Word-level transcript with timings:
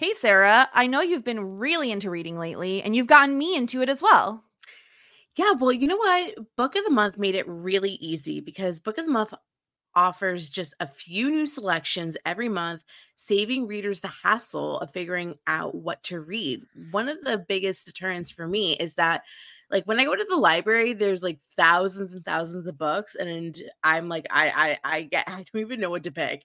Hey, 0.00 0.14
Sara, 0.14 0.66
I 0.72 0.86
know 0.86 1.02
you've 1.02 1.24
been 1.24 1.58
really 1.58 1.90
into 1.92 2.08
reading 2.08 2.38
lately, 2.38 2.82
and 2.82 2.96
you've 2.96 3.06
gotten 3.06 3.36
me 3.36 3.54
into 3.54 3.82
it 3.82 3.90
as 3.90 4.00
well. 4.00 4.42
Yeah, 5.36 5.52
well, 5.52 5.72
you 5.72 5.86
know 5.88 5.98
what? 5.98 6.34
Book 6.56 6.76
of 6.76 6.84
the 6.84 6.90
Month 6.90 7.18
made 7.18 7.34
it 7.34 7.46
really 7.46 7.92
easy 8.00 8.40
because 8.40 8.80
Book 8.80 8.98
of 8.98 9.04
the 9.06 9.12
Month 9.12 9.34
offers 9.94 10.50
just 10.50 10.74
a 10.80 10.86
few 10.86 11.30
new 11.30 11.46
selections 11.46 12.16
every 12.26 12.48
month, 12.48 12.84
saving 13.16 13.66
readers 13.66 14.00
the 14.00 14.08
hassle 14.08 14.80
of 14.80 14.90
figuring 14.92 15.36
out 15.46 15.74
what 15.74 16.02
to 16.04 16.20
read. 16.20 16.62
One 16.92 17.08
of 17.10 17.20
the 17.22 17.38
biggest 17.38 17.86
deterrents 17.86 18.30
for 18.30 18.48
me 18.48 18.76
is 18.78 18.94
that 18.94 19.24
like 19.70 19.84
when 19.84 20.00
I 20.00 20.04
go 20.06 20.16
to 20.16 20.26
the 20.30 20.36
library, 20.36 20.94
there's 20.94 21.22
like 21.22 21.40
thousands 21.56 22.14
and 22.14 22.24
thousands 22.24 22.66
of 22.66 22.78
books, 22.78 23.16
and 23.16 23.60
I'm 23.84 24.08
like, 24.08 24.26
I 24.30 24.78
I 24.84 24.96
I 24.96 25.02
get 25.02 25.24
I 25.28 25.44
don't 25.52 25.62
even 25.62 25.80
know 25.80 25.90
what 25.90 26.04
to 26.04 26.12
pick. 26.12 26.44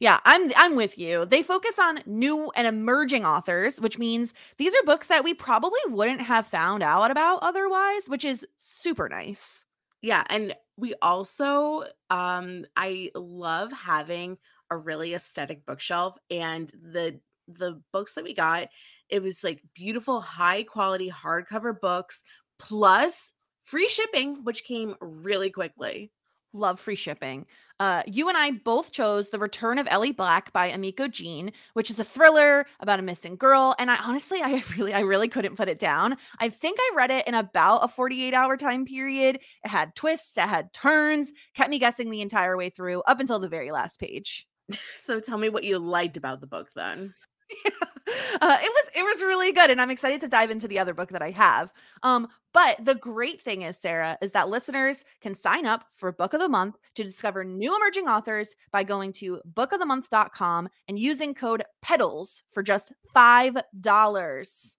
Yeah, 0.00 0.18
I'm 0.24 0.50
I'm 0.56 0.76
with 0.76 0.98
you. 0.98 1.26
They 1.26 1.42
focus 1.42 1.78
on 1.78 2.00
new 2.06 2.50
and 2.56 2.66
emerging 2.66 3.26
authors, 3.26 3.80
which 3.80 3.98
means 3.98 4.32
these 4.56 4.74
are 4.74 4.82
books 4.84 5.08
that 5.08 5.24
we 5.24 5.34
probably 5.34 5.80
wouldn't 5.88 6.22
have 6.22 6.46
found 6.46 6.82
out 6.82 7.10
about 7.10 7.40
otherwise, 7.42 8.08
which 8.08 8.24
is 8.24 8.46
super 8.56 9.08
nice. 9.08 9.64
Yeah, 10.02 10.24
and 10.30 10.54
we 10.78 10.94
also 11.02 11.84
um 12.08 12.64
I 12.76 13.10
love 13.14 13.72
having 13.72 14.38
a 14.70 14.76
really 14.76 15.14
aesthetic 15.14 15.66
bookshelf 15.66 16.16
and 16.30 16.70
the 16.82 17.20
the 17.48 17.82
books 17.92 18.14
that 18.14 18.24
we 18.24 18.32
got, 18.34 18.68
it 19.10 19.22
was 19.22 19.44
like 19.44 19.62
beautiful 19.74 20.20
high 20.20 20.62
quality 20.62 21.10
hardcover 21.10 21.78
books 21.78 22.22
plus 22.58 23.32
free 23.62 23.88
shipping 23.88 24.44
which 24.44 24.64
came 24.64 24.94
really 25.00 25.50
quickly. 25.50 26.10
Love 26.52 26.80
free 26.80 26.94
shipping. 26.96 27.46
Uh, 27.80 28.02
you 28.06 28.28
and 28.28 28.36
I 28.36 28.50
both 28.50 28.92
chose 28.92 29.30
The 29.30 29.38
Return 29.38 29.78
of 29.78 29.88
Ellie 29.90 30.12
Black 30.12 30.52
by 30.52 30.70
Emiko 30.70 31.10
Jean, 31.10 31.50
which 31.72 31.88
is 31.88 31.98
a 31.98 32.04
thriller 32.04 32.66
about 32.80 32.98
a 32.98 33.02
missing 33.02 33.36
girl. 33.36 33.74
And 33.78 33.90
I 33.90 33.96
honestly, 34.04 34.40
I 34.42 34.62
really, 34.76 34.92
I 34.92 35.00
really 35.00 35.28
couldn't 35.28 35.56
put 35.56 35.70
it 35.70 35.78
down. 35.78 36.18
I 36.38 36.50
think 36.50 36.78
I 36.78 36.90
read 36.94 37.10
it 37.10 37.26
in 37.26 37.32
about 37.32 37.78
a 37.78 37.88
48 37.88 38.34
hour 38.34 38.58
time 38.58 38.84
period. 38.84 39.36
It 39.64 39.68
had 39.68 39.96
twists, 39.96 40.36
it 40.36 40.42
had 40.42 40.74
turns, 40.74 41.32
kept 41.54 41.70
me 41.70 41.78
guessing 41.78 42.10
the 42.10 42.20
entire 42.20 42.54
way 42.54 42.68
through 42.68 43.00
up 43.02 43.18
until 43.18 43.38
the 43.38 43.48
very 43.48 43.72
last 43.72 43.98
page. 43.98 44.46
So 44.94 45.18
tell 45.18 45.38
me 45.38 45.48
what 45.48 45.64
you 45.64 45.80
liked 45.80 46.16
about 46.16 46.40
the 46.40 46.46
book 46.46 46.68
then. 46.76 47.12
Uh, 48.40 48.56
it 48.60 48.72
was 48.72 48.90
it 48.96 49.04
was 49.04 49.22
really 49.22 49.52
good, 49.52 49.70
and 49.70 49.80
I'm 49.80 49.90
excited 49.90 50.20
to 50.22 50.28
dive 50.28 50.50
into 50.50 50.66
the 50.66 50.78
other 50.78 50.94
book 50.94 51.10
that 51.10 51.22
I 51.22 51.30
have. 51.30 51.72
Um, 52.02 52.26
but 52.52 52.84
the 52.84 52.94
great 52.94 53.40
thing 53.40 53.62
is, 53.62 53.76
Sara, 53.78 54.18
is 54.20 54.32
that 54.32 54.48
listeners 54.48 55.04
can 55.20 55.34
sign 55.34 55.66
up 55.66 55.84
for 55.94 56.10
Book 56.10 56.32
of 56.32 56.40
the 56.40 56.48
Month 56.48 56.76
to 56.96 57.04
discover 57.04 57.44
new 57.44 57.74
emerging 57.76 58.08
authors 58.08 58.56
by 58.72 58.82
going 58.82 59.12
to 59.14 59.40
bookofthemonth.com 59.54 60.68
and 60.88 60.98
using 60.98 61.34
code 61.34 61.62
PEDALS 61.82 62.42
for 62.52 62.62
just 62.62 62.92
five 63.14 63.56
dollars. 63.80 64.76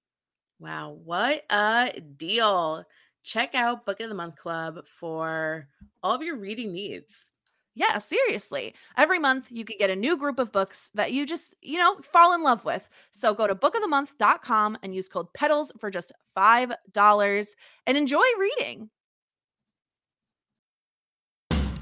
Wow, 0.59 0.97
what 1.03 1.43
a 1.49 2.01
deal! 2.17 2.83
Check 3.23 3.55
out 3.55 3.85
Book 3.85 3.99
of 3.99 4.09
the 4.09 4.15
Month 4.15 4.37
Club 4.37 4.85
for 4.85 5.67
all 6.03 6.15
of 6.15 6.23
your 6.23 6.37
reading 6.37 6.73
needs. 6.73 7.31
Yeah, 7.73 7.99
seriously. 7.99 8.75
Every 8.97 9.17
month 9.17 9.47
you 9.49 9.63
could 9.63 9.77
get 9.77 9.89
a 9.89 9.95
new 9.95 10.17
group 10.17 10.39
of 10.39 10.51
books 10.51 10.89
that 10.93 11.13
you 11.13 11.25
just, 11.25 11.55
you 11.61 11.77
know, 11.77 11.95
fall 12.01 12.33
in 12.33 12.43
love 12.43 12.65
with. 12.65 12.87
So 13.11 13.33
go 13.33 13.47
to 13.47 13.55
bookofthemonth.com 13.55 14.77
and 14.83 14.93
use 14.93 15.07
code 15.07 15.31
PEDALS 15.33 15.71
for 15.79 15.89
just 15.89 16.11
$5 16.35 17.55
and 17.87 17.97
enjoy 17.97 18.25
reading. 18.37 18.89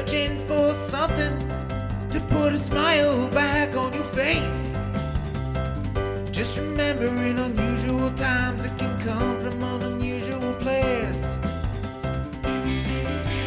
Searching 0.00 0.38
for 0.48 0.72
something 0.72 1.36
to 2.08 2.20
put 2.30 2.54
a 2.54 2.56
smile 2.56 3.28
back 3.32 3.76
on 3.76 3.92
your 3.92 4.04
face. 4.04 4.74
Just 6.30 6.58
remember, 6.58 7.04
in 7.04 7.38
unusual 7.38 8.10
times, 8.12 8.64
it 8.64 8.78
can 8.78 8.98
come 9.00 9.38
from 9.40 9.62
an 9.62 9.92
unusual 9.92 10.54
place. 10.54 11.22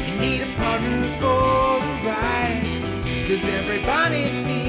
You 0.05 0.13
need 0.19 0.41
a 0.41 0.55
partner 0.55 1.01
for 1.19 1.79
the 1.87 1.95
ride. 2.05 3.25
Cause 3.27 3.43
everybody 3.45 4.31
needs 4.45 4.62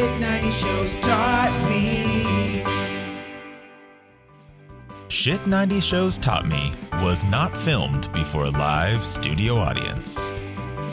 Shit 0.00 0.18
90 0.18 0.50
shows 0.50 1.00
taught 1.00 1.68
me. 1.68 2.64
Shit 5.08 5.46
90 5.46 5.80
Shows 5.80 6.16
Taught 6.16 6.46
Me 6.48 6.72
was 7.02 7.22
not 7.24 7.54
filmed 7.54 8.10
before 8.14 8.44
a 8.44 8.50
live 8.50 9.04
studio 9.04 9.56
audience. 9.56 10.30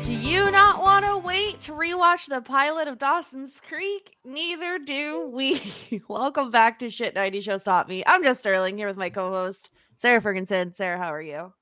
Do 0.04 0.14
you 0.14 0.52
not 0.52 0.82
want 0.82 1.06
to 1.06 1.20
wait 1.20 1.62
to 1.62 1.72
rewatch 1.72 2.28
the 2.28 2.42
pilot 2.42 2.90
of 2.90 2.98
Dawson's 2.98 3.62
Creek? 3.62 4.18
Neither 4.26 4.78
do 4.78 5.30
we. 5.30 5.62
Welcome 6.10 6.52
back 6.52 6.78
to 6.80 6.90
Shit 6.90 7.16
90 7.16 7.40
Shows 7.40 7.64
Taught 7.64 7.88
Me. 7.88 8.04
I'm 8.08 8.24
Jess 8.24 8.40
Sterling 8.40 8.78
here 8.78 8.90
with 8.90 8.98
my 8.98 9.10
co-host 9.10 9.70
Sara 9.96 10.20
Fergenson. 10.20 10.76
Sara, 10.76 10.98
how 10.98 11.14
are 11.14 11.22
you? 11.22 11.54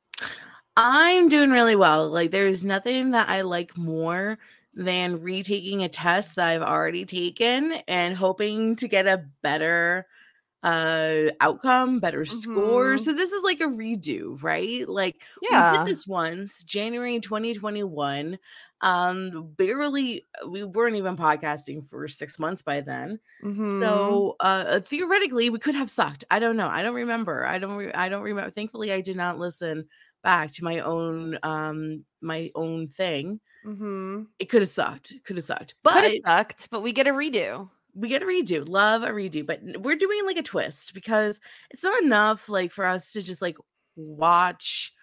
I'm 0.77 1.29
doing 1.29 1.51
really 1.51 1.75
well. 1.75 2.09
Like 2.09 2.31
there's 2.31 2.65
nothing 2.65 3.11
that 3.11 3.29
I 3.29 3.41
like 3.41 3.77
more 3.77 4.39
than 4.75 5.21
retaking 5.21 5.83
a 5.83 5.89
test 5.89 6.35
that 6.35 6.49
I've 6.49 6.61
already 6.61 7.05
taken 7.05 7.73
and 7.87 8.15
hoping 8.15 8.75
to 8.77 8.87
get 8.87 9.07
a 9.07 9.25
better 9.41 10.07
uh 10.63 11.31
outcome, 11.41 11.99
better 11.99 12.25
score. 12.25 12.97
Mhm. 12.97 12.99
So 12.99 13.13
this 13.13 13.31
is 13.31 13.43
like 13.43 13.61
a 13.61 13.65
redo, 13.65 14.41
right? 14.41 14.87
Like 14.87 15.21
we 15.49 15.61
Yeah. 15.61 15.63
did 15.63 15.85
this 15.85 16.07
once, 16.07 16.63
January 16.63 17.19
2021. 17.19 18.39
Um, 18.81 19.53
barely, 19.57 20.25
we 20.47 20.63
weren't 20.63 20.95
even 20.97 21.17
podcasting 21.17 21.87
for 21.89 22.07
six 22.07 22.39
months 22.39 22.61
by 22.63 22.81
then. 22.81 23.19
Mhm. 23.41 24.21
So 24.21 24.35
uh, 24.39 24.79
theoretically, 24.81 25.49
we 25.49 25.59
could 25.59 25.75
have 25.75 25.89
sucked. 25.89 26.23
I 26.31 26.39
don't 26.39 26.57
know. 26.57 26.67
I 26.69 26.81
don't 26.81 26.95
remember. 26.95 27.45
I 27.45 27.57
don't. 27.57 27.75
Re- 27.77 27.93
I 27.93 28.09
don't 28.09 28.23
remember. 28.23 28.51
Thankfully, 28.51 28.91
I 28.91 29.01
did 29.01 29.17
not 29.17 29.39
listen 29.39 29.87
back 30.23 30.51
to 30.53 30.63
my 30.63 30.79
own 30.79 31.37
um 31.43 32.05
my 32.21 32.51
own 32.55 32.87
thing. 32.87 33.39
Mhm. 33.65 34.27
It 34.39 34.45
could 34.49 34.61
have 34.61 34.69
sucked. 34.69 35.13
Could 35.23 35.37
have 35.37 35.45
sucked. 35.45 35.75
could 35.89 35.93
But 35.93 36.03
have 36.03 36.13
sucked, 36.25 36.69
but 36.69 36.81
we 36.81 36.93
get 36.93 37.07
a 37.07 37.11
redo. 37.11 37.69
we 37.95 38.09
get 38.09 38.21
a 38.21 38.25
redo. 38.25 38.67
Love 38.67 39.03
a 39.03 39.09
redo, 39.09 39.45
but 39.45 39.61
we're 39.79 39.95
doing 39.95 40.25
like 40.25 40.37
a 40.37 40.43
twist 40.43 40.93
because 40.93 41.39
it's 41.71 41.83
not 41.83 42.03
enough 42.03 42.49
like 42.49 42.71
for 42.71 42.85
us 42.85 43.11
to 43.13 43.21
just 43.21 43.41
like 43.41 43.57
watch 43.95 44.93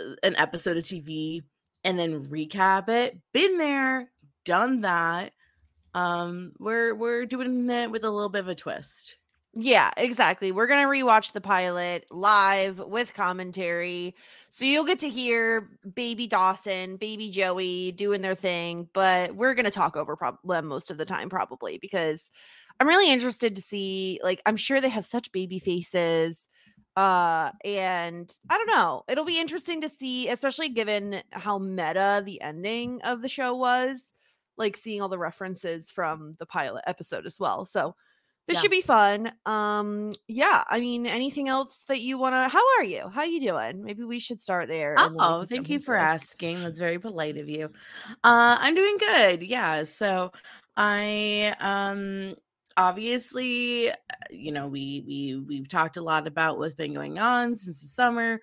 uh, 0.00 0.14
an 0.22 0.36
episode 0.36 0.76
of 0.76 0.84
TV 0.84 1.42
and 1.84 1.98
then 1.98 2.26
recap 2.26 2.88
it. 2.90 3.18
Been 3.32 3.56
there, 3.58 4.10
done 4.44 4.82
that. 4.82 5.32
Um, 5.94 6.52
we're 6.58 6.94
we're 6.94 7.26
doing 7.26 7.68
it 7.70 7.90
with 7.90 8.04
a 8.04 8.10
little 8.10 8.28
bit 8.28 8.40
of 8.40 8.48
a 8.48 8.54
twist. 8.54 9.16
Yeah, 9.54 9.90
exactly. 9.96 10.52
We're 10.52 10.68
going 10.68 10.84
to 10.84 10.88
rewatch 11.04 11.32
the 11.32 11.40
pilot 11.40 12.06
live 12.12 12.78
with 12.78 13.14
commentary. 13.14 14.14
So 14.50 14.64
you'll 14.64 14.84
get 14.84 15.00
to 15.00 15.08
hear 15.08 15.68
baby 15.94 16.28
Dawson, 16.28 16.96
baby 16.96 17.30
Joey 17.30 17.90
doing 17.92 18.22
their 18.22 18.36
thing, 18.36 18.88
but 18.94 19.34
we're 19.34 19.54
going 19.54 19.64
to 19.64 19.70
talk 19.72 19.96
over 19.96 20.14
prob- 20.16 20.38
most 20.44 20.90
of 20.90 20.98
the 20.98 21.04
time 21.04 21.28
probably 21.28 21.78
because 21.78 22.30
I'm 22.78 22.86
really 22.86 23.10
interested 23.10 23.56
to 23.56 23.62
see 23.62 24.20
like 24.22 24.40
I'm 24.46 24.56
sure 24.56 24.80
they 24.80 24.88
have 24.88 25.04
such 25.04 25.32
baby 25.32 25.58
faces 25.58 26.48
uh 26.96 27.50
and 27.64 28.32
I 28.48 28.56
don't 28.56 28.66
know. 28.68 29.02
It'll 29.08 29.24
be 29.24 29.38
interesting 29.40 29.80
to 29.82 29.88
see 29.88 30.28
especially 30.28 30.68
given 30.70 31.22
how 31.32 31.58
meta 31.58 32.22
the 32.24 32.40
ending 32.40 33.02
of 33.02 33.20
the 33.22 33.28
show 33.28 33.54
was, 33.54 34.12
like 34.56 34.76
seeing 34.76 35.02
all 35.02 35.08
the 35.08 35.18
references 35.18 35.90
from 35.90 36.36
the 36.38 36.46
pilot 36.46 36.84
episode 36.86 37.26
as 37.26 37.38
well. 37.40 37.64
So 37.64 37.94
this 38.50 38.56
Yeah. 38.58 38.62
should 38.62 38.70
be 38.70 38.80
fun. 38.82 39.32
Um, 39.46 40.12
yeah. 40.28 40.64
I 40.68 40.80
mean, 40.80 41.06
anything 41.06 41.48
else 41.48 41.84
that 41.88 42.00
you 42.00 42.18
want 42.18 42.34
to? 42.34 42.48
How 42.48 42.62
are 42.78 42.84
you? 42.84 43.08
How 43.08 43.22
you 43.22 43.40
doing? 43.40 43.84
Maybe 43.84 44.04
we 44.04 44.18
should 44.18 44.40
start 44.40 44.68
there. 44.68 44.94
and 44.98 44.98
then 44.98 45.12
we 45.12 45.18
Oh, 45.20 45.44
thank 45.44 45.68
you 45.68 45.80
for 45.80 45.94
asking. 45.96 46.60
That's 46.62 46.80
very 46.80 46.98
polite 46.98 47.36
of 47.38 47.48
you. 47.48 47.70
Uh, 48.24 48.56
I'm 48.58 48.74
doing 48.74 48.96
good. 48.98 49.42
Yeah. 49.42 49.84
So 49.84 50.32
I 50.76 51.54
um 51.60 52.34
obviously 52.76 53.90
uh, 53.90 53.94
you 54.30 54.52
know 54.52 54.66
we 54.68 55.02
we 55.06 55.36
we've 55.46 55.68
talked 55.68 55.96
a 55.96 56.02
lot 56.02 56.26
about 56.26 56.58
what's 56.58 56.74
been 56.74 56.94
going 56.94 57.18
on 57.18 57.54
since 57.54 57.80
the 57.82 57.88
summer 57.88 58.40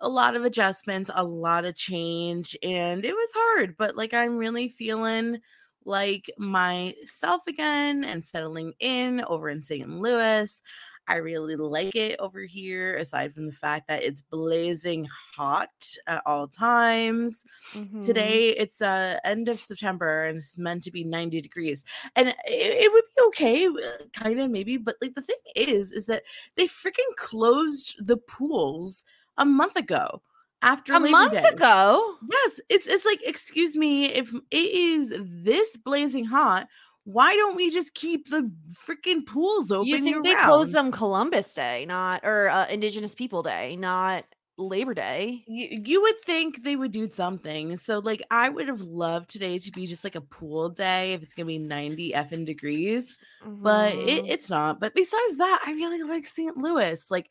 a 0.00 0.08
lot 0.08 0.34
of 0.34 0.44
adjustments 0.44 1.10
a 1.14 1.22
lot 1.22 1.64
of 1.64 1.74
change 1.76 2.56
and 2.62 3.04
it 3.04 3.12
was 3.14 3.28
hard 3.34 3.76
but 3.76 3.94
like 3.96 4.14
i'm 4.14 4.38
really 4.38 4.68
feeling 4.68 5.38
like 5.86 6.30
myself 6.38 7.42
again 7.46 8.04
and 8.04 8.26
settling 8.26 8.74
in 8.80 9.22
over 9.26 9.48
in 9.48 9.62
st 9.62 9.88
louis. 9.88 10.60
I 11.08 11.16
really 11.18 11.54
like 11.54 11.94
it 11.94 12.16
over 12.18 12.40
here 12.42 12.96
aside 12.96 13.32
from 13.32 13.46
the 13.46 13.52
fact 13.52 13.86
that 13.88 14.02
it's 14.02 14.22
blazing 14.22 15.06
hot 15.36 15.70
at 16.08 16.20
all 16.26 16.48
times. 16.48 17.44
Mhm. 17.74 18.02
today 18.04 18.50
it's 18.50 18.80
uh 18.82 19.18
end 19.24 19.48
of 19.48 19.60
september 19.60 20.24
and 20.24 20.38
it's 20.38 20.56
meant 20.58 20.82
to 20.84 20.90
be 20.90 21.04
90 21.04 21.40
degrees 21.40 21.84
and 22.16 22.28
it, 22.28 22.34
it 22.48 22.92
would 22.92 23.04
be 23.16 23.22
okay 23.28 23.68
kind 24.12 24.40
of 24.40 24.50
maybe 24.50 24.76
but 24.76 24.96
like 25.00 25.14
the 25.14 25.22
thing 25.22 25.36
is 25.56 25.92
is 25.92 26.06
that 26.06 26.22
they 26.56 26.64
freaking 26.66 27.12
closed 27.16 27.96
the 28.04 28.16
pools 28.16 29.04
a 29.38 29.44
month 29.44 29.76
ago 29.76 30.22
after 30.62 30.92
a 30.94 30.98
Labor 30.98 31.10
month 31.10 31.32
Day. 31.32 31.44
ago. 31.44 32.14
yes 32.30 32.60
it's 32.68 32.86
it's 32.86 33.04
like 33.04 33.20
excuse 33.24 33.76
me 33.76 34.06
if 34.06 34.32
it 34.50 34.56
is 34.56 35.12
this 35.20 35.76
blazing 35.76 36.24
hot 36.24 36.66
why 37.04 37.34
don't 37.36 37.54
we 37.56 37.70
just 37.70 37.94
keep 37.94 38.30
the 38.30 38.50
freaking 38.72 39.24
pools 39.24 39.70
open 39.70 39.86
You 39.86 40.02
think 40.02 40.24
they 40.24 40.30
year-round? 40.30 40.48
closed 40.50 40.72
them 40.72 40.90
Columbus 40.90 41.54
Day, 41.54 41.86
not 41.86 42.20
or 42.24 42.48
uh, 42.48 42.66
Indigenous 42.66 43.14
People 43.14 43.44
Day, 43.44 43.76
not 43.76 44.24
Labor 44.58 44.92
Day? 44.92 45.44
you, 45.46 45.82
you 45.84 46.02
would 46.02 46.18
think 46.22 46.64
they 46.64 46.74
would 46.74 46.90
do 46.90 47.08
something. 47.08 47.76
So, 47.76 48.00
like, 48.00 48.22
I 48.32 48.48
would 48.48 48.66
have 48.66 48.80
loved 48.80 49.30
today 49.30 49.56
to 49.58 49.70
be 49.70 49.86
just 49.86 50.02
like 50.02 50.16
a 50.16 50.20
pool 50.20 50.68
day 50.70 51.12
if 51.12 51.22
it's 51.22 51.32
gonna 51.34 51.46
be 51.46 51.58
90 51.58 52.10
effing 52.10 52.44
degrees, 52.44 53.16
but 53.44 53.94
it, 53.94 54.24
Mhm. 54.24 54.28
it's 54.28 54.50
not. 54.50 54.80
But 54.80 54.92
besides 54.94 55.36
that, 55.36 55.62
I 55.64 55.72
really 55.74 56.02
like 56.02 56.26
St. 56.26 56.56
Louis. 56.56 57.08
Like, 57.08 57.30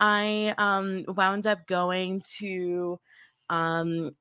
I 0.00 0.54
um 0.58 1.04
wound 1.08 1.46
up 1.46 1.66
going 1.66 2.22
to 2.38 2.98
um 3.50 4.14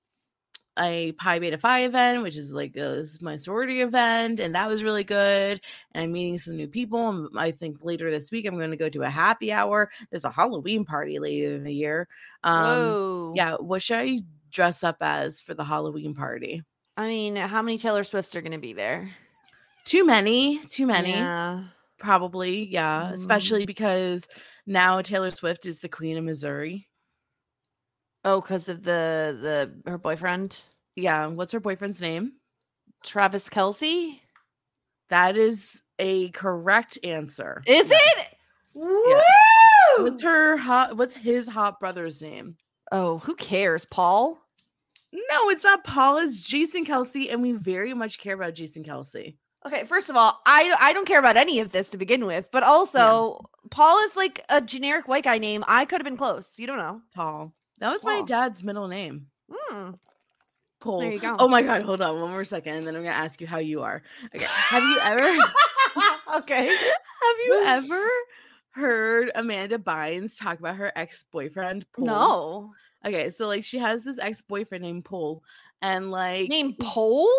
a 0.79 1.11
Pi 1.13 1.39
Beta 1.39 1.57
Phi 1.57 1.83
event, 1.83 2.23
which 2.23 2.37
is 2.37 2.53
like 2.53 2.77
uh, 2.77 2.95
this 2.95 3.15
is 3.15 3.21
my 3.21 3.35
sorority 3.35 3.81
event, 3.81 4.39
and 4.39 4.55
that 4.55 4.67
was 4.67 4.83
really 4.83 5.03
good. 5.03 5.61
And 5.93 6.03
I'm 6.03 6.11
meeting 6.11 6.37
some 6.37 6.55
new 6.55 6.67
people. 6.67 7.09
and 7.09 7.29
I 7.37 7.51
think 7.51 7.83
later 7.83 8.09
this 8.09 8.31
week 8.31 8.45
I'm 8.45 8.57
going 8.57 8.71
to 8.71 8.77
go 8.77 8.89
to 8.89 9.03
a 9.03 9.09
happy 9.09 9.51
hour. 9.51 9.91
There's 10.09 10.25
a 10.25 10.31
Halloween 10.31 10.85
party 10.85 11.19
later 11.19 11.55
in 11.55 11.63
the 11.63 11.73
year. 11.73 12.07
Um, 12.43 12.63
Whoa. 12.63 13.33
yeah, 13.35 13.55
what 13.55 13.81
should 13.81 13.99
I 13.99 14.21
dress 14.51 14.83
up 14.83 14.97
as 15.01 15.41
for 15.41 15.53
the 15.53 15.63
Halloween 15.63 16.15
party? 16.15 16.63
I 16.97 17.07
mean, 17.07 17.35
how 17.35 17.61
many 17.61 17.77
Taylor 17.77 18.03
Swifts 18.03 18.35
are 18.35 18.41
going 18.41 18.51
to 18.51 18.57
be 18.59 18.73
there? 18.73 19.11
Too 19.85 20.05
many, 20.05 20.59
too 20.59 20.85
many, 20.85 21.11
Yeah. 21.11 21.63
Probably. 22.03 22.65
Yeah, 22.65 23.09
Mm. 23.09 23.13
especially 23.13 23.65
because 23.65 24.27
now 24.67 25.01
Taylor 25.01 25.31
Swift 25.31 25.65
is 25.65 25.79
the 25.79 25.89
queen 25.89 26.17
of 26.17 26.23
Missouri. 26.25 26.87
Oh, 28.25 28.41
because 28.41 28.69
of 28.69 28.83
the 28.83 29.37
the 29.85 29.89
her 29.89 29.97
boyfriend 29.97 30.61
Yeah, 30.95 31.25
what's 31.27 31.51
her 31.53 31.59
boyfriend's 31.59 32.01
name? 32.01 32.33
Travis 33.03 33.49
Kelce. 33.49 34.19
That 35.09 35.37
is 35.37 35.81
a 35.97 36.29
correct 36.31 36.99
answer. 37.03 37.63
Is 37.65 37.89
Yeah. 37.89 37.97
it? 38.21 38.37
Woo! 38.75 40.03
What's 40.03 40.21
her 40.23 40.57
hot? 40.57 40.97
What's 40.97 41.15
his 41.15 41.47
hot 41.47 41.79
brother's 41.79 42.21
name? 42.21 42.57
Oh, 42.91 43.19
who 43.19 43.35
cares, 43.35 43.85
Paul? 43.85 44.39
No, 45.11 45.49
it's 45.49 45.63
not 45.63 45.83
Paul. 45.83 46.17
It's 46.17 46.41
Jason 46.41 46.85
Kelce, 46.85 47.31
and 47.31 47.41
we 47.41 47.51
very 47.53 47.93
much 47.93 48.19
care 48.19 48.33
about 48.35 48.55
Jason 48.55 48.83
Kelce. 48.83 49.35
Okay, 49.65 49.85
first 49.85 50.09
of 50.09 50.15
all, 50.15 50.41
I 50.45 50.75
I 50.79 50.93
don't 50.93 51.07
care 51.07 51.19
about 51.19 51.37
any 51.37 51.59
of 51.59 51.71
this 51.71 51.89
to 51.91 51.97
begin 51.97 52.25
with, 52.25 52.45
but 52.51 52.63
also 52.63 53.49
Paul 53.69 53.97
is 54.05 54.15
like 54.15 54.43
a 54.49 54.61
generic 54.61 55.07
white 55.07 55.23
guy 55.23 55.37
name. 55.37 55.63
I 55.67 55.85
could 55.85 55.99
have 55.99 56.05
been 56.05 56.17
close. 56.17 56.59
You 56.59 56.67
don't 56.67 56.77
know. 56.77 57.01
Paul. 57.15 57.53
That 57.79 57.91
was 57.91 58.03
my 58.03 58.21
dad's 58.21 58.63
middle 58.63 58.87
name. 58.87 59.27
Hmm. 59.51 59.91
Paul. 60.79 60.99
There 60.99 61.11
you 61.11 61.19
go. 61.19 61.37
Oh 61.39 61.47
my 61.47 61.61
god, 61.61 61.81
hold 61.81 62.01
on 62.01 62.19
one 62.19 62.31
more 62.31 62.43
second, 62.43 62.75
and 62.75 62.87
then 62.87 62.95
I'm 62.95 63.03
gonna 63.03 63.15
ask 63.15 63.39
you 63.39 63.47
how 63.47 63.59
you 63.59 63.81
are. 63.81 64.03
Okay. 64.35 64.45
Have 64.45 64.83
you 64.83 64.99
ever 64.99 65.23
okay. 66.37 66.67
have 66.67 67.37
you 67.45 67.63
ever 67.65 68.07
heard 68.71 69.31
Amanda 69.35 69.77
Bynes 69.77 70.37
talk 70.37 70.59
about 70.59 70.75
her 70.75 70.91
ex-boyfriend? 70.95 71.85
Paul? 71.93 72.05
No. 72.05 72.73
Okay, 73.05 73.29
so 73.29 73.47
like 73.47 73.63
she 73.63 73.79
has 73.79 74.03
this 74.03 74.19
ex-boyfriend 74.19 74.83
named 74.83 75.05
Paul, 75.05 75.41
and 75.81 76.11
like 76.11 76.49
named 76.49 76.77
Pole? 76.79 77.29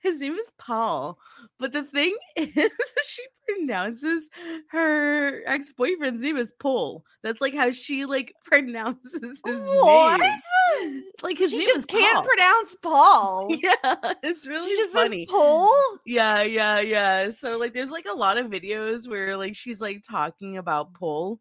His 0.00 0.20
name 0.20 0.34
is 0.34 0.50
Paul. 0.58 1.18
But 1.58 1.72
the 1.72 1.82
thing 1.82 2.16
is, 2.36 2.70
she 3.06 3.22
pronounces 3.46 4.28
her 4.70 5.42
ex-boyfriend's 5.46 6.22
name 6.22 6.36
as 6.36 6.52
Paul. 6.52 7.04
That's 7.22 7.40
like 7.40 7.54
how 7.54 7.70
she 7.70 8.04
like 8.04 8.34
pronounces 8.44 9.14
his 9.22 9.40
What? 9.44 10.20
name. 10.20 11.04
Like 11.22 11.38
his 11.38 11.50
she 11.50 11.58
name 11.58 11.66
just 11.66 11.88
can't 11.88 12.14
Paul. 12.14 12.22
pronounce 12.24 12.76
Paul. 12.82 13.48
Yeah, 13.62 14.12
it's 14.22 14.46
really 14.46 14.70
She 14.70 14.76
just 14.76 14.92
funny. 14.92 15.26
Paul. 15.26 15.72
Yeah, 16.06 16.42
yeah, 16.42 16.80
yeah. 16.80 17.30
So 17.30 17.58
like 17.58 17.72
there's 17.74 17.90
like 17.90 18.06
a 18.10 18.16
lot 18.16 18.38
of 18.38 18.46
videos 18.46 19.08
where 19.08 19.36
like 19.36 19.56
she's 19.56 19.80
like 19.80 20.04
talking 20.08 20.58
about 20.58 20.94
Paul, 20.94 21.40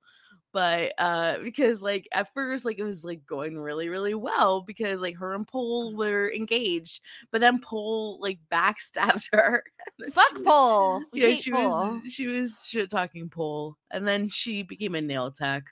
but 0.58 0.92
uh 0.98 1.38
because 1.44 1.84
like 1.84 2.08
at 2.12 2.34
first 2.34 2.66
like 2.66 2.80
it 2.80 2.84
was 2.84 3.04
like 3.04 3.24
going 3.28 3.60
really, 3.60 3.90
really 3.90 4.16
well 4.16 4.62
because 4.62 5.04
like 5.04 5.16
her 5.18 5.36
and 5.36 5.48
Paul 5.48 5.96
were 5.96 6.32
engaged, 6.34 7.02
but 7.32 7.42
then 7.42 7.60
Paul 7.60 8.18
like 8.20 8.40
backstabbed 8.52 9.28
her. 9.34 9.64
Fuck 10.12 10.44
Pole. 10.44 11.04
Yeah, 11.14 11.36
she 11.36 11.52
Pole. 11.52 12.00
was 12.02 12.12
she 12.12 12.26
was 12.26 12.66
shit 12.68 12.90
talking 12.90 13.30
Paul, 13.30 13.78
and 13.92 14.08
then 14.08 14.30
she 14.30 14.64
became 14.64 14.96
a 14.96 15.02
nail 15.02 15.30
tech. 15.32 15.64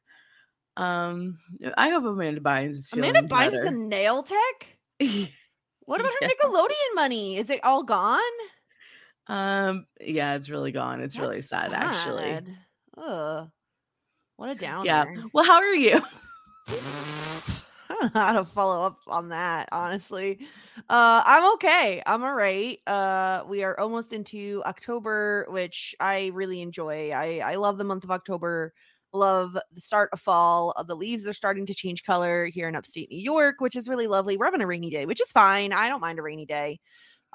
Um, 0.77 1.39
I 1.77 1.89
hope 1.89 2.03
Amanda 2.05 2.41
Bynes 2.41 2.69
is 2.75 2.89
feeling 2.89 3.09
Amanda 3.09 3.27
Bynes 3.33 3.53
is 3.57 3.65
a 3.65 3.71
nail 3.71 4.21
tech? 4.21 4.77
What 5.87 5.99
about 5.99 6.11
Yeah. 6.21 6.27
her 6.27 6.33
Nickelodeon 6.49 6.95
money? 6.95 7.37
Is 7.37 7.49
it 7.49 7.59
all 7.63 7.81
gone? 7.83 8.19
um, 9.27 9.87
yeah, 9.99 10.35
it's 10.35 10.49
really 10.49 10.71
gone. 10.71 11.01
It's 11.01 11.17
really 11.17 11.37
That's 11.37 11.49
sad, 11.49 11.73
actually. 11.73 12.23
sad. 12.23 12.57
Ugh. 12.97 13.49
What 14.37 14.49
a 14.49 14.55
downer. 14.55 15.05
Yeah. 15.05 15.05
Well, 15.33 15.45
how 15.45 15.57
are 15.57 15.73
you? 15.75 16.01
I 17.89 17.93
don't 18.01 18.15
know 18.15 18.21
how 18.21 18.33
to 18.33 18.45
follow 18.45 18.85
up 18.85 18.99
on 19.07 19.29
that, 19.29 19.69
honestly. 19.71 20.39
Uh, 20.89 21.21
I'm 21.25 21.53
okay. 21.53 22.01
I'm 22.05 22.23
all 22.23 22.33
right. 22.33 22.79
Uh, 22.87 23.43
we 23.47 23.63
are 23.63 23.79
almost 23.79 24.11
into 24.11 24.63
October, 24.65 25.45
which 25.49 25.93
I 25.99 26.31
really 26.33 26.61
enjoy. 26.61 27.11
I 27.11 27.39
I 27.45 27.55
love 27.55 27.77
the 27.77 27.83
month 27.83 28.03
of 28.03 28.11
October. 28.11 28.73
love 29.13 29.57
the 29.71 29.81
start 29.81 30.09
of 30.13 30.19
fall. 30.21 30.73
Uh, 30.75 30.83
The 30.83 30.95
leaves 30.95 31.27
are 31.27 31.33
starting 31.33 31.65
to 31.67 31.73
change 31.75 32.03
color 32.03 32.47
here 32.47 32.67
in 32.67 32.75
upstate 32.75 33.09
New 33.11 33.19
York, 33.21 33.57
which 33.59 33.75
is 33.75 33.87
really 33.87 34.07
lovely. 34.07 34.35
We're 34.37 34.45
having 34.45 34.61
a 34.61 34.67
rainy 34.67 34.89
day, 34.89 35.05
which 35.05 35.21
is 35.21 35.31
fine. 35.31 35.71
I 35.73 35.87
don't 35.89 36.01
mind 36.01 36.19
a 36.19 36.23
rainy 36.23 36.45
day. 36.45 36.79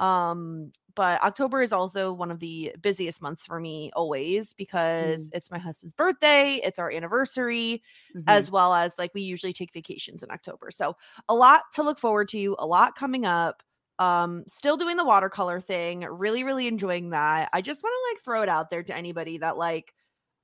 Um, 0.01 0.73
but 0.97 1.23
October 1.23 1.63
is 1.63 1.73
also 1.73 2.13
one 2.13 2.33
of 2.33 2.41
the 2.41 2.75
busiest 2.81 3.23
months 3.23 3.47
for 3.47 3.61
me 3.61 3.93
always 3.95 4.55
because 4.55 5.31
it's 5.33 5.51
my 5.51 5.59
husband's 5.59 5.95
birthday, 5.95 6.61
it's 6.65 6.79
our 6.81 6.91
anniversary, 6.91 7.83
Mhm. 8.15 8.45
as 8.45 8.51
well 8.51 8.75
as 8.75 8.95
like 8.99 9.13
we 9.15 9.23
usually 9.23 9.53
take 9.53 9.73
vacations 9.73 10.23
in 10.23 10.31
October. 10.31 10.71
So 10.71 10.97
a 11.29 11.35
lot 11.35 11.65
to 11.75 11.83
look 11.83 11.99
forward 11.99 12.29
to, 12.31 12.57
a 12.59 12.67
lot 12.67 12.97
coming 12.97 13.27
up. 13.27 13.63
Um, 13.99 14.45
still 14.49 14.79
doing 14.79 14.97
the 14.97 15.05
watercolor 15.05 15.61
thing, 15.61 16.01
really, 16.01 16.43
really 16.43 16.67
enjoying 16.67 17.11
that. 17.11 17.51
I 17.53 17.61
just 17.61 17.83
want 17.83 17.93
to 17.93 18.15
like 18.15 18.25
throw 18.25 18.43
it 18.43 18.49
out 18.49 18.71
there 18.71 18.83
to 18.83 18.97
anybody 18.97 19.39
that 19.39 19.59
like 19.59 19.95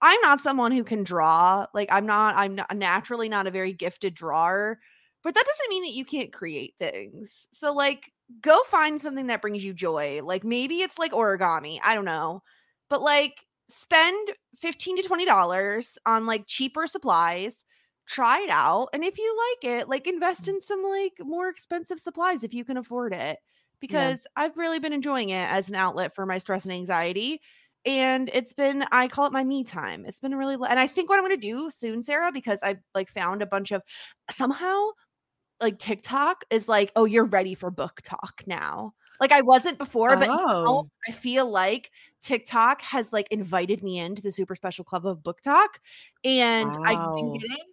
I'm 0.02 0.20
not 0.20 0.40
someone 0.42 0.72
who 0.72 0.84
can 0.84 1.04
draw. 1.04 1.66
Like 1.74 1.88
I'm 1.90 2.06
not, 2.06 2.36
I'm 2.36 2.54
not 2.54 2.76
naturally 2.76 3.28
not 3.28 3.46
a 3.46 3.50
very 3.50 3.72
gifted 3.72 4.14
drawer, 4.14 4.78
but 5.22 5.34
that 5.34 5.44
doesn't 5.46 5.70
mean 5.70 5.82
that 5.84 5.94
you 5.96 6.04
can't 6.04 6.32
create 6.32 6.74
things. 6.78 7.48
So 7.52 7.72
like 7.72 8.12
go 8.40 8.62
find 8.64 9.00
something 9.00 9.28
that 9.28 9.42
brings 9.42 9.64
you 9.64 9.72
joy. 9.72 10.20
Like 10.22 10.44
maybe 10.44 10.76
it's 10.76 10.98
like 10.98 11.12
origami. 11.12 11.78
I 11.82 11.94
don't 11.94 12.04
know. 12.04 12.42
But 12.88 13.02
like 13.02 13.44
spend 13.68 14.30
15 14.58 14.98
to 14.98 15.02
20 15.02 15.24
dollars 15.24 15.98
on 16.06 16.26
like 16.26 16.44
cheaper 16.46 16.86
supplies 16.86 17.64
try 18.06 18.40
it 18.40 18.50
out 18.50 18.88
and 18.92 19.02
if 19.02 19.18
you 19.18 19.36
like 19.62 19.72
it 19.72 19.88
like 19.88 20.06
invest 20.06 20.44
mm. 20.44 20.48
in 20.48 20.60
some 20.60 20.82
like 20.84 21.14
more 21.20 21.48
expensive 21.48 21.98
supplies 21.98 22.44
if 22.44 22.54
you 22.54 22.64
can 22.64 22.76
afford 22.76 23.12
it 23.12 23.38
because 23.80 24.26
i've 24.36 24.56
really 24.56 24.78
been 24.78 24.92
enjoying 24.92 25.30
it 25.30 25.48
as 25.50 25.68
an 25.68 25.74
outlet 25.74 26.14
for 26.14 26.24
my 26.24 26.38
stress 26.38 26.64
and 26.64 26.72
anxiety 26.72 27.40
and 27.84 28.30
it's 28.32 28.52
been 28.52 28.84
i 28.92 29.08
call 29.08 29.26
it 29.26 29.32
my 29.32 29.42
me 29.42 29.64
time 29.64 30.04
it's 30.06 30.20
been 30.20 30.36
really 30.36 30.54
and 30.68 30.78
i 30.78 30.86
think 30.86 31.10
what 31.10 31.18
i'm 31.18 31.24
going 31.24 31.38
to 31.38 31.48
do 31.48 31.68
soon 31.68 32.00
sara 32.00 32.30
because 32.30 32.60
i've 32.62 32.80
like 32.94 33.10
found 33.10 33.42
a 33.42 33.46
bunch 33.46 33.72
of 33.72 33.82
somehow 34.30 34.86
like 35.60 35.78
tiktok 35.78 36.44
is 36.50 36.68
like 36.68 36.92
oh 36.96 37.04
you're 37.04 37.24
ready 37.24 37.54
for 37.54 37.70
BookTok 37.70 38.46
now 38.46 38.92
like 39.20 39.32
i 39.32 39.40
wasn't 39.40 39.78
before 39.78 40.16
but 40.16 40.28
Oh. 40.30 40.88
i 41.08 41.12
feel 41.12 41.48
like 41.50 41.90
tiktok 42.22 42.82
has 42.82 43.12
like 43.12 43.28
invited 43.30 43.82
me 43.82 43.98
into 43.98 44.20
the 44.22 44.30
super 44.30 44.54
special 44.54 44.84
club 44.84 45.06
of 45.06 45.20
BookTok 45.22 45.68
and 46.24 46.70
i've 46.84 47.14
been 47.14 47.32
getting 47.32 47.64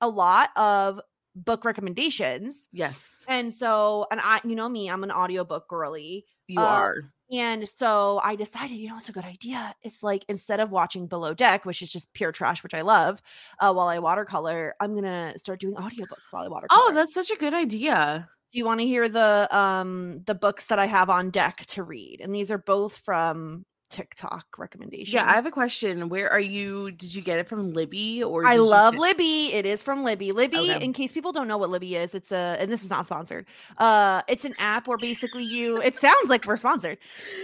a 0.00 0.08
lot 0.08 0.50
of 0.56 1.00
book 1.36 1.64
recommendations 1.64 2.68
Yes, 2.72 3.24
and 3.28 3.54
so 3.54 4.06
and 4.10 4.20
i 4.22 4.40
you 4.44 4.54
know 4.54 4.68
me 4.68 4.90
i'm 4.90 5.04
an 5.04 5.10
audiobook 5.12 5.68
girly 5.68 6.26
you 6.48 6.60
Uh, 6.60 6.64
are. 6.66 6.96
And 7.32 7.68
so 7.68 8.20
I 8.22 8.36
decided, 8.36 8.74
you 8.76 8.88
know, 8.88 8.96
it's 8.96 9.08
a 9.08 9.12
good 9.12 9.24
idea. 9.24 9.74
It's 9.82 10.02
like 10.02 10.24
instead 10.28 10.60
of 10.60 10.70
watching 10.70 11.06
Below 11.06 11.34
Deck, 11.34 11.64
which 11.64 11.82
is 11.82 11.90
just 11.90 12.12
pure 12.12 12.32
trash, 12.32 12.62
which 12.62 12.74
I 12.74 12.82
love, 12.82 13.22
uh, 13.60 13.72
while 13.72 13.88
I 13.88 13.98
watercolor, 13.98 14.74
I'm 14.80 14.94
gonna 14.94 15.32
start 15.38 15.60
doing 15.60 15.74
audiobooks 15.76 16.30
while 16.30 16.44
I 16.44 16.48
watercolor. 16.48 16.68
Oh, 16.70 16.92
that's 16.94 17.14
such 17.14 17.30
a 17.30 17.36
good 17.36 17.54
idea. 17.54 18.28
Do 18.50 18.58
you 18.58 18.64
want 18.66 18.80
to 18.80 18.86
hear 18.86 19.08
the 19.08 19.48
um 19.56 20.22
the 20.26 20.34
books 20.34 20.66
that 20.66 20.78
I 20.78 20.86
have 20.86 21.08
on 21.10 21.30
deck 21.30 21.64
to 21.68 21.82
read? 21.82 22.20
And 22.20 22.34
these 22.34 22.50
are 22.50 22.58
both 22.58 22.96
from 22.98 23.64
TikTok 23.92 24.46
recommendations. 24.58 25.12
Yeah, 25.12 25.24
I 25.28 25.34
have 25.34 25.44
a 25.46 25.50
question. 25.50 26.08
Where 26.08 26.30
are 26.32 26.40
you? 26.40 26.90
Did 26.92 27.14
you 27.14 27.20
get 27.22 27.38
it 27.38 27.46
from 27.46 27.72
Libby 27.74 28.22
or? 28.24 28.46
I 28.46 28.56
love 28.56 28.96
Libby. 28.96 29.52
It 29.52 29.66
is 29.66 29.82
from 29.82 30.02
Libby. 30.02 30.32
Libby, 30.32 30.58
Okay. 30.72 30.82
in 30.84 30.92
case 30.94 31.12
people 31.12 31.30
don't 31.30 31.46
know 31.46 31.58
what 31.58 31.68
Libby 31.70 31.94
is, 31.96 32.14
it's 32.14 32.32
a 32.32 32.56
and 32.58 32.72
this 32.72 32.82
is 32.82 32.90
not 32.90 33.04
sponsored. 33.06 33.46
Uh 33.76 34.22
it's 34.28 34.44
an 34.46 34.54
app 34.58 34.88
where 34.88 34.96
basically 34.98 35.44
you 35.44 35.80
it 35.82 35.96
sounds 36.00 36.30
like 36.30 36.46
we're 36.46 36.56
sponsored. 36.56 36.96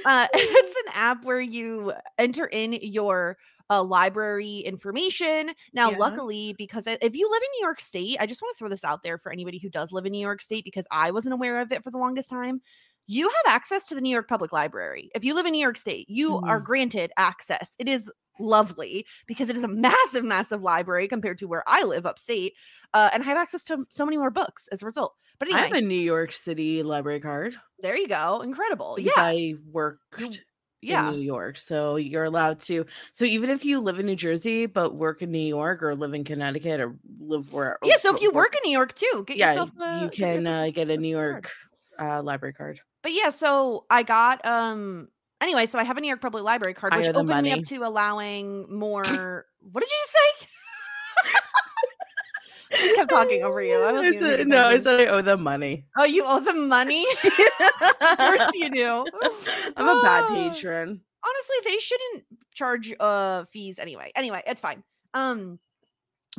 Uh 0.06 0.26
it's 0.34 0.76
an 0.86 0.92
app 0.94 1.24
where 1.24 1.40
you 1.40 1.92
enter 2.18 2.46
in 2.46 2.72
your 2.82 3.36
uh, 3.70 3.82
library 3.82 4.60
information. 4.60 5.50
Now, 5.74 5.90
Yeah. 5.90 5.98
luckily, 5.98 6.54
because 6.56 6.86
if 6.86 7.14
you 7.14 7.30
live 7.30 7.42
in 7.42 7.48
New 7.60 7.66
York 7.66 7.80
State, 7.80 8.16
I 8.18 8.24
just 8.24 8.40
want 8.40 8.54
to 8.56 8.58
throw 8.58 8.68
this 8.70 8.82
out 8.82 9.02
there 9.02 9.18
for 9.18 9.30
anybody 9.30 9.58
who 9.58 9.68
does 9.68 9.92
live 9.92 10.06
in 10.06 10.12
New 10.12 10.20
York 10.20 10.40
State 10.40 10.64
because 10.64 10.86
I 10.90 11.10
wasn't 11.10 11.34
aware 11.34 11.60
of 11.60 11.70
it 11.70 11.84
for 11.84 11.90
the 11.90 11.98
longest 11.98 12.30
time. 12.30 12.62
You 13.08 13.28
have 13.28 13.54
access 13.54 13.86
to 13.86 13.94
the 13.94 14.00
New 14.02 14.10
York 14.12 14.28
Public 14.28 14.52
Library. 14.52 15.10
If 15.14 15.24
you 15.24 15.34
live 15.34 15.46
in 15.46 15.52
New 15.52 15.60
York 15.62 15.78
State, 15.78 16.08
you 16.10 16.36
are 16.46 16.60
Mhm. 16.60 16.64
granted 16.64 17.10
access. 17.16 17.74
It 17.78 17.88
is 17.88 18.12
lovely 18.38 19.06
because 19.26 19.48
it 19.48 19.56
is 19.56 19.64
a 19.64 19.68
massive, 20.22 20.24
massive 20.24 20.62
library 20.62 21.08
compared 21.08 21.38
to 21.38 21.48
where 21.48 21.64
I 21.66 21.82
live 21.84 22.04
upstate. 22.04 22.52
Uh, 22.92 23.08
and 23.12 23.22
I 23.22 23.26
have 23.26 23.38
access 23.38 23.64
to 23.64 23.86
so 23.88 24.04
many 24.04 24.18
more 24.18 24.30
books 24.30 24.68
as 24.68 24.82
a 24.82 24.86
result. 24.86 25.14
But 25.38 25.52
I 25.52 25.58
have 25.58 25.72
a 25.72 25.80
New 25.80 25.94
York 25.94 26.32
City 26.32 26.82
library 26.82 27.20
card. 27.20 27.56
there 27.80 27.96
you 27.96 28.08
go. 28.08 28.40
Incredible. 28.42 28.96
Yeah. 29.00 29.12
I 29.16 29.54
worked 29.70 30.42
yeah. 30.82 31.08
in 31.08 31.14
New 31.14 31.22
York, 31.22 31.56
so 31.56 31.96
you're 31.96 32.24
allowed 32.24 32.60
to. 32.60 32.84
So 33.12 33.24
even 33.24 33.48
if 33.48 33.64
you 33.64 33.80
live 33.80 33.98
in 34.00 34.06
New 34.06 34.16
Jersey 34.16 34.66
but 34.66 34.94
work 34.96 35.22
in 35.22 35.30
New 35.30 35.38
York 35.38 35.82
or 35.82 35.94
live 35.94 36.12
in 36.12 36.24
Connecticut 36.24 36.80
or 36.80 36.96
live 37.20 37.52
where, 37.52 37.78
Yeah. 37.82 37.96
So 37.96 38.14
if 38.14 38.20
you 38.20 38.32
work 38.32 38.54
in 38.54 38.60
New 38.64 38.72
York 38.72 38.94
too, 38.94 39.24
get 39.26 39.36
yeah, 39.36 39.52
yourself 39.52 39.70
a, 39.80 39.94
you 40.02 40.10
get 40.10 40.12
can 40.12 40.34
yourself 40.36 40.68
uh, 40.68 40.70
get 40.70 40.90
a 40.90 40.96
New 40.96 41.16
card. 41.16 41.46
Uh, 41.98 42.22
library 42.22 42.52
card. 42.52 42.80
but 43.02 43.12
yeah, 43.12 43.30
so 43.30 43.84
I 43.90 44.02
got 44.02 44.44
um 44.46 45.08
anyway, 45.40 45.66
so 45.66 45.78
I 45.78 45.84
have 45.84 45.96
a 45.96 46.00
New 46.00 46.06
York 46.08 46.20
Public 46.20 46.44
Library 46.44 46.74
card, 46.74 46.94
which 46.94 47.08
opened 47.08 47.42
me 47.42 47.52
up 47.52 47.62
to 47.64 47.76
allowing 47.78 48.72
more 48.76 49.02
what 49.60 49.80
did 49.80 49.90
you 49.90 49.96
just 50.04 50.12
say? 50.12 50.46
I 52.70 52.76
just 52.76 52.96
kept 52.96 53.10
talking 53.10 53.42
over 53.42 53.62
you. 53.62 53.82
I 53.82 54.16
said- 54.18 54.46
no, 54.46 54.66
I 54.68 54.78
said 54.78 55.00
I 55.00 55.06
owe 55.06 55.22
them 55.22 55.42
money. 55.42 55.86
Oh, 55.96 56.04
you 56.04 56.22
owe 56.26 56.40
them 56.40 56.68
money? 56.68 57.04
of 57.24 58.18
course 58.18 58.50
you 58.54 58.70
do. 58.70 59.06
I'm 59.76 59.88
a 59.88 60.02
bad 60.02 60.24
Oh. 60.28 60.34
patron. 60.34 61.00
honestly 61.26 61.56
they 61.64 61.78
shouldn't 61.78 62.24
charge 62.54 62.94
uh 63.00 63.44
fees 63.46 63.78
anyway 63.80 64.10
anyway 64.14 64.40
it's 64.46 64.60
fine 64.60 64.82
um 65.14 65.58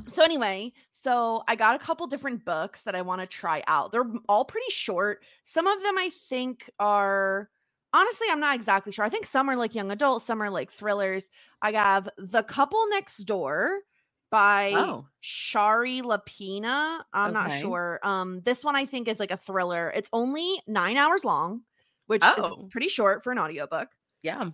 so 0.07 0.23
anyway 0.23 0.71
so 0.91 1.43
i 1.47 1.55
got 1.55 1.75
a 1.75 1.79
couple 1.83 2.05
different 2.07 2.43
books 2.45 2.83
that 2.83 2.95
i 2.95 3.01
want 3.01 3.21
to 3.21 3.27
try 3.27 3.63
out. 3.67 3.91
They're 3.91 4.05
all 4.27 4.45
pretty 4.45 4.69
short. 4.71 5.23
Some 5.45 5.67
of 5.67 5.81
them 5.83 5.97
i 5.97 6.09
think 6.29 6.69
are 6.79 7.49
honestly 7.93 8.27
i'm 8.31 8.39
not 8.39 8.55
exactly 8.55 8.91
sure. 8.91 9.05
I 9.05 9.09
think 9.09 9.25
some 9.25 9.49
are 9.49 9.55
like 9.55 9.75
young 9.75 9.91
adult 9.91 10.23
some 10.23 10.41
are 10.41 10.49
like 10.49 10.71
thrillers. 10.71 11.29
I 11.61 11.71
have 11.73 12.09
the 12.17 12.43
couple 12.43 12.83
next 12.89 13.17
door 13.19 13.79
by 14.31 14.73
Oh. 14.75 15.07
shari 15.21 16.01
lapena. 16.01 17.01
I'm 17.13 17.33
not 17.33 17.51
sure. 17.51 17.99
Um 18.03 18.41
this 18.41 18.63
one 18.63 18.75
i 18.75 18.85
think 18.85 19.07
is 19.07 19.19
like 19.19 19.31
a 19.31 19.37
thriller. 19.37 19.91
It's 19.95 20.09
only 20.13 20.61
nine 20.67 20.97
hours 20.97 21.23
long 21.25 21.61
which 22.07 22.21
Oh. 22.23 22.63
is 22.65 22.71
pretty 22.71 22.89
short 22.89 23.23
for 23.23 23.31
an 23.31 23.39
audiobook. 23.39 23.89
Yeah. 24.23 24.49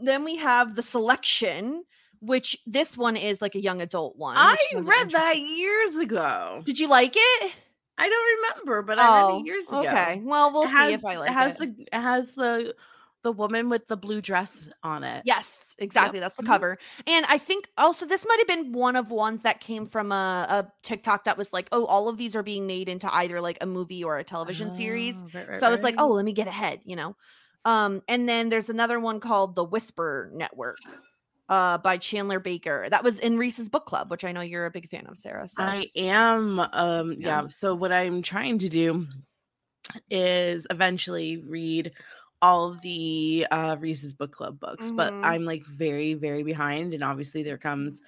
then 0.00 0.22
we 0.24 0.36
have 0.36 0.76
the 0.76 0.82
selection, 0.82 1.82
which 2.20 2.56
this 2.66 2.96
one 2.96 3.16
is 3.16 3.40
like 3.42 3.54
a 3.54 3.60
young 3.60 3.80
adult 3.80 4.16
one. 4.16 4.36
I 4.38 4.56
read 4.76 5.10
that 5.10 5.38
years 5.40 5.96
ago. 5.96 6.62
Did 6.64 6.78
you 6.78 6.88
like 6.88 7.14
it? 7.16 7.52
I 8.00 8.08
don't 8.08 8.54
remember, 8.56 8.82
but 8.82 8.98
I 8.98 9.02
read 9.02 9.24
Oh, 9.24 9.38
it 9.40 9.46
years 9.46 9.66
ago. 9.68 9.80
Okay. 9.82 10.20
Well, 10.24 10.52
we'll 10.52 10.62
it 10.64 10.68
see 10.68 10.72
has, 10.74 11.00
if 11.00 11.04
I 11.04 11.16
like 11.16 11.30
it. 11.30 11.34
has 11.34 11.52
it. 11.52 11.58
the 11.58 11.82
it 11.92 12.00
has 12.00 12.32
the 12.32 12.74
the 13.22 13.32
woman 13.32 13.68
with 13.68 13.88
the 13.88 13.96
blue 13.96 14.20
dress 14.20 14.68
on 14.84 15.02
it. 15.02 15.22
Yes, 15.26 15.74
exactly. 15.78 16.20
That's 16.20 16.36
the 16.36 16.44
Mhm. 16.44 16.46
cover. 16.46 16.78
And 17.08 17.26
I 17.28 17.38
think 17.38 17.68
also 17.76 18.06
this 18.06 18.24
might 18.24 18.38
have 18.38 18.46
been 18.46 18.72
one 18.72 18.94
of 18.94 19.10
ones 19.10 19.40
that 19.42 19.58
came 19.60 19.86
from 19.86 20.12
a, 20.12 20.46
a 20.48 20.72
TikTok 20.84 21.24
that 21.24 21.36
was 21.36 21.52
like, 21.52 21.68
oh, 21.72 21.84
all 21.86 22.08
of 22.08 22.16
these 22.16 22.36
are 22.36 22.44
being 22.44 22.68
made 22.68 22.88
into 22.88 23.12
either 23.12 23.40
like 23.40 23.58
a 23.60 23.66
movie 23.66 24.04
or 24.04 24.18
a 24.18 24.24
television 24.24 24.70
series. 24.70 25.16
Oh, 25.20 25.28
right, 25.34 25.48
right, 25.48 25.58
so 25.58 25.66
I 25.66 25.70
was 25.70 25.82
like, 25.82 25.96
oh, 25.98 26.08
let 26.10 26.24
me 26.24 26.32
get 26.32 26.46
ahead, 26.46 26.80
you 26.84 26.94
know. 26.94 27.16
Um, 27.64 28.02
and 28.06 28.28
then 28.28 28.50
there's 28.50 28.70
another 28.70 29.00
one 29.00 29.18
called 29.18 29.56
The 29.56 29.64
Whisper 29.64 30.30
Network 30.32 30.78
uh 31.48 31.78
by 31.78 31.96
Chandler 31.98 32.40
Baker. 32.40 32.86
That 32.90 33.02
was 33.04 33.18
in 33.18 33.38
Reese's 33.38 33.68
book 33.68 33.86
club, 33.86 34.10
which 34.10 34.24
I 34.24 34.32
know 34.32 34.40
you're 34.42 34.66
a 34.66 34.70
big 34.70 34.88
fan 34.90 35.06
of, 35.06 35.16
Sara. 35.18 35.48
So 35.48 35.62
I 35.62 35.86
am 35.96 36.58
um 36.60 37.12
Yeah. 37.12 37.42
yeah. 37.42 37.48
So 37.48 37.74
what 37.74 37.92
I'm 37.92 38.22
trying 38.22 38.58
to 38.58 38.68
do 38.68 39.06
is 40.10 40.66
eventually 40.70 41.38
read 41.38 41.92
all 42.40 42.74
the 42.82 43.46
uh 43.50 43.76
Reese's 43.80 44.14
book 44.14 44.32
club 44.32 44.60
books, 44.60 44.90
but 44.92 45.12
Mhm. 45.12 45.24
I'm 45.24 45.44
like 45.44 45.64
very 45.64 46.14
very 46.14 46.42
behind 46.42 46.94
and 46.94 47.02
obviously 47.02 47.42
there 47.42 47.58
comes 47.58 48.00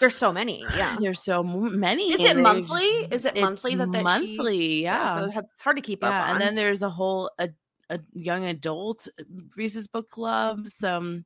there's 0.00 0.14
so 0.16 0.32
many. 0.32 0.64
Yeah. 0.76 0.96
there's 1.00 1.22
so 1.22 1.42
many 1.42 2.12
Is 2.12 2.20
it 2.20 2.36
monthly? 2.36 2.84
Is 3.10 3.24
it 3.24 3.36
monthly 3.36 3.74
that 3.76 3.90
that 3.92 3.98
she- 3.98 4.04
monthly 4.04 4.82
yeah 4.82 5.14
so 5.32 5.32
it's 5.52 5.62
hard 5.62 5.76
to 5.76 5.82
keep 5.82 6.04
up 6.04 6.12
on. 6.12 6.30
and 6.32 6.40
then 6.40 6.54
there's 6.54 6.82
a 6.82 6.90
whole 6.90 7.30
a, 7.38 7.48
a 7.90 7.98
young 8.12 8.44
adult 8.44 9.08
Reese's 9.56 9.88
book 9.88 10.10
club 10.10 10.66
some 10.66 11.24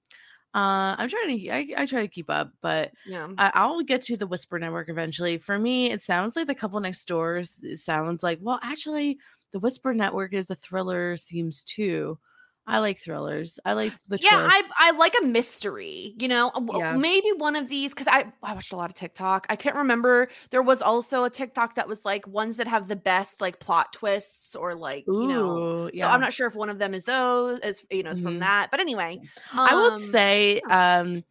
uh 0.54 0.94
I'm 0.98 1.08
trying 1.08 1.38
to 1.38 1.50
I, 1.50 1.68
I 1.78 1.86
try 1.86 2.02
to 2.02 2.08
keep 2.08 2.28
up 2.28 2.52
but 2.60 2.92
yeah. 3.06 3.28
I, 3.38 3.50
I'll 3.54 3.82
get 3.82 4.02
to 4.02 4.16
the 4.16 4.26
Whisper 4.26 4.58
Network 4.58 4.88
eventually. 4.90 5.38
For 5.38 5.58
me, 5.58 5.90
it 5.90 6.02
sounds 6.02 6.36
like 6.36 6.46
the 6.46 6.54
couple 6.54 6.78
next 6.80 7.06
doors. 7.06 7.60
Sounds 7.82 8.22
like 8.22 8.38
well, 8.42 8.60
actually, 8.62 9.18
the 9.52 9.60
Whisper 9.60 9.94
Network 9.94 10.34
is 10.34 10.50
a 10.50 10.54
thriller. 10.54 11.16
Seems 11.16 11.62
too. 11.62 12.18
I 12.66 12.78
like 12.78 12.98
thrillers. 12.98 13.58
I 13.64 13.72
like 13.72 13.92
the 14.06 14.18
yeah. 14.22 14.30
I 14.40 14.62
I 14.78 14.90
like 14.92 15.14
a 15.20 15.26
mystery, 15.26 16.14
you 16.18 16.28
know. 16.28 16.52
Yeah. 16.76 16.96
Maybe 16.96 17.26
one 17.36 17.56
of 17.56 17.68
these 17.68 17.92
because 17.92 18.06
I 18.06 18.32
I 18.42 18.54
watched 18.54 18.72
a 18.72 18.76
lot 18.76 18.88
of 18.88 18.94
TikTok. 18.94 19.46
I 19.50 19.56
can't 19.56 19.74
remember. 19.74 20.28
There 20.50 20.62
was 20.62 20.80
also 20.80 21.24
a 21.24 21.30
TikTok 21.30 21.74
that 21.74 21.88
was 21.88 22.04
like 22.04 22.24
ones 22.28 22.56
that 22.58 22.68
have 22.68 22.86
the 22.86 22.94
best 22.96 23.40
like 23.40 23.58
plot 23.58 23.92
twists 23.92 24.54
or 24.54 24.76
like 24.76 25.08
you 25.18 25.26
know. 25.26 25.56
Ooh, 25.58 25.90
So 25.98 26.06
I'm 26.06 26.20
not 26.20 26.32
sure 26.32 26.46
if 26.46 26.54
one 26.54 26.68
of 26.70 26.78
them 26.78 26.94
is 26.94 27.04
those, 27.04 27.58
is 27.60 27.84
you 27.90 28.04
know, 28.04 28.10
is 28.10 28.20
from 28.20 28.36
Mhm. 28.36 28.40
that. 28.40 28.68
But 28.70 28.78
anyway, 28.78 29.20
I 29.52 29.74
would 29.74 29.92
um, 29.94 29.98
say 29.98 30.60
um 30.70 31.24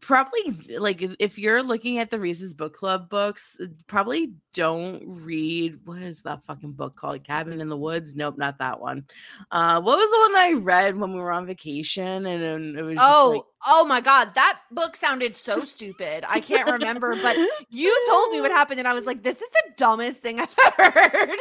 probably 0.00 0.78
like 0.78 1.02
if- 1.18 1.38
you're 1.38 1.62
looking 1.62 1.98
at 1.98 2.10
the 2.10 2.18
Reese's 2.18 2.54
book 2.54 2.74
club 2.74 3.08
books, 3.08 3.56
uh, 3.62 3.66
probably 3.86 4.32
don't 4.54 5.02
read 5.06 5.78
what 5.84 6.02
is 6.02 6.22
that 6.22 6.44
fucking 6.44 6.72
book 6.72 6.96
called? 6.96 7.24
Cabin 7.24 7.60
in 7.60 7.68
the 7.68 7.76
Woods? 7.76 8.14
Nope, 8.16 8.38
not 8.38 8.58
that 8.58 8.80
one. 8.80 9.04
Uh 9.50 9.80
what 9.80 9.98
was 9.98 10.10
the 10.10 10.18
one 10.20 10.32
that 10.32 10.46
I 10.48 10.52
read 10.54 10.96
when 10.96 11.12
we 11.12 11.20
were 11.20 11.32
on 11.32 11.46
vacation 11.46 12.26
and 12.26 12.42
then 12.42 12.76
it 12.78 12.82
was 12.82 12.98
Oh, 13.00 13.32
like, 13.34 13.42
oh 13.66 13.84
my 13.86 14.00
god, 14.00 14.34
that 14.34 14.60
book 14.70 14.96
sounded 14.96 15.36
so 15.36 15.64
stupid. 15.64 16.24
I 16.28 16.40
can't 16.40 16.70
remember, 16.70 17.14
but 17.20 17.36
you 17.70 18.02
told 18.08 18.30
me 18.32 18.40
what 18.40 18.50
happened, 18.50 18.78
and 18.78 18.88
I 18.88 18.94
was 18.94 19.04
like, 19.04 19.22
"This 19.22 19.40
is 19.40 19.48
the 19.48 19.72
dumbest 19.76 20.20
thing 20.20 20.40
I've 20.40 20.54
ever 20.78 21.08
heard." 21.08 21.38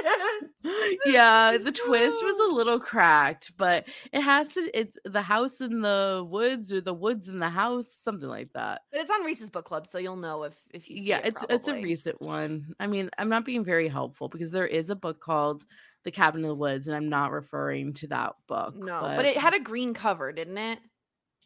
yeah, 1.05 1.57
the 1.57 1.71
twist 1.71 2.24
was 2.24 2.38
a 2.38 2.53
little 2.53 2.79
cracked, 2.79 3.51
but 3.57 3.86
it 4.12 4.21
has 4.21 4.53
to 4.53 4.69
it's 4.74 4.97
the 5.05 5.21
house 5.21 5.62
in 5.62 5.81
the 5.81 6.25
woods 6.27 6.74
or 6.74 6.81
the 6.81 6.93
woods 6.93 7.29
in 7.29 7.39
the 7.39 7.50
house, 7.50 7.89
something 7.91 8.29
like 8.29 8.51
that. 8.53 8.81
but 8.91 9.01
it's 9.01 9.12
on 9.12 9.24
Reese's 9.24 9.50
book 9.50 9.65
club, 9.65 9.88
so 9.88 9.97
you'll 9.97 10.15
know 10.15 10.43
if 10.43 10.55
if 10.74 10.89
you. 10.89 10.97
See 10.97 11.03
yeah 11.07 11.19
it, 11.19 11.27
it's 11.27 11.45
it's 11.50 11.67
a 11.67 11.74
recent 11.81 12.21
one 12.21 12.74
i 12.79 12.88
mean 12.88 13.09
i'm 13.17 13.29
not 13.29 13.45
being 13.45 13.63
very 13.63 13.88
helpful 13.88 14.27
because 14.29 14.51
there 14.51 14.67
is 14.67 14.89
a 14.89 14.95
book 14.95 15.19
called 15.21 15.63
the 16.03 16.12
cabin 16.12 16.41
in 16.41 16.47
the 16.47 16.55
woods 16.55 16.88
and 16.88 16.95
i'm 16.95 17.09
not 17.09 17.31
referring 17.31 17.93
to 17.93 18.07
that 18.07 18.33
book 18.47 18.75
No, 18.75 19.01
but 19.01 19.25
it 19.25 19.38
had 19.38 19.53
a 19.53 19.59
green 19.59 19.93
cover, 19.93 20.31
didn't 20.31 20.57
it? 20.57 20.79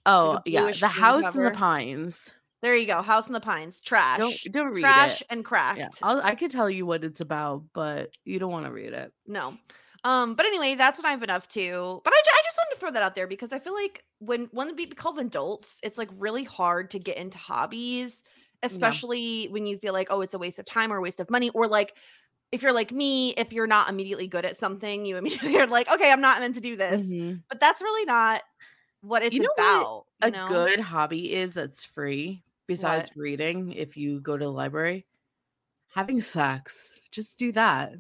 Oh 0.06 0.32
a 0.38 0.42
yeah 0.46 0.72
the 0.72 0.88
house 0.88 1.36
in 1.36 1.44
the 1.44 1.52
pines 1.52 2.32
There 2.62 2.76
you 2.76 2.86
go. 2.86 3.02
House 3.02 3.26
in 3.28 3.34
the 3.34 3.40
Pines. 3.40 3.82
Trash. 3.82 4.20
don't 4.20 4.38
don't 4.52 4.68
read 4.74 4.82
Trash 4.82 5.22
it 5.22 5.28
and 5.32 5.44
cracked. 5.44 5.80
yeah 5.80 5.90
I'll, 6.04 6.22
i 6.22 6.36
could 6.36 6.52
tell 6.52 6.70
you 6.70 6.86
what 6.86 7.04
it's 7.04 7.22
about 7.22 7.64
but 7.74 8.12
you 8.24 8.38
don't 8.40 8.52
want 8.52 8.66
to 8.66 8.72
read 8.72 8.94
it 8.94 9.12
No. 9.28 9.58
Um, 10.04 10.34
but 10.34 10.48
anyway, 10.48 10.74
that's 10.74 10.98
what 10.98 11.06
I've 11.08 11.20
been 11.20 11.30
up 11.30 11.46
to. 11.50 12.02
But 12.04 12.12
I, 12.12 12.18
I 12.18 12.42
just 12.44 12.58
wanted 12.58 12.74
to 12.74 12.80
throw 12.80 12.90
that 12.90 13.04
out 13.04 13.14
there 13.14 13.28
because 13.28 13.54
I 13.54 13.60
feel 13.60 13.76
like 13.76 14.04
when 14.18 14.48
when 14.52 14.76
we 14.76 14.88
become 14.88 15.20
adults, 15.20 15.80
it's 15.84 15.96
like 15.96 16.10
really 16.18 16.44
hard 16.44 16.90
to 16.92 17.00
get 17.00 17.18
into 17.18 17.38
hobbies, 17.38 18.24
especially 18.64 19.46
when 19.52 19.68
you 19.68 19.78
feel 19.78 19.94
like, 19.94 20.08
oh, 20.10 20.22
it's 20.22 20.34
a 20.34 20.40
waste 20.40 20.58
of 20.58 20.66
time 20.66 20.92
or 20.92 20.98
a 20.98 21.02
waste 21.02 21.20
of 21.20 21.30
money, 21.30 21.52
or 21.52 21.68
like 21.68 21.94
if 22.52 22.64
you're 22.64 22.74
like 22.74 22.92
me, 22.92 23.36
if 23.38 23.54
you're 23.54 23.68
not 23.68 23.90
immediately 23.90 24.26
good 24.26 24.44
at 24.44 24.58
something, 24.58 25.06
you 25.06 25.18
immediately 25.22 25.56
are 25.60 25.68
like, 25.68 25.88
okay, 25.92 26.12
I'm 26.12 26.22
not 26.22 26.40
meant 26.40 26.56
to 26.56 26.62
do 26.62 26.76
this. 26.76 27.04
Mhm. 27.04 27.44
But 27.48 27.60
that's 27.60 27.84
really 27.84 28.06
not 28.06 28.42
what 29.02 29.24
it's 29.24 29.34
You 29.36 29.42
know 29.44 29.50
what 29.56 29.64
about. 29.82 30.06
a 30.22 30.26
you 30.28 30.32
know? 30.32 30.48
good 30.48 30.80
hobby 30.80 31.34
is 31.34 31.54
that's 31.56 31.84
free 31.84 32.44
besides 32.68 33.10
What? 33.14 33.22
reading 33.22 33.72
if 33.74 33.98
you 33.98 34.20
go 34.22 34.38
to 34.38 34.46
the 34.46 34.52
library 34.52 35.06
having 35.94 36.22
sex 36.22 37.02
just 37.12 37.38
do 37.38 37.52
that 37.52 37.92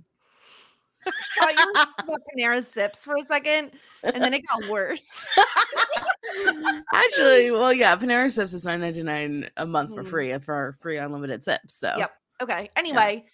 thought 1.39 1.53
you 1.57 1.73
were 2.07 2.17
Panera 2.37 2.63
Sips 2.63 3.03
for 3.03 3.15
a 3.15 3.23
second, 3.23 3.71
and 4.03 4.21
then 4.21 4.35
it 4.35 4.43
got 4.47 4.69
worse. 4.69 5.25
Actually, 6.93 7.49
well, 7.49 7.73
yeah, 7.73 7.95
Panera 7.95 8.31
Sips 8.31 8.53
is 8.53 8.65
nine 8.65 8.81
ninety 8.81 9.01
nine 9.01 9.49
a 9.57 9.65
month 9.65 9.95
for 9.95 10.03
Mhm. 10.03 10.07
free 10.09 10.37
for 10.39 10.77
free 10.79 10.97
unlimited 10.99 11.43
sips. 11.43 11.75
So 11.75 11.95
Yep. 11.97 12.11
Okay. 12.41 12.69
Anyway, 12.75 13.25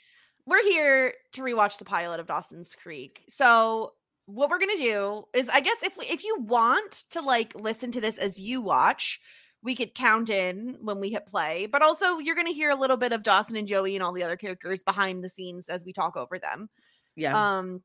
we're 0.46 0.64
here 0.64 1.14
to 1.34 1.42
rewatch 1.42 1.78
the 1.78 1.84
pilot 1.86 2.22
of 2.22 2.28
Dawson's 2.28 2.74
Creek. 2.74 3.24
So 3.28 3.94
what 4.28 4.50
we're 4.50 4.60
gonna 4.60 4.78
do 4.78 5.24
is, 5.34 5.50
I 5.50 5.62
guess, 5.62 5.82
if 5.84 5.98
we, 5.98 6.06
if 6.06 6.24
you 6.24 6.38
want 6.42 7.06
to 7.12 7.22
like 7.22 7.56
listen 7.56 7.92
to 7.94 8.02
this 8.02 8.18
as 8.18 8.40
you 8.40 8.62
watch, 8.62 9.20
we 9.64 9.74
could 9.74 9.96
count 9.96 10.30
in 10.30 10.78
when 10.82 11.00
we 11.00 11.10
hit 11.10 11.26
play. 11.26 11.66
But 11.66 11.82
also, 11.82 12.20
you're 12.20 12.36
gonna 12.36 12.52
hear 12.52 12.70
a 12.70 12.76
little 12.76 12.98
bit 12.98 13.14
of 13.14 13.24
Dawson 13.24 13.56
and 13.56 13.68
Joey 13.68 13.96
and 13.96 14.04
all 14.04 14.14
the 14.14 14.24
other 14.24 14.36
characters 14.36 14.84
behind 14.84 15.24
the 15.24 15.30
scenes 15.30 15.70
as 15.70 15.84
we 15.86 15.94
talk 15.94 16.16
over 16.16 16.38
them. 16.38 16.70
yeah. 17.16 17.58
Um, 17.58 17.82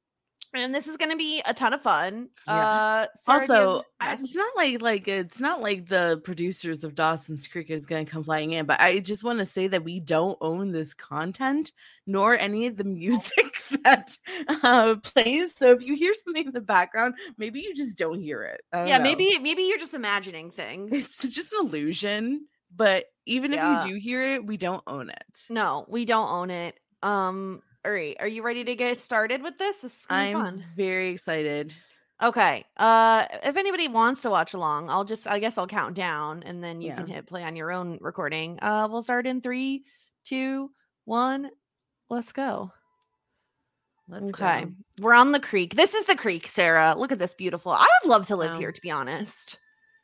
and 0.55 0.75
this 0.75 0.87
is 0.87 0.97
gonna 0.97 1.17
be 1.17 1.43
a 1.47 1.55
ton 1.55 1.73
of 1.73 1.83
fun. 1.83 2.29
Yeah. 2.47 2.55
Uh, 2.55 3.07
Sara, 3.23 3.39
do 3.47 3.53
you 3.53 3.59
have- 3.59 3.67
also, 3.69 3.85
it's 4.23 4.35
not 4.37 4.57
like 4.57 4.83
like 4.83 5.09
it's 5.09 5.41
not 5.41 5.61
like 5.63 5.87
the 5.89 6.21
producers 6.25 6.85
of 6.85 6.95
Dawson's 6.95 7.47
Creek 7.49 7.71
is 7.71 7.87
going 7.87 8.05
to 8.05 8.11
come 8.11 8.25
flying 8.25 8.53
in, 8.53 8.67
but 8.67 8.81
I 8.81 8.99
just 8.99 9.25
want 9.25 9.39
to 9.39 9.45
say 9.47 9.67
that 9.69 9.85
we 9.85 10.01
don't 10.01 10.37
own 10.41 10.73
this 10.73 10.93
content 10.95 11.73
nor 12.07 12.37
any 12.37 12.67
of 12.67 12.77
the 12.77 12.85
music 13.01 13.57
that 13.85 14.17
uh, 14.63 14.97
plays. 15.03 15.55
So 15.57 15.71
if 15.71 15.83
you 15.83 15.95
hear 15.95 16.13
something 16.15 16.47
in 16.47 16.53
the 16.53 16.61
background, 16.61 17.15
maybe 17.39 17.61
you 17.61 17.75
just 17.75 17.97
don't 17.97 18.21
hear 18.21 18.43
it. 18.43 18.61
Don't 18.73 18.89
yeah, 18.89 18.99
know. 18.99 19.05
maybe 19.05 19.39
maybe 19.41 19.63
you're 19.63 19.79
just 19.79 19.95
imagining 19.95 20.51
things. 20.53 20.93
it's 20.93 21.35
just 21.35 21.53
an 21.53 21.67
illusion. 21.67 22.47
But 22.75 23.05
even 23.27 23.53
Yeah. 23.53 23.79
if 23.81 23.87
you 23.87 23.93
do 23.95 24.01
hear 24.01 24.25
it, 24.35 24.47
we 24.47 24.57
don't 24.57 24.83
own 24.87 25.11
it. 25.11 25.41
No, 25.51 25.85
we 25.89 26.05
don't 26.07 26.29
own 26.31 26.51
it. 26.51 26.79
Um, 27.03 27.63
all 27.85 27.93
right, 27.93 28.17
are 28.21 28.29
you 28.29 28.43
ready 28.43 28.65
to 28.65 28.75
get 28.77 29.01
started 29.01 29.43
with 29.43 29.59
this? 29.59 29.79
This 29.79 30.07
I'm 30.09 30.41
fun. 30.41 30.65
very 30.77 31.11
excited. 31.11 31.75
Okay. 32.23 32.65
Uh, 32.77 33.27
if 33.43 33.57
anybody 33.57 33.89
wants 33.89 34.23
to 34.23 34.31
watch 34.31 34.55
along, 34.55 34.89
I'll 34.91 35.05
just 35.05 35.27
I 35.27 35.41
guess 35.41 35.59
I'll 35.59 35.67
count 35.67 35.95
down 35.95 36.43
and 36.45 36.63
then 36.63 36.81
you 36.81 36.89
Yeah. 36.89 36.97
can 36.97 37.07
hit 37.09 37.27
play 37.27 37.43
on 37.43 37.57
your 37.57 37.73
own 37.73 37.99
recording. 38.01 38.59
Uh, 38.63 38.87
we'll 38.91 39.03
start 39.03 39.27
in 39.27 39.41
three, 39.41 39.85
two, 40.25 40.71
one. 41.05 41.51
Let's 42.09 42.33
go. 42.33 42.71
Let's 44.09 44.31
okay, 44.31 44.67
go. 44.67 44.73
we're 45.01 45.15
on 45.15 45.33
the 45.33 45.41
creek. 45.41 45.75
This 45.75 45.95
is 45.95 46.05
the 46.05 46.17
creek, 46.17 46.47
Sara. 46.47 46.95
Look 46.97 47.11
at 47.13 47.19
this 47.19 47.35
beautiful. 47.35 47.73
I 47.73 47.87
would 48.03 48.09
love 48.11 48.27
to 48.29 48.37
live 48.37 48.53
Wow. 48.53 48.59
here, 48.59 48.73
to 48.73 48.81
be 48.81 48.91
honest. 48.91 49.59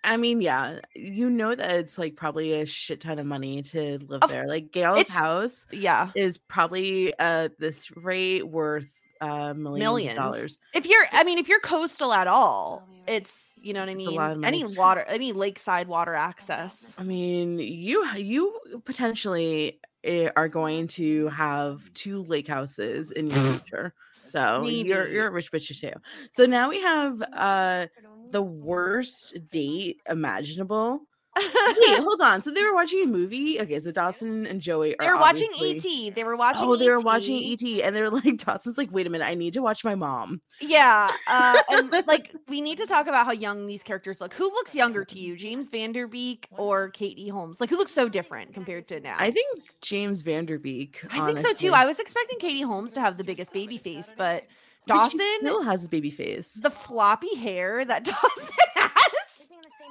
I 0.05 0.17
mean, 0.17 0.41
yeah, 0.41 0.79
you 0.95 1.29
know 1.29 1.55
that 1.55 1.71
it's 1.73 1.99
like 1.99 2.17
probably 2.17 2.61
a 2.61 2.67
shit 2.67 3.01
ton 3.01 3.19
of 3.19 3.27
money 3.27 3.63
to 3.63 3.99
live 4.07 4.23
Of- 4.23 4.31
there. 4.31 4.47
Like 4.47 4.71
Gail's 4.73 5.09
house 5.09 5.67
Yeah, 5.73 6.11
is 6.15 6.39
probably 6.39 7.13
uh 7.19 7.49
this 7.59 7.91
rate 7.97 8.47
worth 8.49 8.89
uh 9.21 9.53
millions, 9.55 9.79
Millions. 9.83 10.11
of 10.19 10.25
dollars. 10.25 10.59
if 10.75 10.87
you're, 10.87 11.05
I 11.13 11.25
mean, 11.25 11.39
if 11.39 11.49
you're 11.49 11.59
coastal 11.61 12.13
at 12.13 12.29
all, 12.29 12.87
it's 13.09 13.55
you 13.61 13.73
know 13.73 13.81
what 13.81 13.89
I 13.89 13.95
mean. 13.95 14.45
Any 14.45 14.65
water, 14.65 15.05
any 15.09 15.33
lakeside 15.33 15.89
water 15.89 16.15
access. 16.15 16.95
I 16.99 17.03
mean, 17.03 17.59
you 17.59 18.07
you 18.17 18.57
potentially 18.85 19.81
eh, 20.05 20.29
are 20.37 20.49
going 20.49 20.87
to 20.89 21.27
have 21.29 21.93
two 21.95 22.23
lake 22.25 22.47
houses 22.47 23.11
in 23.11 23.27
your 23.29 23.41
future. 23.59 23.95
So 24.31 24.63
you're 24.63 25.09
you're 25.09 25.27
a 25.29 25.31
rich 25.31 25.51
bitch 25.51 25.81
too. 25.81 25.91
So 26.33 26.45
now 26.47 26.69
we 26.69 26.81
have 26.83 27.21
uh 27.33 27.87
the 28.31 28.43
worst 28.43 29.37
date 29.51 30.01
imaginable. 30.09 31.01
Wait, 31.37 31.47
hold 32.01 32.21
on. 32.21 32.43
So 32.43 32.51
they 32.51 32.63
were 32.63 32.75
watching 32.75 33.03
a 33.03 33.07
movie. 33.07 33.61
Okay, 33.61 33.79
so 33.79 33.93
Dawson 33.93 34.45
and 34.47 34.61
Joey 34.61 34.99
are 34.99 35.07
They 35.07 35.13
were 35.13 35.21
watching 35.21 35.49
obviously- 35.55 36.09
ET. 36.09 36.15
They 36.17 36.25
were 36.25 36.37
watching. 36.37 36.65
Oh, 36.67 36.75
they 36.75 36.89
were 36.91 37.01
watching 37.01 37.53
ET, 37.53 37.63
and 37.83 37.95
they're 37.95 38.11
like, 38.11 38.39
Dawson's 38.39 38.77
like, 38.77 38.91
wait 38.91 39.07
a 39.07 39.11
minute, 39.11 39.25
I 39.25 39.35
need 39.35 39.53
to 39.53 39.63
watch 39.63 39.85
my 39.85 39.95
mom. 39.95 40.41
Yeah, 40.61 41.11
uh, 41.29 41.59
and 41.71 41.93
like 42.09 42.35
we 42.49 42.61
need 42.61 42.79
to 42.79 42.87
talk 42.87 43.07
about 43.07 43.25
how 43.27 43.33
young 43.33 43.67
these 43.67 43.85
characters 43.85 44.21
look. 44.21 44.35
Who 44.35 44.45
looks 44.45 44.75
younger 44.75 45.05
to 45.05 45.19
you, 45.19 45.37
James 45.37 45.69
Van 45.69 45.93
Der 45.93 46.09
Beek 46.09 46.49
or 46.51 46.91
Katie 46.91 47.29
Holmes? 47.29 47.61
Like 47.61 47.71
who 47.71 47.77
looks 47.77 47.93
so 47.93 48.09
different 48.09 48.53
compared 48.53 48.89
to 48.89 48.99
now? 48.99 49.17
I 49.19 49.31
think 49.31 49.63
James 49.81 50.23
Van 50.23 50.45
Der 50.45 50.59
Beek. 50.59 51.05
I 51.11 51.25
think 51.25 51.39
so 51.39 51.53
too. 51.53 51.73
I 51.73 51.87
was 51.87 52.01
expecting 52.01 52.39
Katie 52.41 52.63
Holmes 52.63 52.93
to 52.95 53.01
have 53.01 53.17
the 53.17 53.25
biggest 53.25 53.53
baby 53.53 53.79
face, 53.79 54.13
but 54.17 54.45
Dawson, 54.89 55.21
still 55.41 55.63
has 55.63 55.85
a 55.85 55.89
baby 55.89 56.11
face. 56.11 56.55
the 56.55 56.71
floppy 56.71 57.35
hair 57.37 57.85
that 57.85 58.05
Dawson 58.05 58.57
has. 58.77 58.91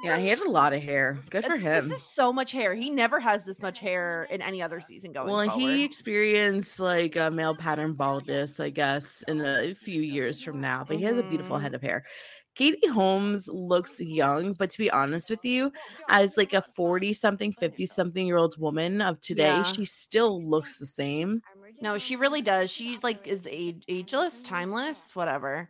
Yeah, 0.04 0.18
he 0.18 0.28
had 0.28 0.40
a 0.40 0.50
lot 0.50 0.74
of 0.74 0.82
hair. 0.84 1.18
Good 1.32 1.44
for 1.46 1.58
him. 1.58 1.90
This 1.90 2.02
is 2.02 2.04
so 2.04 2.32
much 2.32 2.52
hair. 2.52 2.76
He 2.76 2.92
never 2.92 3.20
has 3.20 3.46
this 3.46 3.62
much 3.62 3.80
hair 3.80 4.28
in 4.30 4.44
any 4.44 4.62
other 4.62 4.80
season 4.80 5.12
going 5.12 5.28
Well, 5.28 5.50
forward. 5.50 5.76
he 5.76 5.84
experienced 5.84 6.80
like 6.80 7.16
a 7.16 7.32
male 7.32 7.56
pattern 7.56 7.94
baldness, 7.94 8.60
I 8.60 8.70
guess, 8.70 9.24
in 9.28 9.42
a 9.44 9.74
few 9.74 10.02
years 10.04 10.42
from 10.42 10.62
now. 10.62 10.86
But 10.88 10.98
he 10.98 11.04
has 11.04 11.18
a 11.18 11.24
beautiful 11.24 11.58
head 11.58 11.70
mm-hmm. 11.70 11.76
of 11.76 11.82
hair. 11.82 12.06
Katie 12.54 12.88
Holmes 12.88 13.48
looks 13.48 14.00
young, 14.00 14.54
but 14.54 14.72
to 14.72 14.78
be 14.80 14.90
honest 14.90 15.30
with 15.30 15.44
you, 15.46 15.72
as 16.10 16.38
like 16.38 16.54
a 16.54 16.64
40 16.76 17.14
something, 17.14 17.54
50 17.54 17.86
something 17.86 18.26
year 18.26 18.38
old 18.38 18.60
woman 18.60 19.00
of 19.02 19.22
today, 19.22 19.44
Yeah. 19.48 19.64
she 19.64 19.86
still 19.86 20.42
looks 20.44 20.78
the 20.80 20.88
same. 20.88 21.42
No, 21.82 21.98
she 21.98 22.16
really 22.16 22.42
does. 22.42 22.70
She 22.72 23.00
like 23.04 23.28
is 23.28 23.48
age- 23.50 23.84
ageless, 23.88 24.44
timeless, 24.44 25.16
whatever. 25.16 25.70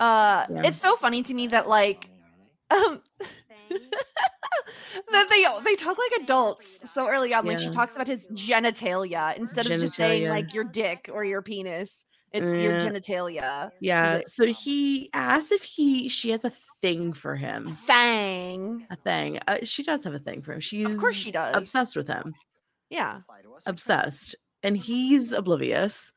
Uh 0.00 0.46
Yeah. 0.50 0.62
it's 0.64 0.78
so 0.80 0.96
funny 0.96 1.22
to 1.22 1.34
me 1.34 1.46
that 1.48 1.68
like 1.68 2.10
um 2.70 3.02
that 5.12 5.28
they 5.30 5.44
they 5.64 5.74
talk 5.76 5.96
like 5.98 6.22
adults 6.22 6.80
so 6.92 7.08
early 7.08 7.32
on. 7.34 7.46
Like 7.46 7.58
she 7.58 7.70
talks 7.70 7.94
about 7.94 8.06
his 8.06 8.28
genitalia 8.28 9.36
instead 9.36 9.70
of 9.70 9.78
just 9.80 9.94
saying 9.94 10.28
like 10.28 10.54
your 10.54 10.64
dick 10.64 11.08
or 11.12 11.24
your 11.24 11.42
penis. 11.42 12.04
It's 12.30 12.44
your 12.62 12.78
genitalia. 12.78 13.70
Yeah. 13.80 14.20
So 14.26 14.46
he 14.46 15.08
asks 15.14 15.50
if 15.50 15.62
he 15.62 16.08
she 16.08 16.30
has 16.30 16.44
a 16.44 16.52
thing 16.82 17.12
for 17.14 17.34
him. 17.36 17.76
Fang. 17.86 18.86
A 18.90 18.96
thing. 18.96 19.38
Uh, 19.48 19.58
she 19.62 19.82
does 19.82 20.04
have 20.04 20.14
a 20.14 20.18
thing 20.18 20.42
for 20.42 20.52
him. 20.52 20.60
She's 20.60 20.86
Of 20.94 20.98
course 21.00 21.16
she 21.16 21.30
does. 21.32 21.56
obsessed 21.56 21.96
with 21.96 22.06
him. 22.06 22.34
Yeah. 22.90 23.20
Obsessed. 23.66 24.36
And 24.62 24.76
he's 24.76 25.32
oblivious. 25.32 26.12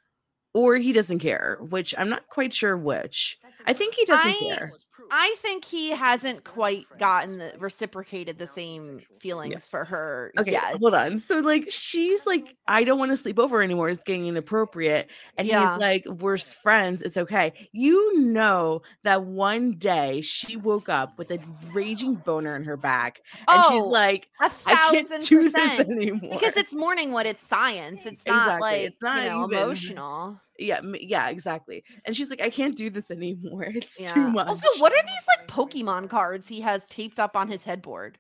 Or 0.54 0.76
he 0.76 0.92
doesn't 0.92 1.20
care, 1.20 1.58
which 1.62 1.96
I'm 1.98 2.10
not 2.10 2.28
quite 2.28 2.54
sure 2.54 2.76
which. 2.76 3.38
I 3.66 3.72
think 3.72 3.96
he 3.96 4.04
doesn't 4.04 4.28
I- 4.32 4.56
care. 4.56 4.74
I 5.14 5.36
think 5.40 5.66
he 5.66 5.92
hasn't 5.92 6.46
quite 6.46 6.86
gotten 6.98 7.38
the 7.40 7.54
reciprocated 7.60 8.40
the 8.40 8.48
same 8.48 9.02
feelings 9.20 9.68
for 9.68 9.84
her. 9.84 10.32
Okay, 10.40 10.54
yet. 10.54 10.78
hold 10.80 10.94
on. 10.94 11.20
So 11.20 11.40
like 11.40 11.66
she's 11.70 12.26
like, 12.26 12.56
I 12.68 12.86
don't 12.86 12.98
want 12.98 13.12
to 13.12 13.18
sleep 13.18 13.38
over 13.38 13.62
anymore. 13.62 13.90
It's 13.90 14.04
getting 14.04 14.26
inappropriate. 14.28 15.10
And 15.38 15.48
Yeah. 15.48 15.74
he's 15.74 15.80
like, 15.82 16.06
We're 16.08 16.38
friends. 16.38 17.02
It's 17.02 17.18
okay. 17.18 17.52
You 17.74 18.20
know 18.20 18.82
that 19.04 19.24
one 19.26 19.74
day 19.74 20.22
she 20.22 20.56
woke 20.56 20.88
up 20.88 21.18
with 21.18 21.30
a 21.32 21.40
raging 21.74 22.16
boner 22.16 22.56
in 22.56 22.64
her 22.64 22.78
back. 22.78 23.20
And 23.50 23.64
she's 23.66 23.82
Oh, 23.82 23.88
like, 23.90 24.30
I 24.40 24.50
can't 24.66 25.10
do 25.26 25.50
this 25.50 25.80
anymore. 25.82 26.32
Because 26.40 26.56
it's 26.56 26.74
morning 26.74 27.12
What 27.12 27.26
it's 27.26 27.46
science. 27.46 28.06
It's 28.06 28.26
not 28.26 28.38
Exactly, 28.44 28.62
like 28.62 28.82
it's 28.84 29.02
not 29.02 29.24
you 29.24 29.30
know 29.30 29.46
even- 29.46 29.58
emotional. 29.60 30.40
Yeah, 30.62 30.78
m- 30.78 30.96
yeah, 31.00 31.30
exactly. 31.30 31.84
And 32.06 32.16
she's 32.16 32.30
like, 32.30 32.42
I 32.42 32.50
can't 32.50 32.76
do 32.76 32.90
this 32.90 33.12
anymore. 33.12 33.64
It's 33.76 34.00
Yeah. 34.00 34.14
too 34.14 34.30
much. 34.32 34.48
Also, 34.48 34.68
what 34.80 34.94
are 34.94 35.04
these 35.04 35.26
like 35.38 35.48
Pokemon 35.48 36.10
cards 36.10 36.48
he 36.48 36.62
has 36.62 36.88
taped 36.88 37.20
up 37.20 37.36
on 37.36 37.48
his 37.48 37.64
headboard? 37.66 38.18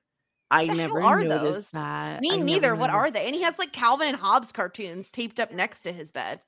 I 0.49 0.65
the 0.65 0.75
hell 0.75 0.77
never 0.77 1.01
are 1.01 1.23
noticed 1.23 1.71
those? 1.71 1.71
that. 1.71 2.19
Me 2.21 2.33
I 2.33 2.37
neither. 2.37 2.75
What 2.75 2.89
are 2.89 3.09
they? 3.09 3.25
And 3.25 3.33
he 3.35 3.41
has 3.43 3.57
like 3.57 3.71
Calvin 3.71 4.09
and 4.09 4.17
Hobbes 4.17 4.51
cartoons 4.51 5.09
taped 5.09 5.39
up 5.39 5.51
next 5.53 5.83
to 5.83 5.93
his 5.93 6.11
bed. 6.11 6.41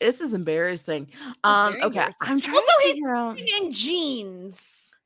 This 0.00 0.20
is 0.20 0.34
embarrassing. 0.34 1.08
Um, 1.42 1.72
okay. 1.74 1.82
embarrassing. 1.86 2.16
I'm 2.20 2.40
trying 2.40 2.54
Also, 2.56 2.66
to 2.66 2.82
he's 2.84 2.92
figure 2.94 3.14
out. 3.14 3.40
In 3.40 3.72
jeans. 3.72 4.60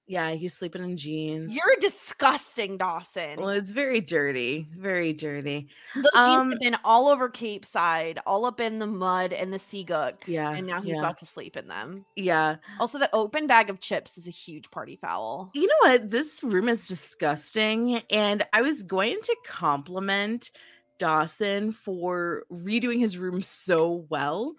Yeah, 0.07 0.33
he's 0.33 0.55
sleeping 0.55 0.83
in 0.83 0.97
jeans. 0.97 1.55
You're 1.55 1.77
disgusting, 1.81 2.77
Dawson. 2.77 3.41
well, 3.41 3.51
it's 3.51 3.73
very 3.73 4.01
dirty. 4.01 4.67
Very 4.77 5.13
dirty. 5.13 5.69
Those 5.95 6.05
jeans 6.15 6.39
um, 6.39 6.51
have 6.51 6.61
been 6.61 6.77
all 6.85 7.09
over 7.09 7.29
Capeside, 7.29 8.19
all 8.27 8.45
up 8.45 8.61
in 8.61 8.79
the 8.79 8.87
mud 8.87 9.33
and 9.33 9.53
the 9.53 9.59
sea 9.59 9.85
gook. 9.85 10.15
Yeah. 10.27 10.51
And 10.51 10.67
now 10.67 10.81
he's 10.81 10.95
yeah, 10.95 10.99
about 10.99 11.19
to 11.19 11.27
sleep 11.27 11.57
in 11.57 11.69
them. 11.69 12.05
Yeah. 12.17 12.57
Also, 12.81 12.99
that 12.99 13.11
open 13.13 13.47
bag 13.47 13.71
of 13.71 13.81
chips 13.81 14.19
is 14.19 14.27
a 14.27 14.33
huge 14.33 14.71
party 14.71 14.97
foul. 14.97 15.51
You 15.55 15.67
know 15.67 15.75
what? 15.81 16.11
This 16.11 16.43
room 16.43 16.69
is 16.69 16.89
disgusting. 16.89 18.03
And 18.11 18.45
I 18.53 18.63
was 18.63 18.83
going 18.83 19.19
to 19.23 19.37
compliment 19.47 20.51
Dawson 20.99 21.73
for 21.73 22.45
redoing 22.51 23.01
his 23.01 23.19
room 23.19 23.43
so 23.43 24.07
well, 24.09 24.55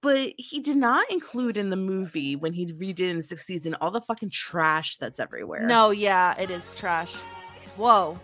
but 0.00 0.32
he 0.36 0.60
did 0.60 0.76
not 0.76 1.10
include 1.10 1.56
in 1.56 1.70
the 1.70 1.76
movie 1.76 2.36
when 2.36 2.52
he 2.52 2.72
redid 2.72 3.10
in 3.10 3.16
the 3.16 3.22
sixth 3.22 3.44
season 3.44 3.74
all 3.80 3.90
the 3.90 4.00
fucking 4.00 4.30
trash 4.30 4.96
that's 4.96 5.18
everywhere. 5.18 5.66
No, 5.66 5.90
yeah, 5.90 6.38
it 6.40 6.50
is 6.50 6.74
trash. 6.74 7.14
Whoa. 7.76 8.18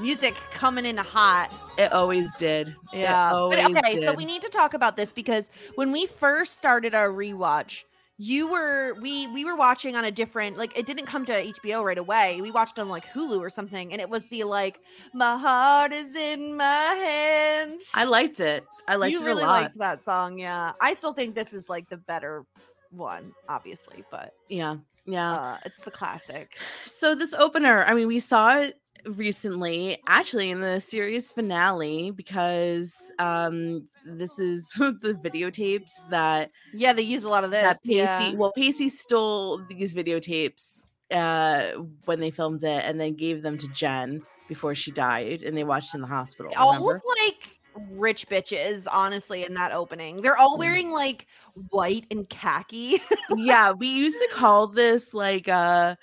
Music 0.00 0.34
coming 0.52 0.86
in 0.86 0.96
hot. 0.96 1.52
it 1.76 1.92
always 1.92 2.34
did. 2.36 2.74
Yeah. 2.92 3.30
But 3.30 3.60
always 3.60 3.76
okay, 3.76 4.02
so 4.04 4.14
we 4.14 4.24
need 4.24 4.40
to 4.42 4.48
talk 4.48 4.72
about 4.72 4.96
this 4.96 5.12
because 5.12 5.50
when 5.74 5.92
we 5.92 6.06
first 6.06 6.56
started 6.56 6.94
our 6.94 7.10
rewatch, 7.10 7.84
you 8.22 8.46
were 8.50 8.92
we 9.00 9.26
we 9.28 9.46
were 9.46 9.56
watching 9.56 9.96
on 9.96 10.04
a 10.04 10.10
different 10.10 10.58
like 10.58 10.76
it 10.76 10.84
didn't 10.84 11.06
come 11.06 11.24
to 11.24 11.32
HBO 11.32 11.82
right 11.82 11.96
away. 11.96 12.38
We 12.42 12.50
watched 12.50 12.78
on 12.78 12.90
like 12.90 13.06
Hulu 13.06 13.40
or 13.40 13.48
something 13.48 13.92
and 13.92 14.00
it 14.00 14.10
was 14.10 14.28
the 14.28 14.44
like 14.44 14.78
my 15.14 15.38
heart 15.38 15.94
is 15.94 16.14
in 16.14 16.54
my 16.54 16.64
hands. 16.64 17.84
I 17.94 18.04
liked 18.04 18.38
it. 18.38 18.66
I 18.86 18.96
liked 18.96 19.12
you 19.12 19.22
it 19.22 19.24
really 19.24 19.42
a 19.44 19.46
lot. 19.46 19.62
liked 19.62 19.78
that 19.78 20.02
song, 20.02 20.38
yeah. 20.38 20.72
I 20.82 20.92
still 20.92 21.14
think 21.14 21.34
this 21.34 21.54
is 21.54 21.70
like 21.70 21.88
the 21.88 21.96
better 21.96 22.44
one, 22.90 23.32
obviously, 23.48 24.04
but 24.10 24.34
yeah. 24.50 24.76
Yeah. 25.06 25.32
uh 25.32 25.56
it's 25.64 25.80
the 25.80 25.90
classic. 25.90 26.58
So 26.84 27.14
this 27.14 27.32
opener, 27.32 27.84
I 27.86 27.94
mean, 27.94 28.06
we 28.06 28.20
saw 28.20 28.58
it 28.58 28.78
recently, 29.06 29.98
actually 30.06 30.50
in 30.50 30.60
the 30.60 30.80
series 30.80 31.30
finale, 31.30 32.10
because 32.10 32.94
um 33.18 33.88
this 34.04 34.38
is 34.38 34.70
the 34.78 35.18
videotapes 35.22 35.92
that 36.10 36.50
Yeah, 36.72 36.92
they 36.92 37.02
use 37.02 37.24
a 37.24 37.28
lot 37.28 37.44
of 37.44 37.50
this. 37.50 37.62
that 37.62 37.78
Pacey. 37.84 37.94
yeah. 37.94 38.32
Well, 38.34 38.52
Pacey 38.52 38.88
stole 38.88 39.64
these 39.68 39.94
videotapes 39.94 40.84
uh 41.12 41.72
when 42.04 42.20
they 42.20 42.30
filmed 42.30 42.62
it, 42.64 42.84
and 42.84 43.00
then 43.00 43.14
gave 43.16 43.42
them 43.42 43.58
to 43.58 43.68
Jen 43.68 44.22
before 44.48 44.74
she 44.74 44.90
died, 44.92 45.42
and 45.42 45.56
they 45.56 45.64
watched 45.64 45.94
in 45.94 46.00
the 46.00 46.06
hospital. 46.06 46.52
all 46.56 46.72
remember? 46.72 46.94
look 46.94 47.02
like 47.22 47.56
rich 47.88 48.28
bitches, 48.28 48.86
honestly, 48.90 49.44
in 49.44 49.54
that 49.54 49.72
opening. 49.72 50.22
They're 50.22 50.36
all 50.36 50.56
Mm. 50.56 50.58
wearing 50.58 50.90
like 50.90 51.26
white 51.70 52.04
and 52.10 52.28
khaki. 52.28 53.00
yeah, 53.36 53.72
we 53.72 53.88
used 53.88 54.18
to 54.18 54.28
call 54.32 54.66
this 54.66 55.14
like 55.14 55.48
uh 55.48 55.96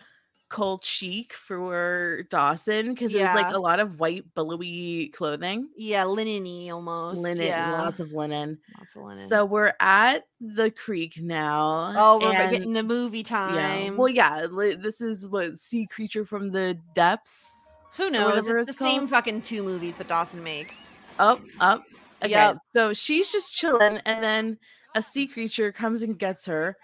cult 0.49 0.83
chic 0.83 1.33
for 1.33 2.23
Dawson 2.29 2.93
because 2.93 3.13
it 3.13 3.21
was 3.21 3.36
like 3.36 3.53
a 3.53 3.60
lot 3.60 3.79
of 3.79 3.99
white 3.99 4.23
billowy 4.33 5.07
clothing. 5.10 5.67
yeah, 5.77 6.03
linen-y 6.05 6.69
almost. 6.69 7.21
linen, 7.21 7.45
yeah. 7.47 7.73
lots 7.81 7.99
of 7.99 8.12
linen. 8.13 8.57
Lots 8.77 8.95
of 8.95 9.03
linen. 9.03 9.27
So 9.27 9.45
we're 9.45 9.73
at 9.79 10.25
the 10.39 10.71
creek 10.71 11.19
now. 11.21 11.93
oh, 11.95 12.19
we're 12.21 12.31
and- 12.33 12.51
getting 12.51 12.73
the 12.73 12.83
movie 12.83 13.23
time. 13.23 13.55
yeah. 13.55 13.89
Well, 13.91 14.10
yeah, 14.10 14.47
li- 14.49 14.75
this 14.75 15.01
is 15.01 15.27
what 15.27 15.57
sea 15.57 15.86
creature 15.88 16.23
from 16.25 16.51
the 16.51 16.77
depths. 16.95 17.55
Who 17.97 18.10
knows? 18.10 18.47
It's, 18.47 18.69
it's 18.69 18.77
the 18.77 18.86
same 18.86 19.07
fucking 19.07 19.41
two 19.41 19.63
movies 19.63 19.95
that 19.95 20.07
Dawson 20.07 20.43
makes. 20.43 20.99
Up, 21.19 21.41
up. 21.60 21.83
Okay, 22.21 22.31
Yep. 22.31 22.57
so 22.75 22.93
she's 22.93 23.31
just 23.31 23.53
chilling, 23.53 23.97
and 24.05 24.23
then 24.23 24.57
a 24.95 25.01
sea 25.01 25.27
creature 25.27 25.71
comes 25.71 26.01
and 26.03 26.17
gets 26.17 26.45
her. 26.45 26.77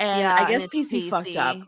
And 0.00 0.20
Yeah, 0.20 0.34
I 0.34 0.38
and 0.40 0.48
guess 0.48 0.64
it's 0.64 0.72
Pacey 0.74 1.10
fucked 1.10 1.36
up. 1.36 1.58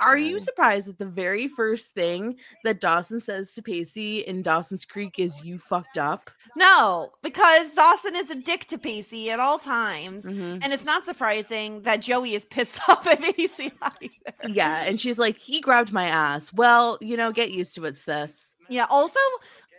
Are 0.00 0.16
you 0.16 0.38
surprised 0.38 0.88
that 0.88 0.98
the 0.98 1.04
very 1.06 1.48
first 1.48 1.92
thing 1.94 2.36
that 2.64 2.80
Dawson 2.80 3.20
says 3.20 3.52
to 3.52 3.62
Pacey 3.62 4.20
in 4.20 4.40
Dawson's 4.42 4.84
Creek 4.86 5.18
is 5.18 5.44
"you 5.44 5.58
fucked 5.58 5.98
up"? 5.98 6.30
No, 6.56 7.10
because 7.22 7.70
Dawson 7.74 8.16
is 8.16 8.30
a 8.30 8.34
dick 8.36 8.66
to 8.68 8.78
Pacey 8.78 9.30
at 9.30 9.38
all 9.40 9.58
times. 9.58 10.24
Mhm. 10.24 10.60
And 10.62 10.72
it's 10.72 10.84
not 10.86 11.04
surprising 11.04 11.82
that 11.82 12.00
Joey 12.00 12.34
is 12.34 12.46
pissed 12.46 12.80
off 12.88 13.06
at 13.06 13.20
Pacey 13.20 13.70
either. 13.82 14.36
Yeah, 14.48 14.84
and 14.84 14.98
she's 14.98 15.18
like, 15.18 15.36
"He 15.36 15.60
grabbed 15.60 15.92
my 15.92 16.06
ass." 16.06 16.52
Well, 16.52 16.96
you 17.00 17.16
know, 17.16 17.32
get 17.32 17.50
used 17.50 17.74
to 17.74 17.84
it, 17.84 17.96
sis. 17.96 18.54
Yeah. 18.68 18.86
Also, 18.88 19.20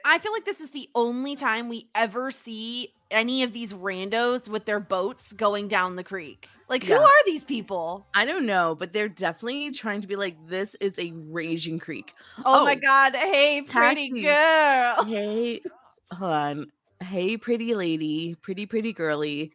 I 0.06 0.20
feel 0.20 0.32
like 0.34 0.46
this 0.46 0.60
is 0.62 0.72
the 0.72 0.89
only 0.96 1.36
time 1.36 1.70
we 1.70 1.88
ever 1.96 2.32
see 2.32 2.89
any 3.12 3.44
of 3.44 3.54
these 3.54 3.74
randos 3.74 4.48
with 4.48 4.66
their 4.66 4.80
boats 4.80 5.34
going 5.34 5.68
down 5.68 5.96
the 5.96 6.04
creek. 6.04 6.48
Like, 6.70 6.84
who 6.84 6.96
are 6.96 7.26
these 7.26 7.44
people? 7.44 8.06
I 8.16 8.26
don't 8.26 8.46
know, 8.46 8.74
but 8.76 8.94
they're 8.94 9.10
definitely 9.10 9.72
trying 9.72 10.02
to 10.02 10.08
be 10.08 10.16
like, 10.16 10.36
"This 10.48 10.76
is 10.80 10.98
a 10.98 11.12
raging 11.30 11.78
creek." 11.80 12.13
Oh, 12.44 12.63
my 12.66 12.74
Oh, 12.74 12.80
God. 12.82 13.16
Hey, 13.16 13.62
pretty 13.62 14.10
taxi. 14.10 14.22
girl. 14.22 15.04
Hey, 15.06 15.62
hold 16.12 16.32
on. 16.32 16.72
Hey, 17.02 17.38
pretty 17.38 17.76
lady, 17.76 18.36
pretty 18.42 18.66
pretty 18.66 18.94
girly. 18.94 19.54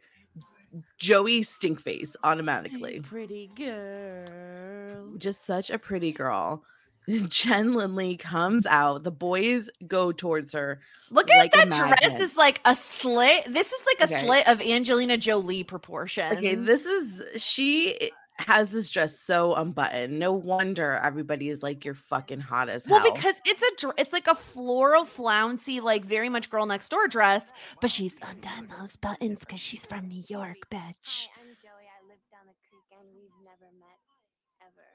Joey 0.99 1.41
Stinkface 1.41 2.17
Hey, 2.21 2.21
automatically. 2.23 3.01
pretty 3.03 3.49
girl. 3.57 5.17
Just 5.19 5.45
such 5.45 5.71
a 5.71 5.79
pretty 5.79 6.13
girl. 6.13 6.63
Jen 7.29 7.73
Lindley 7.75 8.17
comes 8.17 8.67
out. 8.67 9.03
The 9.05 9.11
boys 9.11 9.71
go 9.87 10.13
towards 10.13 10.53
her. 10.53 10.81
Look 11.11 11.31
at 11.31 11.39
like 11.39 11.53
that 11.53 11.71
dress 11.71 12.21
is 12.21 12.37
like 12.37 12.61
a 12.65 12.75
slit. 12.75 13.47
This 13.53 13.73
is 13.73 13.83
like 13.87 14.11
a 14.11 14.13
Okay. 14.15 14.25
slit 14.27 14.49
of 14.49 14.61
Angelina 14.61 15.17
Jolie 15.17 15.65
proportions. 15.65 16.37
Okay, 16.37 16.55
this 16.55 16.85
is 16.85 17.43
she 17.43 18.11
has 18.37 18.71
this 18.71 18.89
dress 18.91 19.19
so 19.25 19.55
unbuttoned. 19.55 20.19
No 20.19 20.33
wonder 20.33 21.01
everybody 21.03 21.49
is 21.49 21.63
like, 21.63 21.85
"You're 21.85 21.95
fucking 21.95 22.41
hot 22.41 22.69
as 22.69 22.85
hell." 22.85 23.01
Well, 23.03 23.13
because 23.13 23.35
it's 23.47 23.63
a 23.63 23.71
dr- 23.79 23.95
it's 23.99 24.13
like 24.13 24.27
a 24.29 24.35
floral 24.35 25.07
flouncy, 25.07 25.81
like 25.81 26.05
very 26.05 26.29
much 26.29 26.51
girl 26.51 26.67
next 26.67 26.91
door 26.91 27.09
dress, 27.09 27.43
but 27.81 27.91
she's 27.91 28.15
undone 28.23 28.69
those 28.79 28.97
buttons 28.97 29.41
because 29.41 29.61
she's 29.61 29.87
from 29.87 30.09
New 30.09 30.23
York, 30.29 30.69
bitch. 30.71 31.27
Hi, 31.33 31.41
I'm 31.41 31.57
Joey. 31.63 31.89
I 31.89 31.99
live 32.07 32.21
down 32.31 32.47
the 32.47 32.55
creek 32.69 32.85
and 32.93 33.09
we've 33.17 33.33
never 33.43 33.73
met 33.81 33.99
ever. 34.61 34.87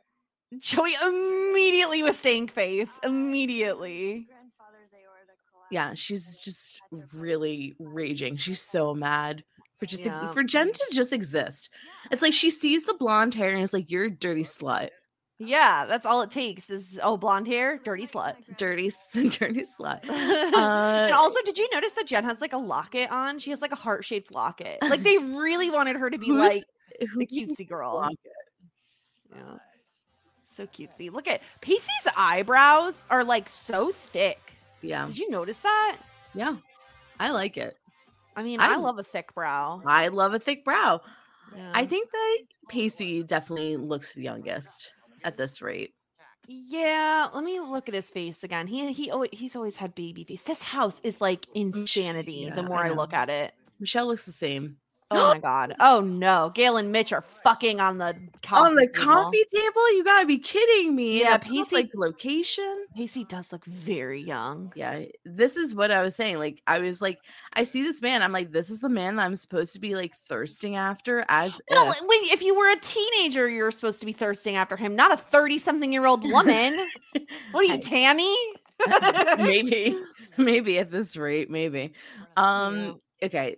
Joey 0.59 0.93
immediately 1.05 2.03
was 2.03 2.17
stank 2.17 2.51
face. 2.51 2.91
Immediately. 3.03 4.27
Grandfather's 4.29 4.89
aorta 4.93 5.33
collapsed. 5.51 5.71
yeah, 5.71 5.93
she's 5.93 6.37
just 6.37 6.81
really 7.13 7.73
raging. 7.79 8.37
She's 8.37 8.61
so 8.61 8.93
mad 8.93 9.43
for 9.79 9.85
just 9.85 10.03
Yeah. 10.05 10.31
for 10.33 10.43
Jen 10.43 10.71
to 10.71 10.85
just 10.91 11.13
exist. 11.13 11.69
It's 12.11 12.21
like 12.21 12.33
she 12.33 12.49
sees 12.49 12.85
the 12.85 12.93
blonde 12.93 13.33
hair 13.35 13.49
and 13.49 13.61
is 13.63 13.73
like, 13.73 13.89
"You're 13.91 14.05
a 14.05 14.09
dirty 14.11 14.43
slut, 14.43 14.89
Yeah, 15.39 15.85
that's 15.85 16.05
all 16.05 16.21
it 16.21 16.31
takes 16.31 16.69
is 16.69 16.99
oh 17.03 17.17
blonde 17.17 17.47
hair, 17.47 17.77
dirty 17.83 18.05
slut. 18.05 18.35
dirty, 18.57 18.91
dirty 19.13 19.63
slut." 19.79 20.01
and 20.09 20.55
Uh, 20.55 21.17
also, 21.17 21.39
did 21.45 21.57
you 21.57 21.67
notice 21.73 21.91
that 21.93 22.07
Jen 22.07 22.23
has 22.23 22.39
like 22.41 22.53
a 22.53 22.57
locket 22.57 23.09
on? 23.11 23.39
She 23.39 23.49
has 23.51 23.61
like 23.61 23.71
a 23.71 23.75
heart 23.75 24.05
shaped 24.05 24.33
locket. 24.33 24.77
Like 24.81 25.01
they 25.03 25.17
really 25.17 25.69
wanted 25.69 25.95
her 25.97 26.09
to 26.09 26.17
be 26.17 26.31
like 26.31 26.63
the 26.99 27.25
cutesy 27.27 27.67
girl. 27.67 27.91
block 27.93 28.11
Yeah. 29.35 29.57
So 30.55 30.67
cutesy. 30.67 31.11
Look 31.11 31.27
at 31.27 31.41
Pacey's 31.61 32.07
eyebrows 32.15 33.05
are 33.09 33.23
like 33.23 33.49
so 33.49 33.91
thick. 33.91 34.39
Yeah, 34.81 35.05
Did 35.07 35.17
you 35.17 35.29
notice 35.29 35.57
that? 35.59 35.97
yeah, 36.35 36.55
I 37.19 37.31
like 37.31 37.57
it. 37.57 37.77
I 38.35 38.43
mean, 38.43 38.59
I, 38.59 38.73
I- 38.73 38.77
love 38.77 38.99
a 38.99 39.03
thick 39.03 39.33
brow. 39.33 39.81
I 39.85 40.09
love 40.09 40.33
a 40.33 40.39
thick 40.39 40.63
brow. 40.65 41.01
I 41.73 41.85
think 41.85 42.09
that 42.11 42.37
Pacey 42.67 43.21
definitely 43.23 43.77
looks 43.77 44.13
the 44.13 44.23
youngest 44.23 44.91
at 45.23 45.37
this 45.37 45.61
rate. 45.61 45.93
Yeah, 46.47 47.27
let 47.33 47.43
me 47.43 47.59
look 47.59 47.87
at 47.87 47.95
his 47.95 48.09
face 48.09 48.43
again. 48.43 48.65
He 48.67 48.91
he 48.91 49.11
always, 49.11 49.29
he's 49.31 49.55
always 49.55 49.77
had 49.77 49.93
baby 49.95 50.23
face. 50.23 50.41
This 50.41 50.61
house 50.63 50.99
is 51.03 51.21
like 51.21 51.45
insanity. 51.53 52.47
yeah, 52.47 52.55
the 52.55 52.63
more 52.63 52.79
I 52.79 52.87
I, 52.87 52.91
look 52.91 53.13
at 53.13 53.29
it. 53.29 53.53
Michelle 53.79 54.07
looks 54.07 54.25
the 54.25 54.31
same. 54.31 54.77
Oh 55.15 55.33
my 55.33 55.39
god. 55.41 55.75
Oh 55.79 56.01
no. 56.01 56.51
Gail 56.55 56.77
and 56.77 56.91
Mitch 56.91 57.13
are 57.13 57.23
fucking 57.43 57.79
on 57.79 57.97
the 57.97 58.15
On 58.51 58.75
the 58.75 58.87
table. 58.87 59.05
coffee 59.05 59.43
table? 59.53 59.93
You 59.95 60.03
gotta 60.03 60.25
be 60.25 60.37
kidding 60.37 60.95
me. 60.95 61.21
Yeah, 61.21 61.35
A 61.35 61.39
public 61.39 61.67
Pacey- 61.69 61.89
location. 61.95 62.85
Pacey 62.95 63.23
does 63.25 63.51
look 63.51 63.65
very 63.65 64.21
young. 64.21 64.71
Yeah, 64.75 65.03
this 65.25 65.55
is 65.57 65.73
what 65.75 65.91
I 65.91 66.01
was 66.01 66.15
saying. 66.15 66.39
Like, 66.39 66.61
I 66.67 66.79
was 66.79 67.01
like, 67.01 67.19
I 67.53 67.63
see 67.63 67.81
this 67.83 68.01
man. 68.01 68.21
I'm 68.21 68.31
like, 68.31 68.51
this 68.51 68.69
is 68.69 68.79
the 68.79 68.89
man 68.89 69.15
that 69.17 69.23
I'm 69.25 69.35
supposed 69.35 69.73
to 69.73 69.79
be 69.79 69.95
like 69.95 70.13
thirsting 70.27 70.75
after. 70.75 71.23
As 71.29 71.53
Well, 71.69 71.91
if. 71.91 72.01
when, 72.01 72.19
if 72.25 72.41
you 72.41 72.55
were 72.55 72.69
a 72.71 72.79
teenager, 72.79 73.49
you're 73.49 73.71
supposed 73.71 73.99
to 74.01 74.05
be 74.05 74.13
thirsting 74.13 74.55
after 74.55 74.75
him, 74.77 74.95
not 74.95 75.11
a 75.11 75.17
30 75.17 75.59
something 75.59 75.91
year 75.93 76.05
old 76.05 76.23
woman. 76.31 76.77
what 77.51 77.61
are 77.69 77.73
you, 77.75 77.79
Tammy? 77.81 78.35
maybe, 79.37 79.97
maybe 80.37 80.79
at 80.79 80.91
this 80.91 81.15
rate, 81.15 81.49
maybe. 81.49 81.93
Um, 82.37 82.99
okay, 83.21 83.57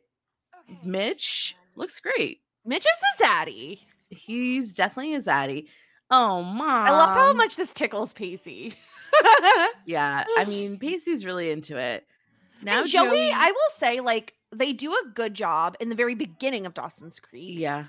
Mitch 0.84 1.56
looks 1.76 2.00
great. 2.00 2.42
Mitch 2.66 2.86
is 2.86 3.20
a 3.20 3.24
zaddy. 3.24 3.80
He's 4.10 4.74
definitely 4.74 5.16
a 5.16 5.22
zaddy. 5.22 5.68
Oh, 6.12 6.44
mom! 6.44 6.62
I 6.88 6.92
love 6.92 7.16
how 7.16 7.34
much 7.34 7.56
this 7.56 7.74
tickles 7.74 8.14
Pacey. 8.14 8.74
Yeah, 9.86 10.26
I 10.38 10.44
mean, 10.48 10.78
Pacey's 10.78 11.26
really 11.26 11.50
into 11.50 11.78
it. 11.78 12.06
Now, 12.62 12.82
and 12.82 12.90
Joey, 12.90 13.32
I 13.34 13.46
will 13.46 13.78
say, 13.78 14.02
like, 14.02 14.34
they 14.54 14.74
do 14.74 14.92
a 14.92 15.10
good 15.14 15.34
job 15.34 15.78
in 15.80 15.88
the 15.88 15.96
very 15.96 16.16
beginning 16.16 16.66
of 16.66 16.74
Dawson's 16.74 17.20
Creek. 17.20 17.58
yeah, 17.58 17.86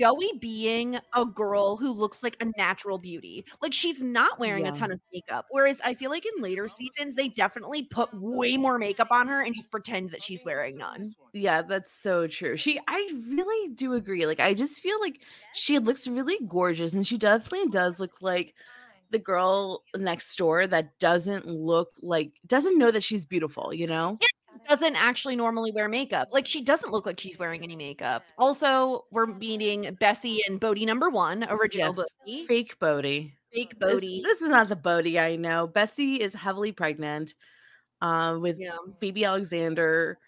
Joey 0.00 0.32
being 0.40 0.98
a 1.14 1.26
girl 1.26 1.76
who 1.76 1.92
looks 1.92 2.22
like 2.22 2.36
a 2.40 2.46
natural 2.56 2.98
beauty. 2.98 3.44
Like 3.60 3.74
she's 3.74 4.02
not 4.02 4.38
wearing 4.38 4.64
Yeah. 4.64 4.70
a 4.70 4.72
ton 4.72 4.90
of 4.90 5.00
makeup. 5.12 5.46
Whereas 5.50 5.80
I 5.84 5.94
feel 5.94 6.10
like 6.10 6.24
in 6.24 6.42
later 6.42 6.68
seasons, 6.68 7.14
they 7.16 7.28
definitely 7.28 7.84
put 7.84 8.08
way 8.14 8.56
more 8.56 8.78
makeup 8.78 9.08
on 9.10 9.28
her 9.28 9.42
and 9.42 9.54
just 9.54 9.70
pretend 9.70 10.10
that 10.10 10.22
she's 10.22 10.44
wearing 10.44 10.78
none. 10.78 11.14
yeah, 11.32 11.62
that's 11.62 11.92
so 11.92 12.26
true. 12.26 12.56
She, 12.56 12.78
I 12.88 13.08
really 13.28 13.74
do 13.74 13.94
agree. 13.94 14.26
Like, 14.26 14.40
I 14.40 14.54
just 14.54 14.80
feel 14.80 14.98
like 15.00 15.24
she 15.52 15.78
looks 15.78 16.08
really 16.08 16.38
gorgeous, 16.48 16.94
and 16.94 17.06
she 17.06 17.18
definitely 17.18 17.68
does 17.68 18.00
look 18.00 18.20
like 18.20 18.54
the 19.10 19.18
girl 19.18 19.82
next 19.96 20.36
door 20.36 20.66
that 20.66 20.98
doesn't 20.98 21.46
look 21.46 21.90
like 22.02 22.32
doesn't 22.46 22.78
know 22.78 22.90
that 22.90 23.02
she's 23.04 23.24
beautiful. 23.24 23.72
You 23.74 23.86
know? 23.86 24.18
Doesn't 24.68 24.96
actually 24.96 25.36
normally 25.36 25.72
wear 25.72 25.88
makeup. 25.88 26.28
Like 26.32 26.46
she 26.46 26.62
doesn't 26.62 26.92
look 26.92 27.06
like 27.06 27.18
she's 27.18 27.38
wearing 27.38 27.62
any 27.62 27.76
makeup. 27.76 28.22
Also, 28.38 29.04
we're 29.10 29.26
meeting 29.26 29.96
Bessie 30.00 30.40
and 30.46 30.60
Bodie 30.60 30.86
number 30.86 31.10
one, 31.10 31.44
original 31.50 31.94
Yeah, 31.96 32.04
Bodie. 32.24 32.46
Fake 32.46 32.78
Bodie. 32.78 33.34
Fake 33.52 33.74
This- 33.78 33.94
Bodie. 33.94 34.22
This, 34.24 34.42
is 34.42 34.48
not 34.48 34.68
the 34.68 34.76
Bodie 34.76 35.18
I 35.18 35.36
know. 35.36 35.66
Bessie 35.66 36.14
is 36.20 36.34
heavily 36.34 36.72
pregnant 36.72 37.34
uh, 38.00 38.38
with 38.40 38.58
Yeah. 38.60 38.76
baby 39.00 39.24
Alexander. 39.24 40.18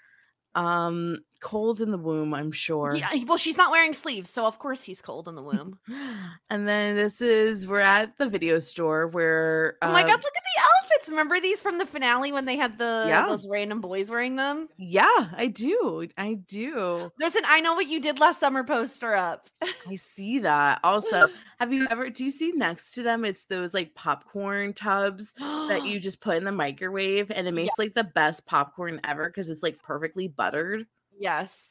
Um, 0.54 1.18
cold 1.40 1.80
in 1.80 1.90
the 1.90 1.96
womb, 1.98 2.34
I'm 2.34 2.52
sure. 2.52 2.94
Yeah, 2.94 3.08
well, 3.26 3.38
she's 3.38 3.56
not 3.56 3.70
wearing 3.70 3.94
sleeves, 3.94 4.28
so 4.28 4.44
of 4.44 4.58
course 4.58 4.82
he's 4.82 5.00
cold 5.00 5.28
in 5.28 5.34
the 5.34 5.42
womb. 5.42 5.78
And 6.50 6.68
then 6.68 6.94
this 6.96 7.22
is 7.22 7.66
we're 7.66 7.80
at 7.80 8.18
the 8.18 8.28
video 8.28 8.58
store 8.58 9.06
where 9.08 9.76
Oh 9.80 9.90
my 9.90 10.02
uh, 10.02 10.06
god, 10.06 10.16
look 10.22 10.36
at 10.36 10.42
the 10.44 10.60
outfits. 11.02 11.10
Remember 11.10 11.40
these 11.40 11.62
from 11.62 11.78
the 11.78 11.86
finale 11.86 12.32
when 12.32 12.44
they 12.44 12.56
had 12.56 12.78
the 12.78 13.04
Yeah. 13.08 13.26
those 13.26 13.46
random 13.46 13.80
boys 13.80 14.10
wearing 14.10 14.36
them? 14.36 14.68
Yeah, 14.78 15.06
I 15.36 15.48
do. 15.48 16.08
I 16.16 16.34
do. 16.34 17.10
There's 17.18 17.34
an 17.36 17.44
I 17.46 17.60
know 17.60 17.74
what 17.74 17.88
you 17.88 18.00
did 18.00 18.18
last 18.18 18.40
summer 18.40 18.64
poster 18.64 19.14
up. 19.14 19.48
I 19.88 19.96
see 19.96 20.40
that. 20.40 20.80
Also, 20.84 21.28
have 21.60 21.72
you 21.72 21.86
ever 21.90 22.10
do 22.10 22.24
you 22.24 22.30
see 22.30 22.52
next 22.52 22.92
to 22.92 23.02
them 23.02 23.24
it's 23.24 23.44
those 23.44 23.74
like 23.74 23.94
popcorn 23.94 24.72
tubs 24.72 25.32
that 25.38 25.82
you 25.86 26.00
just 26.00 26.20
put 26.20 26.36
in 26.36 26.44
the 26.44 26.52
microwave 26.52 27.30
and 27.30 27.46
it 27.46 27.54
makes 27.54 27.78
like 27.78 27.94
the 27.94 28.04
best 28.04 28.46
popcorn 28.46 29.00
ever 29.04 29.28
because 29.28 29.50
it's 29.50 29.62
like 29.62 29.82
perfectly 29.82 30.28
buttered. 30.28 30.86
Yes. 31.18 31.64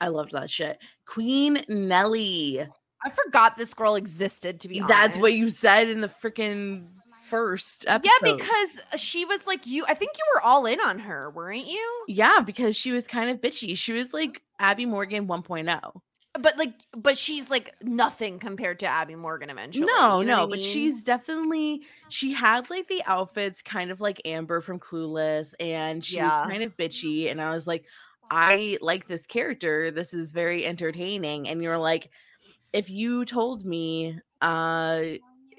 I 0.00 0.08
loved 0.08 0.32
that 0.32 0.50
shit. 0.50 0.78
Queen 1.06 1.64
Nellie. 1.68 2.66
I 3.04 3.10
forgot 3.10 3.56
this 3.56 3.72
girl 3.72 3.94
existed 3.94 4.60
to 4.60 4.68
be 4.68 4.80
honest. 4.80 4.88
That's 4.94 5.18
what 5.18 5.32
you 5.34 5.48
said 5.48 5.88
in 5.88 6.00
the 6.00 6.08
freaking 6.08 6.86
first 7.28 7.84
episode. 7.88 8.02
Yeah, 8.02 8.10
because 8.36 9.00
she 9.00 9.24
was 9.24 9.46
like 9.46 9.66
you 9.66 9.84
I 9.88 9.94
think 9.94 10.12
you 10.16 10.24
were 10.34 10.42
all 10.42 10.66
in 10.66 10.80
on 10.80 10.98
her, 11.00 11.30
weren't 11.30 11.66
you? 11.66 12.06
yeah, 12.06 12.40
because 12.40 12.76
she 12.76 12.92
was 12.92 13.06
kind 13.06 13.30
of 13.30 13.40
bitchy. 13.40 13.76
She 13.76 13.92
was 13.92 14.12
like 14.12 14.42
Abby 14.58 14.86
Morgan 14.86 15.26
1.0. 15.26 16.00
But 16.38 16.58
like 16.58 16.74
but 16.92 17.16
she's 17.16 17.48
like 17.50 17.74
nothing 17.82 18.38
compared 18.38 18.80
to 18.80 18.86
Abby 18.86 19.16
Morgan 19.16 19.48
eventually. 19.50 19.98
No, 19.98 20.20
you 20.20 20.26
know 20.26 20.34
no, 20.34 20.44
I 20.44 20.46
but 20.46 20.60
mean? 20.60 20.62
she's 20.62 21.02
definitely 21.02 21.82
she 22.08 22.32
had 22.32 22.70
like 22.70 22.88
the 22.88 23.02
outfits 23.04 23.62
kind 23.62 23.90
of 23.90 24.00
like 24.00 24.22
Amber 24.24 24.60
from 24.60 24.78
Clueless, 24.80 25.52
and 25.60 26.04
she 26.04 26.22
Yeah. 26.22 26.22
was 26.22 26.36
kind 26.38 26.62
of 26.62 26.76
bitchy. 26.76 27.30
And 27.30 27.40
I 27.42 27.50
was 27.50 27.66
like, 27.66 27.84
I 28.30 28.78
like 28.80 29.06
this 29.06 29.26
character. 29.26 29.90
This 29.90 30.14
is 30.14 30.32
very 30.32 30.64
entertaining. 30.64 31.48
And 31.48 31.62
you're 31.62 31.78
like, 31.78 32.10
if 32.72 32.90
you 32.90 33.24
told 33.26 33.64
me, 33.66 34.20
uh, 34.42 35.04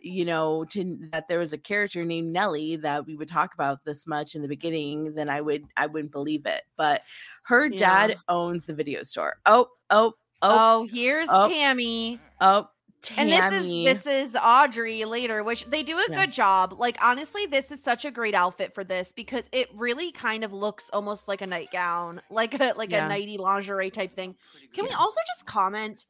you 0.01 0.25
know, 0.25 0.65
to 0.65 0.97
that 1.11 1.27
there 1.27 1.39
was 1.39 1.53
a 1.53 1.57
character 1.57 2.03
named 2.05 2.31
Nellie 2.33 2.75
that 2.77 3.05
we 3.05 3.15
would 3.15 3.27
talk 3.27 3.53
about 3.53 3.83
this 3.85 4.05
much 4.07 4.35
in 4.35 4.41
the 4.41 4.47
beginning, 4.47 5.13
then 5.15 5.29
I 5.29 5.41
would 5.41 5.65
I 5.77 5.87
wouldn't 5.87 6.11
believe 6.11 6.45
it. 6.45 6.63
But 6.77 7.01
her 7.43 7.65
Yeah. 7.67 7.77
dad 8.07 8.17
owns 8.29 8.65
the 8.65 8.73
video 8.73 9.03
store. 9.03 9.37
Oh, 9.45 9.67
oh, 9.89 10.13
oh, 10.41 10.81
Oh, 10.83 10.87
here's 10.91 11.29
oh, 11.31 11.47
Tammy. 11.49 12.19
oh. 12.41 12.69
And 13.15 13.31
this 13.31 13.53
is 13.53 13.63
this 14.03 14.05
is 14.31 14.35
Audrey 14.43 15.05
later, 15.05 15.43
which 15.43 15.63
they 15.65 15.81
do 15.83 15.97
a 15.97 16.05
Yeah. 16.09 16.15
good 16.25 16.33
job. 16.33 16.73
Like 16.77 16.97
honestly, 17.01 17.45
this 17.45 17.71
is 17.71 17.81
such 17.81 18.03
a 18.05 18.11
great 18.11 18.33
outfit 18.33 18.73
for 18.73 18.83
this 18.83 19.11
because 19.13 19.47
it 19.53 19.69
really 19.73 20.11
kind 20.11 20.43
of 20.43 20.51
looks 20.51 20.89
almost 20.91 21.27
like 21.27 21.41
a 21.41 21.47
nightgown, 21.47 22.21
like 22.29 22.59
a 22.59 22.73
like 22.75 22.89
Yeah. 22.91 23.05
a 23.05 23.09
nighty 23.09 23.37
lingerie 23.37 23.91
type 23.91 24.13
thing. 24.15 24.35
Can 24.73 24.83
we 24.83 24.91
also 24.91 25.19
just 25.35 25.45
comment? 25.45 26.05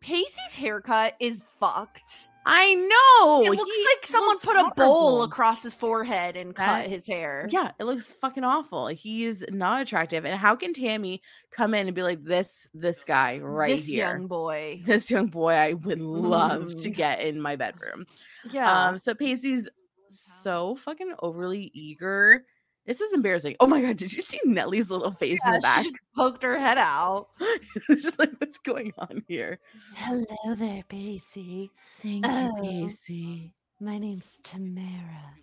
Pacey's 0.00 0.54
haircut 0.54 1.16
is 1.18 1.42
fucked. 1.58 2.28
I 2.50 2.74
know. 2.74 3.42
It 3.44 3.50
looks 3.56 3.76
he 3.76 3.84
like 3.84 4.06
someone 4.06 4.30
looks 4.30 4.44
put 4.44 4.56
a 4.56 4.72
bowl 4.74 5.22
across 5.22 5.62
his 5.62 5.74
forehead 5.74 6.34
and 6.36 6.54
cut 6.54 6.64
That- 6.84 6.88
his 6.90 7.06
hair. 7.06 7.46
Yeah, 7.50 7.72
it 7.78 7.84
looks 7.84 8.12
fucking 8.14 8.42
awful. 8.42 8.86
He's 8.86 9.44
not 9.50 9.82
attractive. 9.82 10.24
And 10.24 10.34
how 10.34 10.56
can 10.56 10.72
Tammy 10.72 11.20
come 11.50 11.74
in 11.74 11.86
and 11.86 11.94
be 11.94 12.02
like 12.02 12.24
this 12.24 12.66
this 12.72 13.04
guy 13.04 13.38
right 13.38 13.76
this 13.76 13.86
here? 13.86 14.06
young 14.08 14.26
boy. 14.26 14.80
This 14.86 15.10
young 15.10 15.26
boy 15.26 15.52
I 15.52 15.74
would 15.74 16.00
love 16.00 16.74
to 16.82 16.90
Mm. 16.90 16.94
get 16.96 17.20
in 17.20 17.40
my 17.40 17.56
bedroom. 17.56 18.06
Yeah. 18.50 18.86
Um 18.88 18.96
so 18.98 19.14
Pacey's 19.14 19.68
so 20.08 20.74
fucking 20.76 21.12
overly 21.20 21.70
eager. 21.74 22.44
This 22.88 23.02
is 23.02 23.12
embarrassing. 23.12 23.54
Oh 23.60 23.66
my 23.66 23.82
god, 23.82 23.96
did 23.98 24.12
you 24.14 24.22
see 24.22 24.40
Nellie's 24.46 24.90
little 24.90 25.12
face 25.12 25.38
in 25.46 25.52
the 25.52 25.60
back? 25.60 25.82
she 25.84 25.90
just 25.90 25.98
poked 26.16 26.42
her 26.42 26.58
head 26.58 26.78
out. 26.78 27.28
It's 27.90 28.02
just 28.02 28.18
like 28.18 28.30
what's 28.38 28.56
going 28.58 28.92
on 28.98 29.22
here? 29.28 29.60
Hello 29.94 30.24
there, 30.56 30.82
Pacey. 30.88 31.70
Thank 32.02 32.24
Oh. 32.26 32.62
you, 32.62 32.86
Pacey. 32.86 33.52
My 33.78 33.98
name's 33.98 34.26
Tamara. 34.42 35.34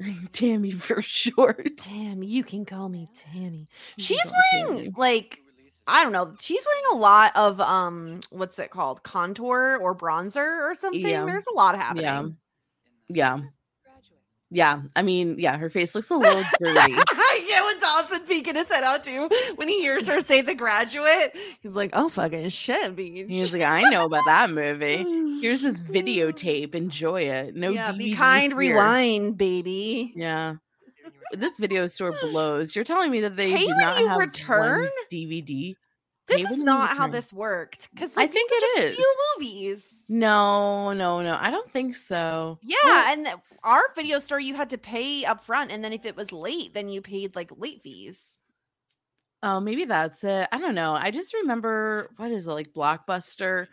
Tammy 0.32 0.70
for 0.70 1.00
short. 1.02 1.76
Tammy, 1.78 2.26
you 2.26 2.44
can 2.44 2.64
call 2.66 2.88
me 2.90 3.08
Tammy. 3.14 3.66
She's 3.98 4.20
can 4.20 4.30
call 4.30 4.38
me 4.52 4.62
wearing 4.64 4.76
Tammy. 4.84 4.94
like 4.96 5.38
I 5.86 6.02
don't 6.02 6.12
know. 6.12 6.34
She's 6.40 6.64
wearing 6.64 6.98
a 6.98 7.02
lot 7.02 7.32
of 7.36 7.58
um 7.60 8.20
what's 8.30 8.58
it 8.58 8.70
called? 8.70 9.02
Contour 9.02 9.78
or 9.80 9.94
bronzer 9.94 10.70
or 10.70 10.74
something. 10.74 11.00
Yeah. 11.06 11.24
There's 11.24 11.46
a 11.46 11.54
lot 11.54 11.76
happening. 11.76 12.04
Yeah. 12.04 12.26
Yeah. 13.08 13.40
Yeah. 14.50 14.82
I 14.96 15.02
mean, 15.02 15.36
yeah, 15.38 15.56
her 15.56 15.70
face 15.70 15.94
looks 15.94 16.10
a 16.10 16.16
little 16.16 16.42
dirty. 16.60 16.92
yeah, 17.48 17.64
when 17.64 17.80
Dawson 17.80 18.20
peeking 18.26 18.56
his 18.56 18.70
head 18.70 18.82
out 18.82 19.04
too, 19.04 19.28
when 19.56 19.68
he 19.68 19.80
hears 19.80 20.08
her 20.08 20.20
say 20.20 20.40
the 20.40 20.54
graduate, 20.54 21.36
he's 21.60 21.76
like, 21.76 21.90
Oh 21.92 22.08
fucking 22.08 22.48
shit, 22.48 22.96
beach. 22.96 23.26
He's 23.28 23.52
like, 23.52 23.62
I 23.62 23.82
know 23.90 24.06
about 24.06 24.24
that 24.26 24.50
movie. 24.50 25.04
Here's 25.40 25.60
this 25.62 25.82
videotape. 25.84 26.74
Enjoy 26.74 27.22
it. 27.22 27.54
No 27.54 27.70
yeah, 27.70 27.92
be 27.92 28.14
kind, 28.14 28.52
here. 28.52 28.74
rewind, 28.74 29.38
baby. 29.38 30.12
Yeah. 30.16 30.56
This 31.32 31.58
video 31.58 31.86
store 31.86 32.12
blows. 32.20 32.74
You're 32.74 32.84
telling 32.84 33.10
me 33.12 33.20
that 33.20 33.36
they 33.36 33.54
Pay 33.54 33.66
do 33.66 33.74
not 33.74 34.00
you 34.00 34.08
have 34.08 34.16
one 34.16 34.26
return? 34.26 34.88
DVD. 35.12 35.76
This 36.30 36.50
is 36.50 36.62
not 36.62 36.96
how 36.96 37.06
this 37.08 37.32
worked. 37.32 37.88
Because 37.92 38.12
I 38.16 38.26
think 38.26 38.50
it 38.52 38.82
just 38.82 38.94
steal 38.94 39.06
movies. 39.36 40.04
No, 40.08 40.92
no, 40.92 41.22
no. 41.22 41.36
I 41.40 41.50
don't 41.50 41.70
think 41.70 41.94
so. 41.94 42.58
Yeah, 42.62 42.76
Well, 42.84 43.12
and 43.12 43.28
our 43.62 43.82
video 43.94 44.18
store 44.18 44.40
you 44.40 44.54
had 44.54 44.70
to 44.70 44.78
pay 44.78 45.24
up 45.24 45.44
front, 45.44 45.70
and 45.70 45.82
then 45.84 45.92
if 45.92 46.04
it 46.04 46.16
was 46.16 46.32
late, 46.32 46.74
then 46.74 46.88
you 46.88 47.00
paid 47.02 47.36
like 47.36 47.50
late 47.56 47.82
fees. 47.82 48.36
Oh, 49.42 49.58
maybe 49.60 49.84
that's 49.86 50.22
it. 50.24 50.48
I 50.52 50.58
don't 50.58 50.74
know. 50.74 50.94
I 50.94 51.10
just 51.10 51.32
remember 51.34 52.10
what 52.16 52.30
is 52.30 52.46
it 52.46 52.50
like 52.52 52.74
Blockbuster. 52.74 53.66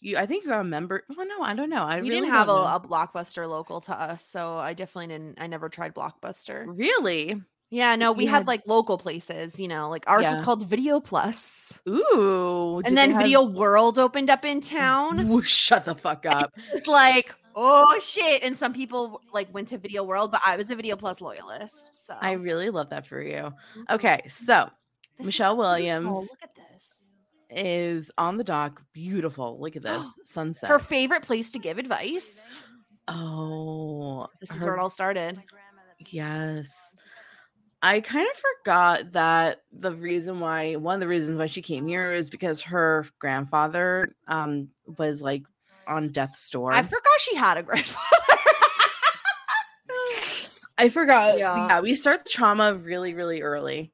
You, 0.00 0.16
I 0.16 0.26
think 0.26 0.42
you 0.42 0.50
got 0.50 0.60
a 0.60 0.64
member. 0.64 1.04
Well, 1.16 1.26
no, 1.28 1.42
I 1.42 1.54
don't 1.54 1.70
know. 1.70 1.84
I 1.84 2.00
we 2.00 2.08
really 2.08 2.22
didn't 2.22 2.34
have 2.34 2.48
a, 2.48 2.52
a 2.52 2.80
blockbuster 2.84 3.48
local 3.48 3.80
to 3.82 3.92
us, 3.92 4.26
so 4.26 4.56
I 4.56 4.74
definitely 4.74 5.14
didn't. 5.14 5.40
I 5.40 5.46
never 5.46 5.68
tried 5.68 5.94
blockbuster. 5.94 6.64
really. 6.66 7.40
Yeah, 7.72 7.96
no, 7.96 8.12
we 8.12 8.24
You 8.24 8.30
had, 8.30 8.36
had- 8.40 8.46
like 8.46 8.62
local 8.66 8.98
places. 8.98 9.58
You 9.58 9.66
know, 9.66 9.88
like 9.88 10.04
ours 10.06 10.26
was 10.26 10.42
called 10.42 10.66
Video 10.68 11.00
Plus, 11.00 11.80
Ooh. 11.88 12.82
and 12.84 12.96
then 12.98 13.12
have- 13.12 13.22
Video 13.22 13.42
World 13.44 13.98
opened 13.98 14.28
up 14.28 14.44
in 14.44 14.60
mm, 14.60 14.68
town. 14.68 15.26
Woo, 15.26 15.42
shut 15.42 15.86
the 15.86 15.94
fuck 15.94 16.26
up. 16.26 16.52
It's 16.74 16.86
like, 16.86 17.34
oh 17.56 17.98
shit! 17.98 18.42
And 18.42 18.54
some 18.58 18.74
people 18.74 19.22
like 19.32 19.52
went 19.54 19.68
to 19.68 19.78
Video 19.78 20.04
World, 20.04 20.30
but 20.32 20.42
I 20.44 20.56
was 20.56 20.70
a 20.70 20.76
Video 20.76 20.96
Plus 20.96 21.22
loyalist. 21.22 21.94
So 22.06 22.14
I 22.20 22.32
really 22.32 22.68
love 22.68 22.90
that 22.90 23.06
for 23.06 23.22
you. 23.22 23.36
Mm-hmm. 23.36 23.82
Okay, 23.94 24.20
so 24.28 24.68
This 25.16 25.26
Michelle. 25.28 25.56
Williams 25.56 26.14
Look 26.14 26.28
at 26.42 26.50
this. 26.54 26.94
is 27.48 28.10
on 28.18 28.36
the 28.36 28.44
dock. 28.44 28.82
Beautiful. 28.92 29.58
Look 29.58 29.76
at 29.76 29.82
this 29.82 30.06
sunset. 30.24 30.68
Her 30.68 30.78
favorite 30.78 31.22
place 31.22 31.50
to 31.52 31.58
give 31.58 31.78
advice. 31.78 32.60
oh, 33.08 34.26
This 34.42 34.50
is 34.50 34.60
her- 34.60 34.66
where 34.66 34.76
it 34.76 34.80
all 34.82 34.90
started. 34.90 35.42
Yes. 36.10 36.70
I 37.84 38.00
kind 38.00 38.28
of 38.30 38.36
forgot 38.60 39.12
that 39.12 39.62
the 39.72 39.92
reason 39.94 40.38
why 40.40 40.76
one 40.76 40.94
of 40.94 41.00
the 41.00 41.08
reasons 41.08 41.36
why 41.36 41.46
she 41.46 41.62
came 41.62 41.86
here 41.88 42.12
is 42.12 42.30
because 42.30 42.62
her 42.62 43.04
grandfather 43.18 44.14
um 44.28 44.68
was 44.98 45.20
like 45.20 45.42
on 45.88 46.10
death's 46.10 46.48
door. 46.50 46.72
I 46.72 46.82
forgot 46.82 47.02
she 47.20 47.34
had 47.34 47.58
a 47.58 47.62
grandfather. 47.62 48.06
I 50.78 50.88
forgot. 50.88 51.38
Yeah. 51.38 51.68
Yeah. 51.68 51.80
we 51.80 51.94
start 51.94 52.24
the 52.24 52.30
trauma 52.30 52.74
really, 52.74 53.14
really 53.14 53.42
early 53.42 53.92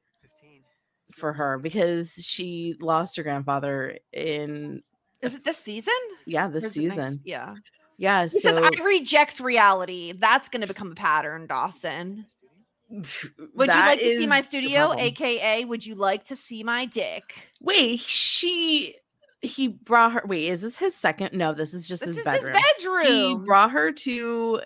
for 1.13 1.33
her 1.33 1.57
because 1.57 2.13
she 2.13 2.75
lost 2.79 3.17
her 3.17 3.23
grandfather 3.23 3.97
in 4.13 4.81
Is 5.21 5.35
it 5.35 5.43
this 5.43 5.57
season? 5.57 5.93
yeah 6.25 6.47
Or 6.47 6.51
this 6.51 6.65
is 6.65 6.77
it 6.77 6.81
next- 6.83 6.95
season. 6.95 7.19
Yeah. 7.25 7.55
Yeah, 7.97 8.23
Because 8.23 8.41
so 8.41 8.63
I 8.63 8.69
reject 8.85 9.41
reality. 9.41 10.13
That's 10.13 10.47
going 10.47 10.61
to 10.61 10.67
become 10.67 10.93
a 10.93 10.95
pattern, 10.95 11.47
Dawson. 11.47 12.25
Would 12.91 13.67
you 13.69 13.73
like 13.75 13.99
to 13.99 14.17
see 14.17 14.27
my 14.27 14.41
studio? 14.41 14.93
AKA, 14.97 15.65
would 15.65 15.85
you 15.85 15.95
like 15.95 16.25
to 16.25 16.35
see 16.35 16.63
my 16.63 16.85
dick? 16.85 17.35
Wait, 17.61 17.99
she 17.99 18.95
he 19.41 19.67
brought 19.67 20.13
her. 20.13 20.23
Wait, 20.25 20.45
is 20.45 20.61
this 20.63 20.77
his 20.77 20.95
second? 20.95 21.33
No, 21.33 21.53
this 21.53 21.73
is 21.73 21.87
just 21.87 22.01
This 22.03 22.15
his 22.15 22.17
is 22.19 22.23
bedroom. 22.25 22.53
his 22.53 22.63
bedroom. 22.77 23.07
He 23.39 23.45
brought 23.45 23.71
her 23.71 23.91
to 23.91 24.61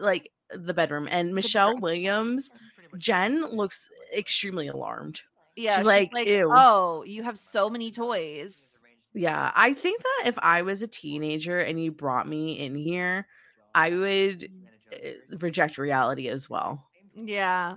like 0.00 0.30
the 0.52 0.74
bedroom, 0.74 1.08
and 1.10 1.34
Michelle 1.34 1.78
Williams, 1.78 2.50
Jen 2.96 3.42
looks 3.42 3.88
extremely 4.16 4.66
alarmed. 4.68 5.22
yeah, 5.56 5.74
she's 5.76 5.78
she's 5.80 5.86
like, 5.86 6.10
like, 6.12 6.26
"Ew." 6.26 6.50
oh, 6.52 7.04
you 7.06 7.22
have 7.22 7.38
so 7.38 7.70
many 7.70 7.90
toys. 7.92 8.74
Yeah, 9.14 9.52
I 9.54 9.72
think 9.74 10.02
that 10.02 10.22
if 10.26 10.38
I 10.40 10.62
was 10.62 10.82
a 10.82 10.86
teenager 10.88 11.58
and 11.60 11.82
you 11.82 11.92
brought 11.92 12.28
me 12.28 12.58
in 12.58 12.74
here, 12.74 13.26
I 13.74 13.90
would 13.90 14.50
uh, 14.92 15.36
reject 15.38 15.78
reality 15.78 16.28
as 16.28 16.50
well. 16.50 16.87
Yeah. 17.26 17.74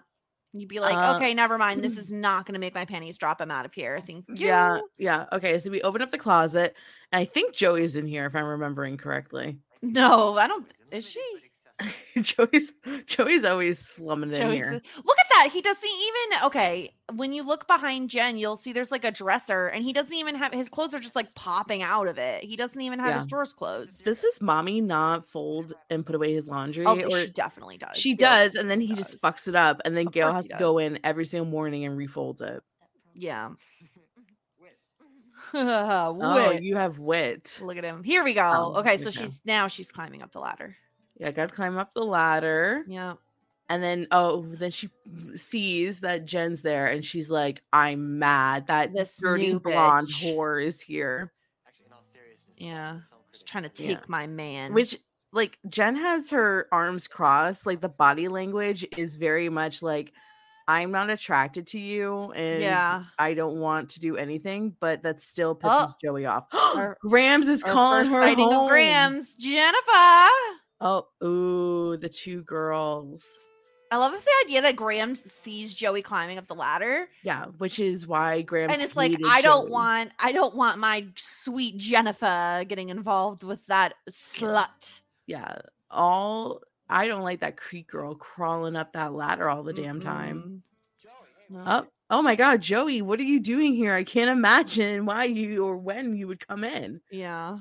You'd 0.53 0.67
be 0.67 0.79
like, 0.81 0.95
Uh, 0.95 1.15
okay, 1.15 1.33
never 1.33 1.57
mind. 1.57 1.81
This 1.81 1.97
is 1.97 2.11
not 2.11 2.45
going 2.45 2.53
to 2.55 2.59
make 2.59 2.75
my 2.75 2.83
panties 2.83 3.17
drop. 3.17 3.39
I'm 3.39 3.51
out 3.51 3.65
of 3.65 3.73
here. 3.73 3.99
Thank 3.99 4.25
you. 4.27 4.35
Yeah, 4.47 4.79
yeah. 4.97 5.25
Okay, 5.31 5.57
so 5.57 5.71
we 5.71 5.81
open 5.81 6.01
up 6.01 6.11
the 6.11 6.17
closet, 6.17 6.75
and 7.11 7.21
I 7.21 7.25
think 7.25 7.53
Joey's 7.53 7.95
in 7.95 8.05
here 8.05 8.25
if 8.25 8.35
I'm 8.35 8.43
remembering 8.45 8.97
correctly. 8.97 9.59
No, 9.81 10.37
I 10.37 10.47
don't. 10.47 10.69
Is 10.91 11.07
she? 11.09 11.23
Joey's 12.21 12.71
Joey's 13.05 13.43
always 13.43 13.79
slumming 13.79 14.31
in 14.31 14.37
Joey's- 14.37 14.61
here. 14.61 14.71
Look 14.71 15.17
at 15.19 15.25
that. 15.29 15.49
He 15.51 15.61
doesn't 15.61 15.83
even. 15.89 16.45
Okay. 16.45 16.93
When 17.15 17.33
you 17.33 17.43
look 17.43 17.67
behind 17.67 18.09
Jen, 18.09 18.37
you'll 18.37 18.55
see 18.55 18.73
there's 18.73 18.91
like 18.91 19.03
a 19.03 19.11
dresser, 19.11 19.67
and 19.67 19.83
he 19.83 19.91
doesn't 19.93 20.13
even 20.13 20.35
have 20.35 20.53
his 20.53 20.69
clothes 20.69 20.93
are 20.93 20.99
just 20.99 21.15
like 21.15 21.33
popping 21.35 21.81
out 21.83 22.07
of 22.07 22.17
it. 22.17 22.43
He 22.43 22.55
doesn't 22.55 22.81
even 22.81 22.99
have 22.99 23.15
his 23.15 23.25
drawers 23.25 23.53
closed. 23.53 24.05
Does 24.05 24.21
his 24.21 24.41
mommy 24.41 24.79
not 24.81 25.27
fold 25.27 25.73
and 25.89 26.05
put 26.05 26.15
away 26.15 26.33
his 26.33 26.47
laundry? 26.47 26.85
Oh, 26.85 26.99
or 26.99 27.19
she 27.21 27.31
definitely 27.31 27.77
does. 27.77 27.97
she 27.97 28.15
does, 28.15 28.55
and 28.55 28.69
then 28.71 28.79
he 28.79 28.93
just 28.93 29.21
fucks 29.21 29.47
it 29.47 29.55
up, 29.55 29.81
and 29.83 29.97
then 29.97 30.07
Of 30.07 30.13
Gail 30.13 30.31
has 30.31 30.47
to 30.47 30.55
go 30.57 30.77
in 30.77 30.99
every 31.03 31.25
single 31.25 31.49
morning 31.49 31.85
and 31.85 31.97
refold 31.97 32.41
it. 32.41 32.63
Yeah. 33.13 33.49
Oh, 35.53 36.51
you 36.51 36.77
have 36.77 36.97
wit. 36.97 37.59
Look 37.61 37.75
at 37.77 37.83
him. 37.83 38.03
Here 38.03 38.23
we 38.23 38.33
go. 38.33 38.71
Oh, 38.75 38.79
okay, 38.79 38.95
so 38.97 39.11
she's 39.11 39.41
now 39.43 39.67
she's 39.67 39.91
climbing 39.91 40.21
up 40.21 40.31
the 40.31 40.39
ladder. 40.39 40.77
Yeah, 41.21 41.27
I 41.27 41.31
gotta 41.31 41.53
climb 41.53 41.77
up 41.77 41.93
the 41.93 42.03
ladder. 42.03 42.83
Yeah. 42.87 43.13
And 43.69 43.81
then 43.83 44.07
oh, 44.11 44.41
then 44.57 44.71
she 44.71 44.89
sees 45.35 45.99
that 45.99 46.25
Jen's 46.25 46.63
there 46.63 46.87
and 46.87 47.05
she's 47.05 47.29
like, 47.29 47.61
I'm 47.71 48.17
mad 48.17 48.65
that 48.67 48.91
This 48.91 49.15
dirty 49.17 49.53
blonde 49.53 50.07
bitch." 50.07 50.35
whore 50.35 50.61
is 50.63 50.81
here. 50.81 51.31
Yeah. 52.57 53.01
She's 53.33 53.43
trying 53.43 53.69
to 53.69 53.83
Yeah. 53.83 53.95
take 53.95 54.09
my 54.09 54.25
man. 54.25 54.73
Which 54.73 54.97
like 55.31 55.59
Jen 55.69 55.95
has 55.95 56.29
her 56.31 56.67
arms 56.71 57.07
crossed, 57.07 57.65
like 57.67 57.81
the 57.81 57.87
body 57.89 58.27
language 58.27 58.83
is 58.97 59.15
very 59.15 59.47
much 59.47 59.81
like 59.83 60.11
I'm 60.67 60.91
not 60.91 61.09
attracted 61.11 61.67
to 61.67 61.79
you 61.79 62.31
and 62.35 62.61
Yeah. 62.61 63.03
I 63.19 63.35
don't 63.35 63.59
want 63.59 63.89
to 63.91 63.99
do 63.99 64.17
anything, 64.17 64.75
but 64.79 65.03
that 65.03 65.21
still 65.21 65.57
oh. 65.63 65.67
pisses 65.67 65.89
Oh. 65.91 65.93
Joey 66.01 66.25
off. 66.25 66.45
Our- 66.75 66.97
Grams 67.01 67.47
is 67.47 67.63
Our 67.63 67.71
calling 67.71 68.01
first 68.05 68.13
her 68.15 68.21
sighting 68.23 68.49
home. 68.51 68.63
of 68.65 68.69
Grams. 68.69 69.35
Jennifer. 69.35 70.27
Oh, 70.81 71.07
ooh, 71.23 71.95
the 71.97 72.09
two 72.09 72.41
girls. 72.43 73.23
I 73.91 73.97
love 73.97 74.13
the 74.13 74.31
idea 74.45 74.61
that 74.61 74.77
Graham 74.77 75.15
sees 75.15 75.73
Joey 75.73 76.01
climbing 76.01 76.37
up 76.37 76.47
the 76.47 76.55
ladder 76.55 77.09
Yeah, 77.23 77.47
which 77.57 77.77
is 77.77 78.07
why 78.07 78.41
Graham 78.41 78.71
and 78.71 78.81
it's 78.81 78.95
like 78.95 79.11
I 79.25 79.41
don't 79.41 79.65
Joey. 79.65 79.71
want 79.71 80.11
I 80.17 80.31
don't 80.31 80.55
want 80.55 80.79
my 80.79 81.05
sweet 81.17 81.77
Jennifer 81.77 82.63
getting 82.67 82.87
involved 82.87 83.43
with 83.43 83.65
that 83.65 83.95
slut. 84.09 85.01
Yeah, 85.27 85.57
all 85.91 86.61
I 86.89 87.07
don't 87.07 87.23
like 87.23 87.41
that 87.41 87.57
creek 87.57 87.89
girl 87.89 88.15
crawling 88.15 88.77
up 88.77 88.93
that 88.93 89.13
ladder 89.13 89.49
all 89.49 89.63
the 89.63 89.73
damn 89.73 89.99
time. 89.99 90.37
Mm-mm. 90.37 90.61
No. 91.49 91.63
Oh, 91.67 91.87
oh 92.09 92.21
my 92.21 92.35
god, 92.37 92.61
Joey, 92.61 93.01
what 93.01 93.19
are 93.19 93.23
you 93.23 93.41
doing 93.41 93.73
here? 93.73 93.93
I 93.93 94.05
can't 94.05 94.29
imagine 94.29 95.05
why 95.05 95.25
you 95.25 95.65
or 95.65 95.75
when 95.75 96.15
you 96.15 96.27
would 96.29 96.47
come 96.47 96.63
in. 96.63 97.01
Yeah. 97.11 97.57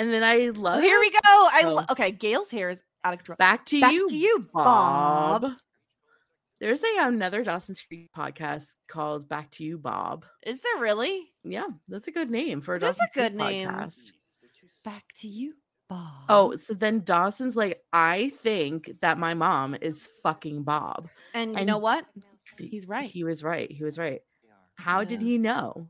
And 0.00 0.12
then 0.12 0.22
I 0.24 0.46
Oh, 0.48 0.52
love 0.52 0.82
here 0.82 0.98
we 0.98 1.10
go. 1.10 1.18
I 1.24 1.62
Oh. 1.66 1.74
lo- 1.74 1.84
okay. 1.90 2.10
Gail's 2.10 2.50
hair 2.50 2.70
is 2.70 2.80
out 3.04 3.12
of 3.12 3.18
control. 3.20 3.36
back 3.36 3.66
to 3.66 3.80
Back 3.80 3.92
you, 3.92 4.08
to 4.08 4.16
you, 4.16 4.48
Bob. 4.52 5.42
Bob. 5.42 5.52
There's 6.58 6.82
a 6.82 6.86
another 7.06 7.42
Dawson's 7.44 7.80
Creek 7.82 8.10
podcast 8.16 8.76
called 8.88 9.28
Back 9.28 9.50
to 9.52 9.64
You, 9.64 9.78
Bob. 9.78 10.24
Is 10.42 10.60
there 10.60 10.78
really? 10.78 11.26
Yeah, 11.44 11.66
that's 11.88 12.08
a 12.08 12.12
good 12.12 12.30
name 12.30 12.60
for 12.60 12.74
a 12.74 12.76
It 12.78 12.82
is 12.82 12.88
a 12.88 12.92
Dawson's 12.92 13.10
Creek 13.12 13.24
good 13.24 13.34
name. 13.34 13.68
podcast. 13.68 14.12
Back 14.84 15.04
to 15.18 15.28
you, 15.28 15.54
Bob. 15.88 16.12
Oh, 16.30 16.56
so 16.56 16.72
then 16.74 17.00
Dawson's 17.04 17.56
like, 17.56 17.82
I 17.92 18.30
think 18.42 18.90
that 19.02 19.18
my 19.18 19.34
mom 19.34 19.76
is 19.80 20.08
fucking 20.22 20.62
Bob. 20.62 21.08
and 21.34 21.58
you 21.58 21.64
know 21.66 21.78
what? 21.78 22.06
He's 22.58 22.86
right. 22.88 23.08
He 23.10 23.24
was 23.24 23.42
right. 23.44 23.70
He 23.70 23.84
was 23.84 23.98
right. 23.98 24.22
How 24.76 25.04
did 25.04 25.20
he 25.20 25.36
know? 25.38 25.88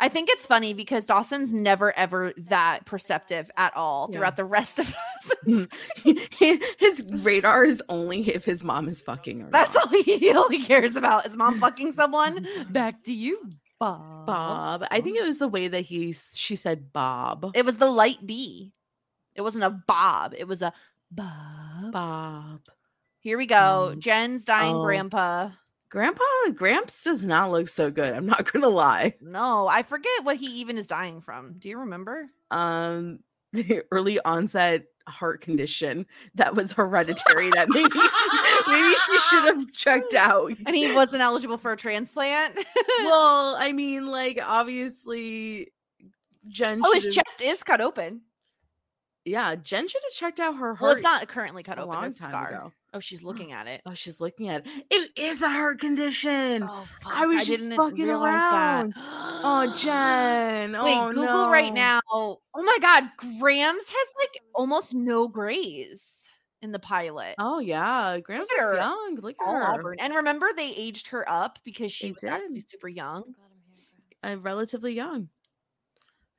I 0.00 0.08
think 0.08 0.28
it's 0.30 0.46
funny 0.46 0.74
because 0.74 1.04
Dawson's 1.04 1.52
never 1.52 1.96
ever 1.98 2.32
that 2.36 2.84
perceptive 2.84 3.50
at 3.56 3.76
all 3.76 4.08
Yeah. 4.08 4.18
throughout 4.18 4.36
the 4.36 4.44
rest 4.44 4.78
of 4.78 4.94
us. 5.46 5.66
his 6.78 7.04
radar 7.10 7.64
is 7.64 7.82
only 7.88 8.28
if 8.30 8.44
his 8.44 8.62
mom 8.62 8.88
is 8.88 9.02
fucking 9.02 9.42
or 9.42 9.50
That's 9.50 9.76
all 9.76 9.88
he 10.04 10.30
only 10.30 10.62
cares 10.62 10.94
about. 10.94 11.26
Is 11.26 11.36
mom 11.36 11.58
fucking 11.58 11.92
someone? 11.92 12.46
Back 12.70 13.02
to 13.04 13.14
you, 13.14 13.50
Bob. 13.80 14.26
Bob. 14.26 14.84
I 14.90 15.00
think 15.00 15.18
it 15.18 15.26
was 15.26 15.38
the 15.38 15.48
way 15.48 15.68
that 15.68 15.80
he 15.80 16.12
she 16.12 16.54
said 16.54 16.92
Bob. 16.92 17.50
It 17.54 17.64
was 17.64 17.76
the 17.76 17.90
light 17.90 18.24
B. 18.24 18.72
It 19.34 19.42
wasn't 19.42 19.64
a 19.64 19.70
Bob. 19.70 20.34
It 20.36 20.46
was 20.46 20.62
a 20.62 20.72
Bob. 21.10 21.92
Bob. 21.92 22.60
Here 23.20 23.36
we 23.36 23.46
go. 23.46 23.90
Um, 23.92 24.00
Jen's 24.00 24.44
dying 24.44 24.76
oh. 24.76 24.82
grandpa. 24.84 25.50
Grandpa 25.90 26.22
Gramps 26.54 27.02
does 27.04 27.26
not 27.26 27.50
look 27.50 27.68
so 27.68 27.90
good. 27.90 28.12
I'm 28.12 28.26
not 28.26 28.50
gonna 28.52 28.68
lie. 28.68 29.14
No, 29.20 29.66
I 29.68 29.82
forget 29.82 30.24
what 30.24 30.36
he 30.36 30.46
even 30.60 30.76
is 30.78 30.86
dying 30.86 31.20
from. 31.20 31.54
Do 31.58 31.68
you 31.68 31.78
remember? 31.78 32.26
Um, 32.50 33.20
the 33.52 33.82
early 33.90 34.20
onset 34.20 34.84
heart 35.06 35.40
condition 35.40 36.04
that 36.34 36.54
was 36.54 36.72
hereditary. 36.72 37.48
that 37.52 37.70
maybe 37.70 37.88
maybe 38.68 38.94
she 38.96 39.18
should 39.30 39.44
have 39.44 39.72
checked 39.72 40.12
out. 40.14 40.52
And 40.66 40.76
he 40.76 40.92
wasn't 40.92 41.22
eligible 41.22 41.56
for 41.56 41.72
a 41.72 41.76
transplant. 41.76 42.56
well, 43.04 43.56
I 43.58 43.72
mean, 43.72 44.06
like 44.06 44.38
obviously, 44.42 45.72
Jen. 46.48 46.82
oh, 46.84 46.92
his 46.92 47.04
chest 47.14 47.40
is 47.42 47.62
cut 47.62 47.80
open. 47.80 48.20
Yeah, 49.24 49.56
Jen 49.56 49.88
should 49.88 50.02
have 50.04 50.12
checked 50.12 50.40
out 50.40 50.56
her 50.56 50.74
heart. 50.74 50.80
Well, 50.80 50.90
it's 50.92 51.02
not 51.02 51.26
currently 51.28 51.62
cut 51.62 51.78
a 51.78 51.82
open. 51.82 51.94
long 51.94 52.02
time 52.04 52.12
scarred. 52.12 52.50
ago. 52.54 52.72
Oh, 52.98 53.00
she's 53.00 53.22
looking 53.22 53.52
at 53.52 53.68
it. 53.68 53.80
Oh, 53.86 53.94
she's 53.94 54.20
looking 54.20 54.48
at 54.48 54.66
it. 54.66 54.72
It 54.90 55.10
is 55.16 55.40
a 55.40 55.48
heart 55.48 55.80
condition. 55.80 56.64
Oh, 56.68 56.84
fuck. 57.00 57.12
I 57.14 57.26
was 57.26 57.46
just 57.46 57.62
didn't 57.62 57.76
fucking 57.76 58.10
around. 58.10 58.92
that. 58.94 59.02
Oh, 59.44 59.72
Jen. 59.80 60.72
Wait, 60.72 60.96
oh, 60.98 61.12
Google 61.12 61.48
right 61.48 61.72
now. 61.72 62.00
Oh 62.10 62.38
my 62.56 62.78
God, 62.80 63.04
Grams 63.38 63.84
has 63.88 64.08
like 64.18 64.40
almost 64.54 64.94
no 64.94 65.28
grays 65.28 66.02
in 66.60 66.72
the 66.72 66.78
pilot. 66.80 67.36
Oh 67.38 67.60
yeah, 67.60 68.18
Grams 68.18 68.50
is 68.50 68.76
young. 68.76 69.18
Look 69.22 69.36
at 69.40 69.46
her. 69.46 69.62
Auburn. 69.74 69.96
And 70.00 70.12
remember, 70.14 70.48
they 70.56 70.72
aged 70.74 71.06
her 71.08 71.24
up 71.30 71.60
because 71.64 71.92
she 71.92 72.08
They 72.08 72.12
was 72.12 72.24
actually 72.24 72.54
did. 72.54 72.68
super 72.68 72.88
young. 72.88 73.34
Uh, 74.24 74.36
relatively 74.40 74.92
young. 74.92 75.28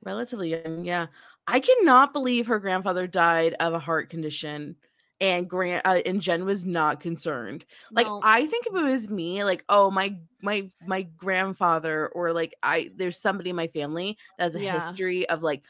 Relatively 0.04 0.50
young. 0.50 0.84
Yeah, 0.84 1.06
I 1.46 1.60
cannot 1.60 2.12
believe 2.12 2.46
her 2.48 2.58
grandfather 2.58 3.06
died 3.06 3.54
of 3.60 3.72
a 3.72 3.78
heart 3.78 4.10
condition, 4.10 4.76
and 5.20 5.48
Grant 5.48 5.86
uh, 5.86 6.00
and 6.06 6.20
Jen 6.20 6.44
was 6.44 6.64
not 6.64 7.00
concerned. 7.00 7.64
Like 7.92 8.06
No. 8.06 8.20
I 8.24 8.46
think 8.46 8.66
if 8.66 8.74
it 8.74 8.82
was 8.82 9.08
me, 9.10 9.44
like 9.44 9.64
oh 9.68 9.90
my 9.90 10.16
my 10.42 10.70
my 10.86 11.02
grandfather 11.02 12.08
or 12.08 12.32
like 12.32 12.54
I 12.62 12.90
there's 12.96 13.18
somebody 13.20 13.50
in 13.50 13.56
my 13.56 13.66
family 13.68 14.16
that 14.38 14.44
has 14.44 14.54
a 14.54 14.60
Yeah. 14.62 14.72
history 14.72 15.28
of 15.28 15.42
like 15.42 15.62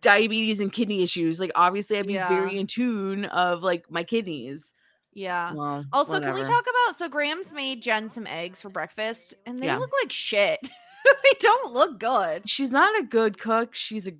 diabetes 0.00 0.60
and 0.60 0.72
kidney 0.72 1.02
issues. 1.02 1.38
Like 1.38 1.52
obviously 1.54 1.98
I'd 1.98 2.06
be 2.06 2.14
Yeah. 2.14 2.28
very 2.28 2.58
in 2.58 2.66
tune 2.66 3.26
of 3.26 3.62
like 3.62 3.90
my 3.90 4.02
kidneys. 4.04 4.74
Yeah. 5.14 5.52
Well, 5.54 5.84
Also, 5.92 6.20
can 6.20 6.34
we 6.34 6.42
talk 6.42 6.64
about 6.64 6.96
so 6.96 7.08
Grams 7.08 7.52
made 7.52 7.82
Jen 7.82 8.08
some 8.08 8.26
eggs 8.26 8.62
for 8.62 8.70
breakfast 8.70 9.34
and 9.46 9.60
they 9.62 9.66
Yeah. 9.66 9.76
look 9.78 9.90
like 10.02 10.12
shit. 10.12 10.60
they 11.04 11.32
don't 11.40 11.72
look 11.72 11.98
good. 11.98 12.48
She's 12.48 12.70
not 12.70 12.98
a 12.98 13.02
good 13.02 13.38
cook. 13.38 13.74
She's 13.74 14.08
a 14.08 14.12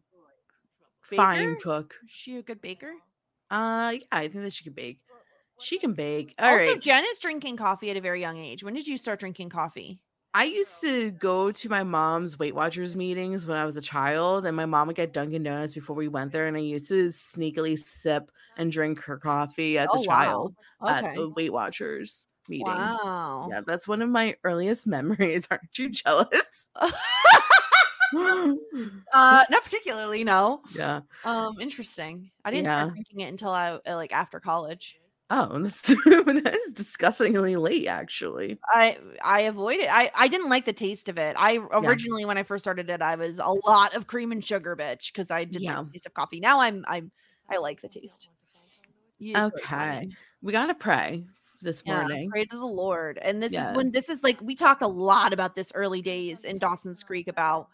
fine 1.02 1.56
cook. 1.60 1.94
Is 2.04 2.10
she 2.10 2.36
a 2.36 2.42
good 2.42 2.60
baker? 2.60 2.92
Uh, 3.50 3.94
yeah, 3.94 4.06
I 4.12 4.28
think 4.28 4.44
that 4.44 4.52
she 4.52 4.64
can 4.64 4.72
bake. 4.72 5.00
She 5.60 5.78
can 5.78 5.92
bake. 5.92 6.34
All 6.38 6.52
also, 6.52 6.64
right. 6.64 6.80
Jen 6.80 7.04
is 7.08 7.18
drinking 7.18 7.56
coffee 7.56 7.90
at 7.90 7.96
a 7.96 8.00
very 8.00 8.20
young 8.20 8.38
age. 8.38 8.62
When 8.62 8.74
did 8.74 8.86
you 8.86 8.96
start 8.96 9.20
drinking 9.20 9.50
coffee? 9.50 10.00
I 10.34 10.44
used 10.44 10.80
to 10.82 11.10
go 11.12 11.50
to 11.50 11.68
my 11.68 11.82
mom's 11.82 12.38
Weight 12.38 12.54
Watchers 12.54 12.94
meetings 12.94 13.46
when 13.46 13.56
I 13.56 13.64
was 13.66 13.76
a 13.76 13.80
child, 13.80 14.44
and 14.46 14.54
my 14.56 14.66
mom 14.66 14.86
would 14.86 14.96
get 14.96 15.12
Dunkin' 15.12 15.42
Donuts 15.42 15.74
before 15.74 15.96
we 15.96 16.06
went 16.06 16.32
there, 16.32 16.46
and 16.46 16.56
I 16.56 16.60
used 16.60 16.88
to 16.88 17.06
sneakily 17.08 17.78
sip 17.78 18.30
and 18.56 18.70
drink 18.70 19.00
her 19.00 19.16
coffee 19.16 19.78
as 19.78 19.88
Oh, 19.90 19.96
a 20.00 20.06
wow. 20.06 20.16
child 20.16 20.54
at 20.86 21.04
Okay. 21.04 21.16
the 21.16 21.30
Weight 21.30 21.52
Watchers 21.52 22.28
meetings. 22.46 22.98
Wow. 23.02 23.48
Yeah, 23.50 23.62
that's 23.66 23.88
one 23.88 24.02
of 24.02 24.10
my 24.10 24.36
earliest 24.44 24.86
memories. 24.86 25.48
Aren't 25.50 25.76
you 25.76 25.88
jealous? 25.88 26.68
uh, 29.12 29.44
not 29.50 29.64
particularly. 29.64 30.24
No. 30.24 30.62
yeah. 30.74 31.00
Um, 31.24 31.60
interesting. 31.60 32.30
I 32.44 32.50
didn't 32.50 32.66
Yeah. 32.66 32.74
start 32.74 32.94
drinking 32.94 33.20
it 33.20 33.28
until 33.28 33.50
I 33.50 33.78
uh, 33.86 33.96
like 33.96 34.12
after 34.12 34.40
college. 34.40 34.96
Oh, 35.30 35.58
that's 35.62 35.94
that's 36.42 36.72
disgustingly 36.72 37.56
late, 37.56 37.86
actually. 37.86 38.58
I 38.72 38.96
I 39.22 39.42
avoid 39.42 39.76
it. 39.76 39.88
I 39.90 40.10
I 40.14 40.28
didn't 40.28 40.48
like 40.48 40.64
the 40.64 40.72
taste 40.72 41.08
of 41.08 41.18
it. 41.18 41.36
I 41.38 41.58
originally 41.72 42.24
when 42.24 42.38
I 42.38 42.42
first 42.44 42.64
started 42.64 42.88
it, 42.88 43.02
I 43.02 43.14
was 43.16 43.38
a 43.38 43.52
lot 43.66 43.94
of 43.94 44.06
cream 44.06 44.32
and 44.32 44.42
sugar 44.44 44.74
bitch 44.74 45.12
because 45.12 45.30
I 45.30 45.44
didn't 45.44 45.64
Yeah. 45.64 45.78
like 45.78 45.86
the 45.86 45.92
taste 45.92 46.06
of 46.06 46.14
coffee. 46.14 46.40
Now 46.40 46.60
I'm 46.60 46.84
I'm 46.88 47.10
I 47.50 47.58
like 47.58 47.80
the 47.82 47.88
taste. 47.88 48.30
You- 49.18 49.36
it's 49.36 49.50
very 49.50 49.66
funny. 49.66 49.96
Okay, 49.96 50.08
we 50.42 50.52
gotta 50.52 50.74
pray 50.74 51.24
this 51.60 51.82
Yeah, 51.84 51.98
morning. 52.06 52.30
pray 52.30 52.44
to 52.46 52.56
the 52.56 52.64
Lord. 52.64 53.18
And 53.20 53.42
this 53.42 53.52
Yeah. 53.52 53.70
is 53.70 53.76
when 53.76 53.90
this 53.90 54.08
is 54.08 54.22
like 54.22 54.40
we 54.40 54.54
talk 54.54 54.80
a 54.80 54.86
lot 54.86 55.32
about 55.34 55.54
this 55.54 55.72
early 55.74 56.00
days 56.00 56.44
in 56.44 56.58
Dawson's 56.58 57.02
Creek 57.02 57.28
about 57.28 57.68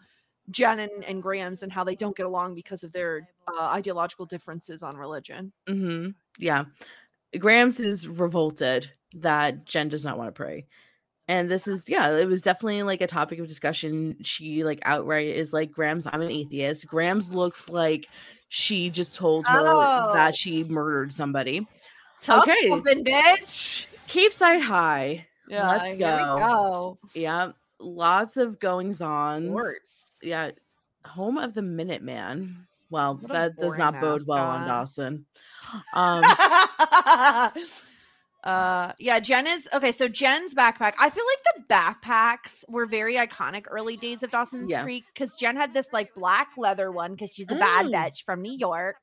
Jen 0.51 0.79
and, 0.79 1.03
and 1.05 1.21
Grams 1.23 1.63
and 1.63 1.71
how 1.71 1.83
they 1.83 1.95
don't 1.95 2.15
get 2.15 2.25
along 2.25 2.55
because 2.55 2.83
of 2.83 2.91
their 2.91 3.27
uh, 3.47 3.71
ideological 3.73 4.25
differences 4.25 4.83
on 4.83 4.95
religion. 4.97 5.51
hmm 5.67 6.09
Yeah. 6.37 6.65
Grams 7.39 7.79
is 7.79 8.07
revolted 8.07 8.89
that 9.15 9.65
Jen 9.65 9.89
does 9.89 10.05
not 10.05 10.17
want 10.17 10.27
to 10.27 10.31
pray. 10.31 10.65
And 11.27 11.49
this 11.49 11.67
is, 11.67 11.85
yeah, 11.89 12.15
it 12.15 12.27
was 12.27 12.41
definitely 12.43 12.83
like 12.83 13.01
a 13.01 13.07
topic 13.07 13.39
of 13.39 13.47
discussion. 13.47 14.17
She 14.21 14.63
like 14.63 14.79
outright 14.83 15.27
is 15.27 15.51
like, 15.51 15.71
Grams, 15.71 16.05
I'm 16.05 16.21
an 16.21 16.29
atheist. 16.31 16.87
Grams 16.87 17.33
looks 17.33 17.67
like 17.67 18.07
she 18.49 18.91
just 18.91 19.15
told 19.15 19.47
her 19.47 19.59
Oh. 19.59 20.11
that 20.13 20.35
she 20.35 20.63
murdered 20.63 21.11
somebody. 21.11 21.67
Tough 22.21 22.43
Okay. 22.47 22.69
something, 22.69 23.03
bitch. 23.03 23.87
Capeside 24.07 24.61
High. 24.61 25.25
Yeah, 25.49 25.67
Let's 25.67 25.95
go. 25.95 26.37
go. 26.39 26.97
Yeah. 27.15 27.51
Lots 27.79 28.37
of 28.37 28.59
goings 28.59 29.01
on. 29.01 29.55
Yeah. 30.23 30.51
Home 31.05 31.37
of 31.37 31.53
the 31.53 31.61
Minuteman. 31.61 32.55
Well, 32.89 33.17
What 33.17 33.31
that 33.31 33.57
does 33.57 33.77
not 33.77 33.99
bode 33.99 34.25
well 34.27 34.43
on. 34.45 34.67
Dawson. 34.67 35.25
Um, 35.93 36.23
uh 38.43 38.91
yeah 38.99 39.19
jen 39.19 39.47
is 39.47 39.67
okay 39.73 39.91
so 39.91 40.07
jen's 40.07 40.53
backpack 40.53 40.93
i 40.99 41.09
feel 41.09 41.23
like 41.25 41.55
the 41.55 41.73
backpacks 41.73 42.63
were 42.69 42.85
very 42.85 43.15
iconic 43.15 43.65
early 43.71 43.97
days 43.97 44.21
of 44.21 44.29
dawson's 44.29 44.69
Yeah. 44.69 44.83
creek 44.83 45.05
because 45.13 45.33
jen 45.35 45.55
had 45.55 45.73
this 45.73 45.91
like 45.91 46.13
black 46.13 46.49
leather 46.55 46.91
one 46.91 47.13
because 47.13 47.31
she's 47.31 47.49
a 47.49 47.55
bad 47.55 47.87
Mm. 47.87 47.93
bitch 47.93 48.23
from 48.23 48.43
new 48.43 48.51
york 48.55 48.97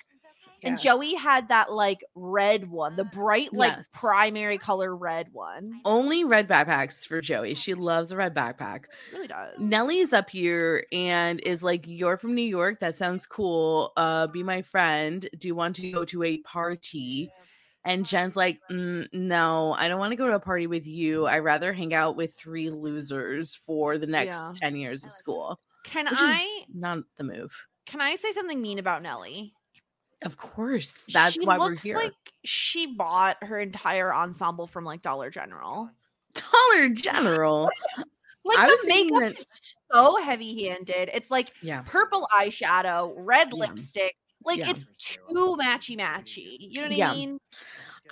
and 0.64 0.78
joey 0.78 1.14
had 1.14 1.48
that 1.48 1.72
like 1.72 2.04
red 2.14 2.70
one 2.70 2.96
the 2.96 3.04
bright 3.04 3.52
like 3.52 3.72
Yes. 3.76 3.88
primary 3.92 4.58
color 4.58 4.94
red 4.96 5.28
one 5.32 5.80
only 5.84 6.24
red 6.24 6.48
backpacks 6.48 7.06
for 7.06 7.20
Joey. 7.20 7.54
She 7.54 7.74
loves 7.74 8.12
a 8.12 8.16
red 8.16 8.34
backpack. 8.34 8.84
really 9.12 9.26
does 9.28 9.58
Nellie's 9.58 10.12
up 10.12 10.28
here 10.30 10.84
and 10.92 11.40
is 11.40 11.62
like, 11.62 11.84
You're 11.86 12.16
from 12.16 12.34
New 12.34 12.42
York. 12.46 12.80
That 12.80 12.96
sounds 12.96 13.26
cool. 13.26 13.92
Uh, 13.96 14.26
be 14.26 14.42
my 14.42 14.62
friend. 14.62 15.26
Do 15.38 15.48
you 15.48 15.54
want 15.54 15.76
to 15.76 15.90
go 15.90 16.04
to 16.06 16.22
a 16.22 16.38
party? 16.38 17.30
And 17.84 18.06
Jen's 18.06 18.36
like, 18.36 18.60
"Mm, 18.70 19.08
No, 19.12 19.74
I 19.76 19.88
don't 19.88 19.98
want 19.98 20.12
to 20.12 20.16
go 20.16 20.28
to 20.28 20.34
a 20.36 20.40
party 20.40 20.66
with 20.68 20.86
you. 20.86 21.26
I'd 21.26 21.38
rather 21.38 21.72
hang 21.72 21.92
out 21.94 22.14
with 22.16 22.34
three 22.36 22.70
losers 22.70 23.56
for 23.66 23.98
the 23.98 24.06
next 24.06 24.36
Yeah. 24.36 24.52
10 24.60 24.76
years 24.76 25.04
of 25.04 25.10
school. 25.10 25.58
can 25.84 26.06
i 26.08 26.62
not 26.72 26.98
the 27.18 27.24
move. 27.24 27.52
can 27.86 28.00
i 28.00 28.14
say 28.14 28.30
something 28.30 28.62
mean 28.62 28.78
about 28.78 29.02
nellie 29.02 29.52
Of 30.24 30.36
course. 30.36 31.04
That's 31.12 31.34
she 31.34 31.44
why 31.44 31.58
we're 31.58 31.66
looks 31.70 31.82
here. 31.82 31.96
like 31.96 32.12
she 32.44 32.94
bought 32.94 33.42
her 33.42 33.58
entire 33.58 34.14
ensemble 34.14 34.66
from 34.66 34.84
like 34.84 35.02
dollar 35.02 35.30
general 35.30 35.90
Dollar 36.34 36.88
General. 36.88 37.68
Like 38.44 38.58
I 38.58 38.66
the 38.66 38.88
makeup 38.88 39.20
that- 39.20 39.38
is 39.38 39.76
so 39.92 40.22
heavy 40.24 40.66
handed. 40.68 41.10
It's 41.12 41.30
like 41.30 41.48
Yeah. 41.60 41.82
purple 41.86 42.26
eyeshadow, 42.34 43.12
red 43.16 43.48
Yeah. 43.52 43.58
lipstick. 43.60 44.14
Like 44.44 44.58
Yeah. 44.58 44.70
it's 44.70 44.84
too 44.98 45.56
matchy 45.60 45.96
matchy. 45.98 46.56
You 46.58 46.88
know 46.88 46.96
what. 46.96 47.02
I 47.10 47.14
mean? 47.14 47.38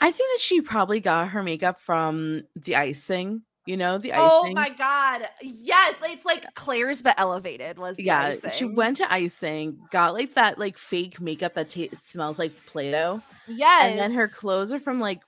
I 0.00 0.12
think 0.12 0.30
that 0.34 0.40
she 0.40 0.60
probably 0.60 1.00
got 1.00 1.30
her 1.30 1.42
makeup 1.42 1.80
from 1.80 2.42
the 2.54 2.76
icing. 2.76 3.42
You 3.70 3.76
know, 3.76 3.98
the 3.98 4.12
icing. 4.12 4.24
Oh 4.28 4.52
my 4.52 4.70
god. 4.70 5.28
Yes. 5.42 5.94
It's 6.02 6.24
like 6.24 6.44
Claire's 6.56 7.02
but 7.02 7.14
elevated 7.20 7.78
was 7.78 7.96
the 7.96 8.02
yeah 8.02 8.34
she 8.52 8.64
went 8.64 8.96
to 8.96 9.12
icing 9.12 9.78
got 9.92 10.12
like 10.14 10.34
that 10.34 10.58
like 10.58 10.76
fake 10.76 11.20
makeup 11.20 11.54
that 11.54 11.70
ta- 11.70 11.94
smells 11.96 12.36
like 12.36 12.52
play-doh 12.66 13.22
Yes. 13.46 13.84
and 13.90 13.96
then 13.98 14.10
her 14.12 14.26
clothes 14.26 14.72
are 14.72 14.80
from 14.80 14.98
like 14.98 15.20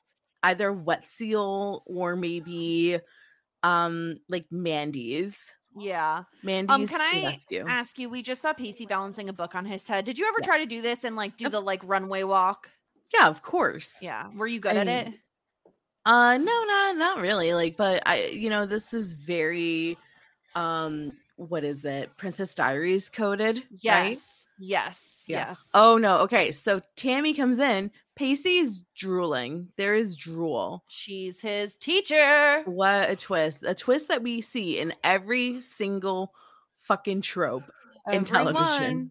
either 0.43 0.73
wet 0.73 1.05
seal 1.05 1.85
or 1.87 2.17
maybe 2.17 2.99
um 3.63 4.17
like 4.29 4.47
mandy's 4.51 5.55
Yeah. 5.77 6.25
mandy's 6.43 6.75
Um, 6.75 6.89
can 6.89 7.01
I 7.01 7.23
rescue 7.27 7.65
ask 7.69 7.97
you? 7.99 8.11
We 8.11 8.23
just 8.23 8.43
saw 8.43 8.53
Pacey 8.53 8.87
balancing 8.87 9.29
a 9.29 9.33
book 9.33 9.55
on 9.55 9.65
his 9.65 9.87
head. 9.87 10.05
Did 10.05 10.19
you 10.19 10.27
ever 10.27 10.39
Yeah. 10.41 10.47
try 10.47 10.59
to 10.59 10.67
do 10.67 10.83
this 10.83 11.05
and 11.05 11.15
like 11.15 11.37
do 11.37 11.49
the 11.49 11.61
like 11.61 11.81
runway 11.85 12.25
walk? 12.25 12.71
yeah 13.15 13.29
of 13.29 13.41
course 13.43 13.99
Yeah. 14.03 14.31
Were 14.35 14.49
you 14.49 14.59
good 14.59 14.77
I 14.77 14.81
at 14.81 14.87
mean, 14.89 14.97
it? 14.97 15.21
Uh 16.05 16.37
no 16.37 16.65
not 16.65 16.97
not 16.97 17.21
really 17.21 17.55
like 17.55 17.77
but 17.77 18.03
i 18.07 18.25
you 18.27 18.51
know 18.51 18.67
this 18.67 18.93
is 18.93 19.13
very 19.13 19.97
um 20.55 21.13
what 21.37 21.65
is 21.65 21.85
it 21.85 22.11
princess 22.17 22.55
diaries 22.55 23.09
coded 23.09 23.57
right? 23.57 24.11
Yes. 24.11 24.43
Yes. 24.59 25.25
Yeah. 25.27 25.49
Yes. 25.49 25.71
Oh 25.75 25.99
no. 25.99 26.19
Okay. 26.21 26.53
So 26.53 26.81
Tammy 26.95 27.35
comes 27.35 27.59
in. 27.59 27.91
Pacey 28.15 28.59
is 28.59 28.83
drooling. 28.97 29.69
There 29.77 29.95
is 29.95 30.15
drool. 30.17 30.85
She's 30.87 31.41
his 31.41 31.77
teacher. 31.77 32.63
What 32.65 33.11
a 33.11 33.17
twist. 33.17 33.65
A 33.65 33.75
twist 33.75 34.09
that 34.09 34.23
we 34.23 34.41
see 34.41 34.79
in 34.79 34.95
every 35.03 35.61
single 35.61 36.33
fucking 36.79 37.23
trope 37.23 37.65
in 38.13 38.25
television. 38.25 39.11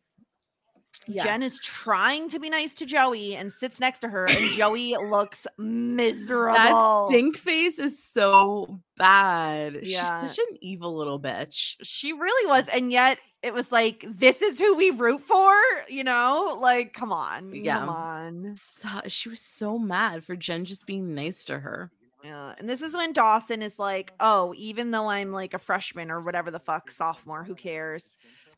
Yeah. 1.07 1.23
Jen 1.23 1.41
is 1.43 1.59
trying 1.59 2.29
to 2.29 2.39
be 2.39 2.49
nice 2.49 2.73
to 2.75 2.85
Joey 2.85 3.35
and 3.35 3.51
sits 3.51 3.79
next 3.79 3.99
to 3.99 4.07
her, 4.07 4.25
and 4.29 4.37
Joey 4.55 4.95
looks 4.97 5.47
miserable. 5.57 6.53
that 6.53 7.05
stink 7.07 7.37
face 7.37 7.79
is 7.79 8.03
so 8.03 8.79
bad. 8.97 9.79
Yeah. 9.83 10.21
She's 10.21 10.35
such 10.35 10.45
an 10.49 10.57
evil 10.61 10.95
little 10.95 11.19
bitch. 11.19 11.75
She 11.81 12.13
really 12.13 12.47
was, 12.47 12.67
and 12.69 12.91
yet 12.91 13.17
it 13.41 13.53
was 13.53 13.71
like, 13.71 14.05
this 14.07 14.41
is 14.43 14.59
who 14.59 14.75
we 14.75 14.91
root 14.91 15.21
for, 15.23 15.51
you 15.89 16.03
know? 16.03 16.55
Like, 16.59 16.93
come 16.93 17.11
on, 17.11 17.53
Yeah. 17.55 17.79
come 17.79 17.89
on. 17.89 18.55
So- 18.55 19.01
she 19.07 19.29
was 19.29 19.41
so 19.41 19.79
mad 19.79 20.23
for 20.23 20.35
Jen 20.35 20.65
just 20.65 20.85
being 20.85 21.15
nice 21.15 21.43
to 21.45 21.57
her. 21.59 21.89
Yeah, 22.23 22.53
and 22.59 22.69
this 22.69 22.83
is 22.83 22.93
when 22.95 23.13
Dawson 23.13 23.63
is 23.63 23.79
like, 23.79 24.13
"Oh, 24.19 24.53
even 24.55 24.91
though 24.91 25.07
I'm 25.09 25.31
like 25.31 25.55
a 25.55 25.59
freshman 25.59 26.11
or 26.11 26.21
whatever 26.21 26.51
the 26.51 26.59
fuck, 26.59 26.91
sophomore, 26.91 27.43
who 27.43 27.55
cares? 27.55 28.13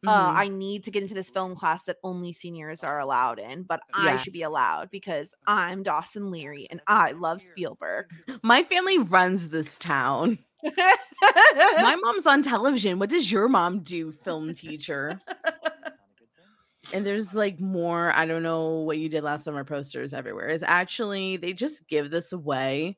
Uh, 0.06 0.32
Mhm. 0.34 0.36
I 0.38 0.48
need 0.50 0.84
to 0.84 0.92
get 0.92 1.02
into 1.04 1.14
this 1.14 1.30
film 1.30 1.56
class 1.56 1.84
that 1.84 1.98
only 2.04 2.34
seniors 2.34 2.84
are 2.84 3.00
allowed 3.00 3.40
in, 3.40 3.64
but 3.64 3.82
I 3.94 4.16
should 4.18 4.34
be 4.34 4.42
allowed 4.44 4.90
because 4.92 5.34
I'm 5.48 5.82
Dawson 5.84 6.30
Leary 6.32 6.68
and 6.70 6.82
I 6.88 7.12
love 7.14 7.42
Spielberg." 7.42 8.08
My 8.44 8.64
family 8.64 8.98
runs 8.98 9.50
this 9.50 9.78
town. 9.78 10.40
My 11.22 11.96
mom's 12.04 12.26
on 12.26 12.42
television. 12.42 13.00
What 13.00 13.10
does 13.10 13.32
your 13.32 13.48
mom 13.48 13.80
do, 13.82 14.12
film 14.12 14.54
teacher? 14.54 15.20
and 16.94 17.06
there's 17.06 17.34
like 17.34 17.60
more, 17.60 18.12
I 18.14 18.26
don't 18.26 18.44
know 18.44 18.80
what 18.82 18.98
you 18.98 19.10
did 19.10 19.24
last 19.24 19.46
summer 19.46 19.64
posters 19.64 20.14
everywhere. 20.14 20.48
It's 20.50 20.64
actually 20.66 21.38
they 21.38 21.54
just 21.54 21.88
give 21.88 22.10
this 22.12 22.32
away 22.34 22.98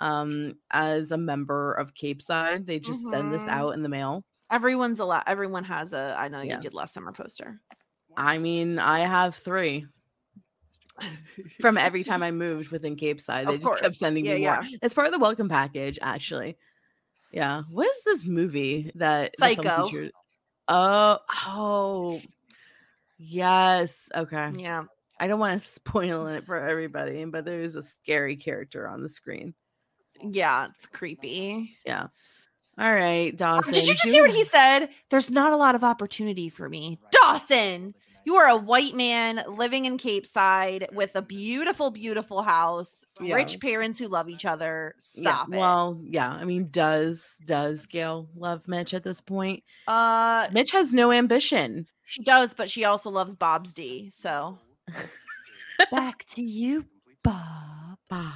um 0.00 0.54
as 0.72 1.10
a 1.12 1.16
member 1.18 1.72
of 1.74 1.94
Capeside. 1.94 2.66
They 2.66 2.80
just 2.80 3.08
send 3.08 3.32
this 3.32 3.46
Mhm. 3.46 3.52
out 3.52 3.70
in 3.74 3.82
the 3.82 3.88
mail. 3.88 4.24
Everyone's 4.54 5.00
a 5.00 5.04
lot. 5.04 5.24
Everyone 5.26 5.64
has 5.64 5.92
a. 5.92 6.14
I 6.16 6.28
know 6.28 6.40
Yeah. 6.40 6.54
you 6.56 6.60
did 6.60 6.74
last 6.74 6.94
summer 6.94 7.10
poster. 7.12 7.60
I 8.16 8.38
mean, 8.38 8.78
I 8.78 9.00
have 9.00 9.34
three. 9.34 9.86
From 11.60 11.76
every 11.76 12.04
time 12.04 12.22
I 12.22 12.30
moved 12.30 12.70
within 12.70 12.94
Capeside, 12.94 13.46
they 13.48 13.54
Of 13.54 13.60
just 13.62 13.72
kept 13.72 13.82
course. 13.82 13.98
sending 13.98 14.24
Yeah, 14.26 14.34
me 14.34 14.40
more. 14.46 14.62
yeah. 14.62 14.78
It's 14.80 14.94
part 14.94 15.08
of 15.08 15.12
the 15.12 15.18
welcome 15.18 15.48
package, 15.48 15.98
actually. 16.00 16.56
Yeah. 17.32 17.64
What 17.68 17.88
is 17.88 18.02
this 18.04 18.24
movie 18.24 18.92
that 18.94 19.32
Psycho. 19.40 19.88
Oh, 20.68 21.18
oh, 21.46 22.20
yes. 23.18 24.08
Okay. 24.14 24.50
Yeah. 24.56 24.84
I 25.18 25.26
don't 25.26 25.40
want 25.40 25.58
to 25.60 25.66
spoil 25.66 26.28
it 26.28 26.46
for 26.46 26.56
everybody, 26.56 27.24
but 27.24 27.44
there 27.44 27.60
is 27.60 27.74
a 27.74 27.82
scary 27.82 28.36
character 28.36 28.86
on 28.88 29.02
the 29.02 29.08
screen. 29.08 29.54
Yeah, 30.22 30.68
it's 30.74 30.86
creepy. 30.86 31.76
Yeah. 31.84 32.06
All 32.78 32.92
right, 32.92 33.34
Dawson. 33.36 33.72
Did 33.72 33.86
you 33.86 33.92
just 33.94 34.04
do- 34.04 34.10
hear 34.10 34.22
what 34.26 34.34
he 34.34 34.44
said? 34.44 34.88
There's 35.10 35.30
not 35.30 35.52
a 35.52 35.56
lot 35.56 35.74
of 35.74 35.84
opportunity 35.84 36.48
for 36.48 36.68
me. 36.68 36.98
Dawson, 37.12 37.94
you 38.24 38.34
are 38.36 38.48
a 38.48 38.56
white 38.56 38.94
man 38.94 39.42
living 39.46 39.84
in 39.84 39.96
Capeside 39.98 40.88
with 40.92 41.14
a 41.14 41.22
beautiful, 41.22 41.90
beautiful 41.90 42.42
house, 42.42 43.04
Yeah. 43.20 43.36
rich 43.36 43.60
parents 43.60 43.98
who 43.98 44.08
love 44.08 44.28
each 44.28 44.44
other. 44.44 44.94
Stop 44.98 45.48
yeah, 45.50 45.56
it. 45.56 45.60
Well, 45.60 46.00
yeah. 46.02 46.30
I 46.30 46.44
mean, 46.44 46.68
does 46.70 47.36
does 47.46 47.86
Gail 47.86 48.28
love 48.34 48.66
Mitch 48.66 48.92
at 48.94 49.04
this 49.04 49.20
point? 49.20 49.62
uh, 49.86 50.48
Mitch 50.52 50.72
has 50.72 50.92
no 50.92 51.12
ambition. 51.12 51.86
she 52.04 52.22
does, 52.24 52.54
but 52.54 52.68
she 52.70 52.84
also 52.84 53.08
loves 53.10 53.36
Bob's 53.36 53.72
D. 53.74 54.10
So 54.10 54.58
back 55.90 56.24
to 56.30 56.42
you, 56.42 56.86
Bob. 57.22 57.98
Bob. 58.08 58.32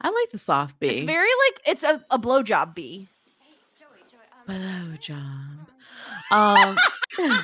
I 0.00 0.08
like 0.08 0.30
the 0.30 0.38
soft 0.38 0.78
B. 0.80 0.88
It's 0.88 1.02
very 1.02 1.28
like 1.46 1.60
it's 1.66 1.82
a, 1.82 2.04
a 2.10 2.18
blowjob 2.18 2.74
bee. 2.74 3.08
Blow 4.46 4.96
job. 5.00 5.68
Um, 6.32 6.76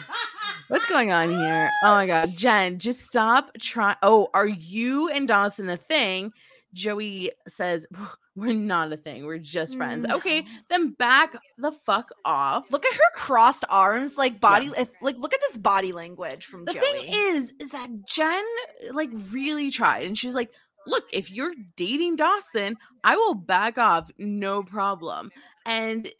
what's 0.68 0.86
going 0.86 1.12
on 1.12 1.30
here? 1.30 1.70
Oh 1.84 1.94
my 1.94 2.06
god, 2.06 2.36
Jen, 2.36 2.78
just 2.78 3.00
stop 3.00 3.50
trying. 3.60 3.96
Oh, 4.02 4.28
are 4.32 4.46
you 4.46 5.08
and 5.10 5.28
Dawson 5.28 5.68
a 5.68 5.76
thing? 5.76 6.32
Joey 6.72 7.30
says 7.48 7.86
we're 8.36 8.52
not 8.52 8.92
a 8.92 8.96
thing. 8.96 9.24
We're 9.24 9.38
just 9.38 9.76
friends. 9.76 10.04
Okay, 10.04 10.44
then 10.68 10.90
back 10.90 11.34
the 11.58 11.72
fuck 11.72 12.10
off. 12.24 12.70
Look 12.70 12.84
at 12.84 12.92
her 12.92 13.10
crossed 13.14 13.64
arms, 13.68 14.16
like 14.16 14.40
body. 14.40 14.70
If, 14.76 14.88
like, 15.00 15.16
look 15.16 15.32
at 15.32 15.40
this 15.48 15.56
body 15.56 15.92
language 15.92 16.44
from 16.44 16.64
the 16.64 16.74
Joey. 16.74 16.82
thing 16.82 17.04
is, 17.08 17.54
is 17.60 17.70
that 17.70 17.88
Jen 18.06 18.44
like 18.92 19.10
really 19.30 19.70
tried, 19.70 20.06
and 20.06 20.16
she's 20.18 20.34
like, 20.34 20.50
"Look, 20.86 21.04
if 21.12 21.30
you're 21.30 21.54
dating 21.76 22.16
Dawson, 22.16 22.76
I 23.04 23.16
will 23.16 23.34
back 23.34 23.78
off, 23.78 24.10
no 24.18 24.62
problem." 24.62 25.30
And 25.64 26.10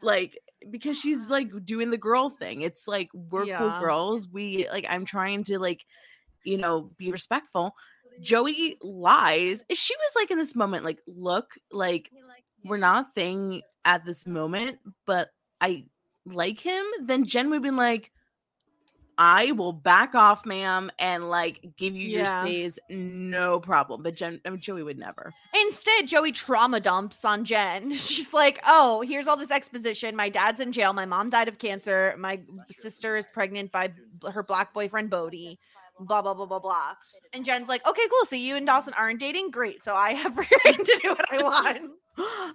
like 0.00 0.38
because 0.70 0.98
she's 0.98 1.30
like 1.30 1.48
doing 1.64 1.90
the 1.90 1.98
girl 1.98 2.30
thing. 2.30 2.62
It's 2.62 2.88
like 2.88 3.10
we're 3.12 3.46
cool 3.46 3.80
girls. 3.80 4.28
We 4.28 4.68
like 4.70 4.86
I'm 4.88 5.04
trying 5.04 5.44
to 5.44 5.58
like, 5.58 5.84
you 6.44 6.56
know, 6.56 6.90
be 6.96 7.10
respectful. 7.10 7.74
Joey 8.20 8.76
lies. 8.82 9.62
If 9.68 9.78
She 9.78 9.94
was 9.96 10.12
like 10.16 10.30
in 10.30 10.38
this 10.38 10.56
moment, 10.56 10.84
like, 10.84 10.98
look, 11.06 11.52
like 11.70 12.10
we're 12.64 12.76
not 12.76 13.14
thing 13.14 13.62
at 13.84 14.04
this 14.04 14.26
moment, 14.26 14.78
but 15.06 15.30
I 15.60 15.84
like 16.26 16.60
him, 16.60 16.84
then 17.02 17.24
Jen 17.24 17.48
would 17.48 17.56
have 17.56 17.62
been 17.62 17.76
like, 17.76 18.10
I 19.18 19.50
will 19.52 19.72
back 19.72 20.14
off, 20.14 20.46
ma'am, 20.46 20.90
and 21.00 21.28
like 21.28 21.60
give 21.76 21.94
you 21.96 22.08
Yeah. 22.08 22.44
your 22.44 22.46
space, 22.46 22.78
no 22.88 23.58
problem. 23.58 24.02
But 24.02 24.14
Jen, 24.14 24.40
I 24.44 24.48
um, 24.48 24.54
mean, 24.54 24.60
Joey 24.60 24.84
would 24.84 24.98
never. 24.98 25.34
Instead, 25.66 26.06
Joey 26.06 26.30
trauma 26.30 26.78
dumps 26.78 27.24
on 27.24 27.44
Jen. 27.44 27.92
She's 27.94 28.32
like, 28.32 28.60
"Oh, 28.64 29.00
here's 29.00 29.26
all 29.26 29.36
this 29.36 29.50
exposition. 29.50 30.14
My 30.14 30.28
dad's 30.28 30.60
in 30.60 30.70
jail. 30.70 30.92
My 30.92 31.04
mom 31.04 31.30
died 31.30 31.48
of 31.48 31.58
cancer. 31.58 32.14
My 32.16 32.40
sister 32.70 33.16
is 33.16 33.26
pregnant 33.26 33.72
by 33.72 33.92
her 34.32 34.42
black 34.44 34.72
boyfriend 34.72 35.10
Bodie. 35.10 35.58
Blah 36.00 36.22
blah 36.22 36.34
blah 36.34 36.46
blah 36.46 36.60
blah." 36.60 36.94
And 37.32 37.44
Jen's 37.44 37.68
like, 37.68 37.86
"Okay, 37.88 38.06
cool. 38.08 38.24
So 38.24 38.36
you 38.36 38.54
and 38.54 38.66
Dawson 38.66 38.94
aren't 38.96 39.18
dating? 39.18 39.50
Great. 39.50 39.82
So 39.82 39.94
I 39.94 40.12
have 40.14 40.34
free 40.34 40.46
reign 40.64 40.76
to 40.76 41.00
do 41.02 41.08
what 41.10 41.32
I 41.32 41.42
want." 41.42 41.90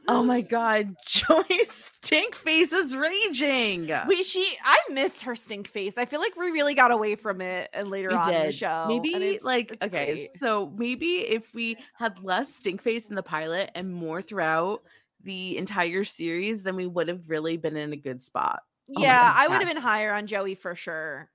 Oh 0.08 0.24
my 0.26 0.42
god, 0.50 0.96
Joey's 1.08 1.72
stink 1.72 2.36
face 2.36 2.72
is 2.72 2.96
raging. 2.96 3.90
We 4.08 4.24
she 4.24 4.46
I 4.64 4.78
missed 4.92 5.22
her 5.22 5.36
stink 5.36 5.68
face. 5.68 5.98
I 5.98 6.06
feel 6.06 6.20
like 6.20 6.36
we 6.36 6.48
really 6.52 6.74
got 6.74 6.92
away 6.92 7.16
from 7.16 7.42
it 7.42 7.70
and 7.74 7.88
later 7.90 8.10
We 8.10 8.16
on 8.16 8.34
in 8.34 8.46
the 8.48 8.52
show. 8.52 8.86
Maybe 8.88 9.10
it's- 9.16 9.44
like 9.44 9.72
it's 9.72 9.84
okay, 9.86 10.06
great. 10.16 10.30
so 10.40 10.74
maybe 10.78 11.20
if 11.28 11.54
we 11.54 11.78
had 11.96 12.22
less 12.24 12.54
stink 12.54 12.82
face 12.82 13.10
in 13.10 13.16
the 13.16 13.24
pilot 13.24 13.72
and 13.76 13.94
more 13.94 14.22
throughout 14.22 14.84
the 15.24 15.58
entire 15.58 16.04
series, 16.04 16.64
then 16.64 16.76
we 16.76 16.86
would 16.88 17.08
have 17.08 17.30
really 17.30 17.58
been 17.58 17.78
in 17.78 17.94
a 17.94 17.98
good 17.98 18.22
spot. 18.22 18.62
Oh 18.90 19.02
yeah, 19.02 19.22
God, 19.32 19.34
I 19.38 19.48
would 19.48 19.60
have 19.62 19.68
been 19.74 19.82
higher 19.82 20.12
on 20.14 20.28
Joey 20.28 20.56
for 20.56 20.76
sure. 20.76 21.30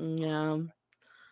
Mm, 0.00 0.20
yeah. 0.20 0.58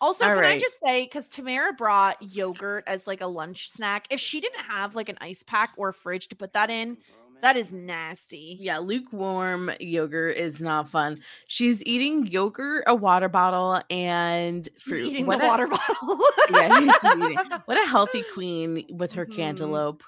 Also, 0.01 0.27
All 0.27 0.35
can 0.35 0.45
I 0.45 0.59
just 0.59 0.77
say, 0.85 1.05
because 1.05 1.27
Tamara 1.29 1.73
brought 1.73 2.21
yogurt 2.21 2.85
as 2.87 3.07
like 3.07 3.21
a 3.21 3.27
lunch 3.27 3.71
snack, 3.71 4.07
if 4.11 4.21
she 4.21 4.41
didn't 4.41 4.61
have 4.61 4.95
like 4.95 5.09
an 5.09 5.17
ice 5.21 5.43
pack 5.43 5.73
or 5.77 5.93
fridge 5.93 6.29
to 6.29 6.37
put 6.37 6.53
that 6.53 6.69
in, 6.71 6.99
that 7.43 7.57
is 7.57 7.73
nasty. 7.73 8.57
Yeah, 8.61 8.79
lukewarm 8.79 9.71
yogurt 9.81 10.37
is 10.37 10.61
not 10.61 10.89
fun. 10.89 11.19
She's 11.49 11.83
eating 11.85 12.27
yogurt, 12.27 12.85
a 12.87 12.95
water 12.95 13.29
bottle, 13.29 13.81
and 13.91 14.67
He's 14.75 14.83
fruit. 14.83 15.07
eating 15.07 15.27
What 15.27 15.39
the 15.41 15.45
a- 15.45 15.49
water 15.49 15.67
bottle. 15.69 16.19
Yeah, 16.51 16.81
he's 16.81 16.95
eating. 17.17 17.39
What 17.67 17.83
a 17.83 17.87
healthy 17.89 18.25
queen 18.35 18.87
with 18.91 19.13
her 19.13 19.27
Mhm. 19.27 19.37
cantaloupe 19.37 20.03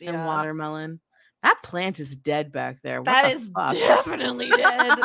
and 0.00 0.24
watermelon. 0.26 1.00
That 1.42 1.62
plant 1.62 2.00
is 2.00 2.16
dead 2.16 2.52
back 2.52 2.82
there. 2.82 3.00
What 3.00 3.06
That 3.06 3.24
the 3.24 3.30
is 3.32 3.50
fuck? 3.54 3.72
definitely 3.74 4.48
dead. 4.50 4.98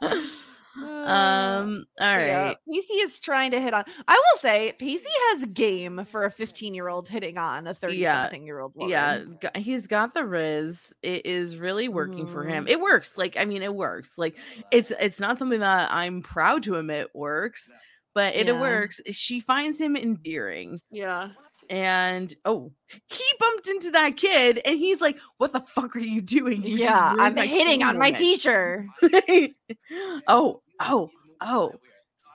um. 0.82 1.84
All 2.00 2.16
right. 2.16 2.26
Yeah, 2.26 2.54
Pacey 2.70 2.94
is 2.94 3.20
trying 3.20 3.50
to 3.52 3.60
hit 3.60 3.74
on. 3.74 3.84
I 4.08 4.14
will 4.14 4.38
say, 4.40 4.72
Pacey 4.78 5.08
has 5.30 5.44
game 5.46 6.04
for 6.06 6.24
a 6.24 6.30
15 6.30 6.74
year 6.74 6.88
old 6.88 7.08
hitting 7.08 7.38
on 7.38 7.66
a 7.66 7.74
30 7.74 8.04
something 8.04 8.46
year 8.46 8.60
old 8.60 8.72
woman. 8.74 8.90
Yeah, 8.90 9.24
he's 9.56 9.86
got 9.86 10.14
the 10.14 10.24
riz. 10.24 10.92
It 11.02 11.26
is 11.26 11.58
really 11.58 11.88
working 11.88 12.26
for 12.26 12.44
him. 12.44 12.66
Mhm. 12.66 12.70
It 12.70 12.80
works. 12.80 13.16
Like 13.16 13.36
I 13.38 13.44
mean, 13.44 13.62
it 13.62 13.74
works. 13.74 14.18
Like 14.18 14.36
it's 14.70 14.92
it's 15.00 15.20
not 15.20 15.38
something 15.38 15.60
that 15.60 15.90
I'm 15.92 16.22
proud 16.22 16.62
to 16.64 16.76
admit 16.76 17.08
works, 17.14 17.70
but 18.14 18.34
it, 18.34 18.48
it 18.48 18.56
works. 18.58 19.00
She 19.12 19.40
finds 19.40 19.80
him 19.80 19.96
endearing. 19.96 20.80
Yeah. 20.90 21.28
And 21.68 22.34
oh, 22.44 22.72
he 22.88 23.24
bumped 23.38 23.68
into 23.68 23.92
that 23.92 24.16
kid, 24.16 24.60
and 24.64 24.76
he's 24.76 25.00
like, 25.00 25.16
"What 25.36 25.52
the 25.52 25.60
fuck 25.60 25.94
are 25.94 26.00
you 26.00 26.20
doing? 26.20 26.64
You 26.64 26.78
Yeah. 26.78 27.14
I'm 27.16 27.36
hitting 27.36 27.84
on 27.84 27.96
my 27.96 28.10
teacher. 28.10 28.88
oh, 30.26 30.62
oh, 30.80 31.10
oh. 31.40 31.72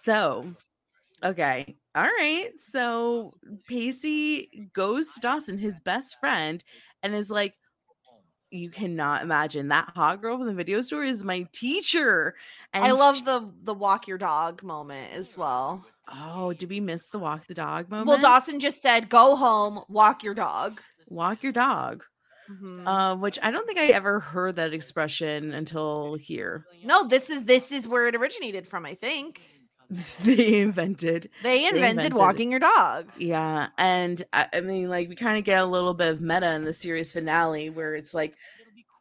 So, 0.03 0.53
okay. 1.23 1.75
All 1.95 2.03
right. 2.03 2.49
So 2.57 3.33
Pacey 3.67 4.69
goes 4.73 5.11
to 5.13 5.19
Dawson, 5.19 5.57
his 5.57 5.79
best 5.79 6.19
friend, 6.19 6.63
and 7.03 7.15
is 7.15 7.29
like, 7.29 7.53
You 8.51 8.69
cannot 8.69 9.21
imagine 9.21 9.67
that 9.69 9.91
hot 9.95 10.21
girl 10.21 10.37
from 10.37 10.47
the 10.47 10.53
video 10.53 10.81
store 10.81 11.03
is 11.03 11.23
my 11.23 11.47
teacher. 11.51 12.35
And 12.73 12.85
I 12.85 12.91
love 12.91 13.25
the 13.25 13.51
the 13.63 13.73
walk 13.73 14.07
your 14.07 14.17
dog 14.17 14.63
moment 14.63 15.13
as 15.13 15.37
well. 15.37 15.85
Oh, 16.13 16.53
did 16.53 16.69
we 16.69 16.79
miss 16.79 17.07
the 17.07 17.19
walk 17.19 17.47
the 17.47 17.53
dog 17.53 17.89
moment? 17.89 18.07
Well, 18.07 18.21
Dawson 18.21 18.59
just 18.59 18.81
said, 18.81 19.09
"Go 19.09 19.35
home, 19.35 19.81
walk 19.89 20.23
your 20.23 20.35
dog." 20.35 20.81
walk 21.07 21.43
your 21.43 21.51
dog. 21.51 22.03
Mhm. 22.47 22.93
Uh, 22.93 23.15
which 23.17 23.39
I 23.41 23.51
don't 23.51 23.65
think 23.67 23.79
I 23.79 23.87
ever 23.89 24.19
heard 24.19 24.57
that 24.57 24.73
expression 24.73 25.53
until 25.53 26.15
here. 26.15 26.67
no, 26.81 27.07
this 27.07 27.29
is 27.29 27.45
this 27.45 27.71
is 27.71 27.87
where 27.87 28.07
it 28.07 28.15
originated 28.15 28.67
from. 28.67 28.85
I 28.85 28.95
think 28.95 29.41
they 30.23 30.61
invented 30.61 31.29
they 31.39 31.65
invented, 31.67 32.13
invented 32.13 32.13
walking 32.13 32.51
your 32.51 32.59
dog. 32.59 33.11
Yeah, 33.15 33.69
and 33.77 34.23
I, 34.33 34.49
I 34.53 34.61
mean, 34.61 34.89
like 34.89 35.09
we 35.09 35.15
kind 35.15 35.37
of 35.37 35.45
get 35.45 35.61
a 35.61 35.65
little 35.65 35.93
bit 35.93 36.11
of 36.13 36.21
meta 36.21 36.53
in 36.53 36.63
the 36.63 36.73
series 36.73 37.13
finale 37.13 37.69
where 37.69 37.95
it's 37.95 38.13
like, 38.13 38.35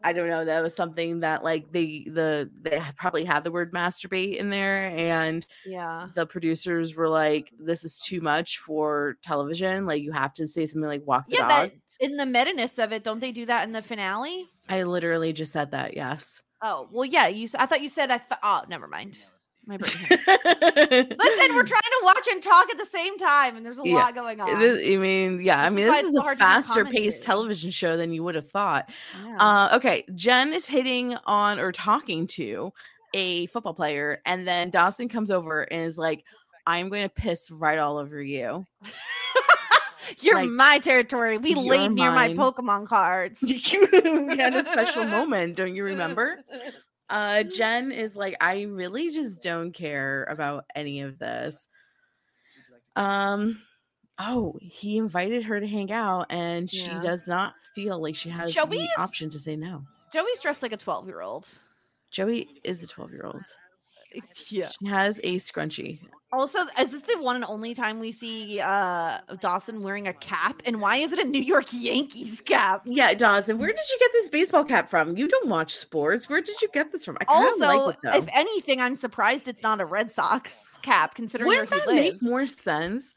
I 0.05 0.13
don't 0.15 0.29
know, 0.29 0.45
that 0.47 0.63
was 0.63 0.77
something 0.77 1.21
that 1.21 1.45
like 1.45 1.73
they 1.73 2.05
the 2.11 2.51
they 2.63 2.83
probably 2.97 3.25
had 3.25 3.45
the 3.45 3.53
word 3.53 3.73
masturbate 3.75 4.37
in 4.39 4.51
there, 4.51 4.89
and 4.97 5.47
Yeah. 5.65 6.11
the 6.15 6.27
producers 6.27 6.97
were 6.97 7.09
like, 7.09 7.53
"This 7.59 7.85
is 7.85 7.99
too 8.01 8.21
much 8.23 8.59
for 8.59 9.17
television. 9.23 9.87
Like 9.87 10.03
you 10.03 10.13
have 10.13 10.35
to 10.35 10.47
say 10.49 10.67
something 10.67 10.89
like 10.89 11.03
walk 11.07 11.31
the 11.31 11.37
Yeah, 11.37 11.39
dog." 11.39 11.71
that 11.71 11.75
in 12.01 12.17
the 12.17 12.27
meta-ness 12.27 12.79
of 12.79 12.93
it, 12.93 13.05
don't 13.05 13.21
they 13.21 13.33
do 13.33 13.47
that 13.47 13.67
in 13.67 13.73
the 13.73 13.83
finale? 13.83 14.47
I 14.69 14.83
literally 14.83 15.33
just 15.33 15.53
said 15.53 15.71
that. 15.73 15.97
Yes. 15.97 16.43
Oh, 16.63 16.89
well, 16.91 17.05
yeah. 17.05 17.27
You, 17.29 17.49
I 17.59 17.67
thought 17.67 17.83
you 17.83 17.89
said 17.89 18.11
I. 18.11 18.19
Th- 18.19 18.41
oh, 18.43 18.63
never 18.69 18.89
mind. 18.89 19.19
My 19.67 19.77
brain. 19.79 19.93
Listen, 20.11 21.55
we're 21.55 21.63
trying 21.63 21.81
to 21.81 22.01
watch 22.03 22.27
and 22.31 22.43
talk 22.43 22.69
at 22.71 22.79
the 22.79 22.87
same 22.87 23.17
time, 23.19 23.57
and 23.57 23.65
there's 23.65 23.79
a 23.79 23.83
Yeah, 23.85 23.95
lot 23.95 24.15
going 24.15 24.41
on. 24.41 24.59
This- 24.59 24.83
I 24.83 24.97
mean, 24.97 25.41
yeah. 25.41 25.63
I 25.63 25.71
mean, 25.71 25.87
is 25.87 25.91
this 25.91 26.05
is 26.07 26.13
so 26.15 26.21
a 26.21 26.23
hard 26.23 26.39
to 26.39 26.45
do 26.45 26.47
faster 26.47 26.85
paced 26.85 27.25
television 27.25 27.71
show 27.71 27.97
than 27.97 28.13
you 28.13 28.23
would 28.25 28.35
have 28.35 28.49
thought. 28.49 28.91
Yeah. 29.27 29.37
Uh, 29.39 29.77
okay, 29.77 30.05
Jen 30.15 30.53
is 30.53 30.67
hitting 30.67 31.17
on 31.25 31.59
or 31.59 31.73
talking 31.73 32.27
to 32.29 32.73
a 33.15 33.47
football 33.47 33.75
player, 33.75 34.21
and 34.27 34.47
then 34.47 34.71
Dawson 34.71 35.09
comes 35.09 35.31
over 35.31 35.63
and 35.63 35.83
is 35.83 35.97
like, 35.97 36.25
"I'm 36.67 36.89
going 36.91 37.05
to 37.05 37.09
piss 37.09 37.51
right 37.51 37.79
all 37.79 37.97
over 37.97 38.21
you." 38.21 38.67
You're 40.21 40.35
like, 40.37 40.51
my 40.51 40.79
territory. 40.79 41.39
We 41.39 41.55
laid 41.55 41.93
near 41.93 42.11
my. 42.11 42.31
Pokemon 42.35 42.87
cards. 42.87 43.39
we 43.43 44.37
had 44.37 44.55
a 44.55 44.65
special 44.65 45.05
moment, 45.09 45.57
don't 45.57 45.75
you 45.75 45.85
remember? 45.85 46.45
Uh, 47.11 47.43
Jen 47.45 47.93
is 47.93 48.17
like, 48.17 48.37
"I 48.41 48.63
really 48.63 49.11
just 49.11 49.43
don't 49.43 49.73
care 49.73 50.25
about 50.25 50.65
any 50.75 51.01
of 51.03 51.19
this." 51.19 51.69
Um. 52.97 53.61
Oh, 54.19 54.55
he 54.61 54.97
invited 54.97 55.43
her 55.45 55.59
to 55.59 55.67
hang 55.67 55.91
out, 55.91 56.27
and 56.31 56.71
she 56.71 56.87
Yeah. 56.87 57.01
does 57.01 57.27
not 57.27 57.55
feel 57.75 58.01
like 58.01 58.15
she 58.15 58.29
has 58.31 58.55
Joey 58.55 58.79
the 58.79 58.85
is- 58.85 58.91
option 58.97 59.29
to 59.31 59.39
say 59.41 59.57
no. 59.57 59.83
Joey's 60.13 60.39
dressed 60.41 60.63
like 60.63 60.73
a 60.73 60.77
12 60.77 61.09
year 61.09 61.21
old. 61.21 61.49
Joey 62.13 62.47
is 62.63 62.85
a 62.85 62.87
12 62.87 63.11
year 63.13 63.23
old. 63.25 63.43
Yeah. 64.49 64.69
She 64.81 64.87
has 64.89 65.21
a 65.25 65.37
scrunchie. 65.37 66.01
Also, 66.33 66.59
is 66.81 66.91
this 66.91 67.01
the 67.03 67.23
one 67.23 67.37
and 67.37 67.45
only 67.45 67.75
time 67.75 68.01
we 68.01 68.11
see 68.11 68.61
uh 68.61 69.19
Dawson 69.41 69.83
wearing 69.83 70.09
a 70.09 70.13
cap? 70.13 70.63
And 70.67 70.81
why 70.81 70.97
is 70.97 71.13
it 71.13 71.21
a 71.21 71.25
New 71.25 71.41
York 71.41 71.67
Yankees 71.73 72.41
cap? 72.41 72.83
Yeah, 72.85 73.15
Dawson, 73.15 73.59
where 73.59 73.69
did 73.69 73.79
you 73.89 73.97
get 74.01 74.11
this 74.13 74.31
baseball 74.31 74.65
cap 74.65 74.91
from? 74.91 75.17
You 75.17 75.29
don't 75.29 75.49
watch 75.49 75.75
sports. 75.75 76.29
Where 76.29 76.41
did 76.41 76.61
you 76.61 76.69
get 76.75 76.91
this 76.91 77.05
from? 77.05 77.17
I 77.21 77.25
Also, 77.29 77.67
like 77.67 77.97
it, 78.03 78.15
if 78.17 78.29
anything, 78.35 78.81
I'm 78.81 78.97
surprised 78.97 79.47
it's 79.47 79.63
not 79.63 79.81
a 79.81 79.85
Red 79.85 80.11
Sox 80.11 80.79
cap, 80.83 81.15
considering 81.15 81.49
Wouldn't 81.49 81.71
where 81.71 81.81
he 81.81 81.87
that 81.87 82.13
make 82.13 82.23
more 82.23 82.47
sense? 82.47 83.15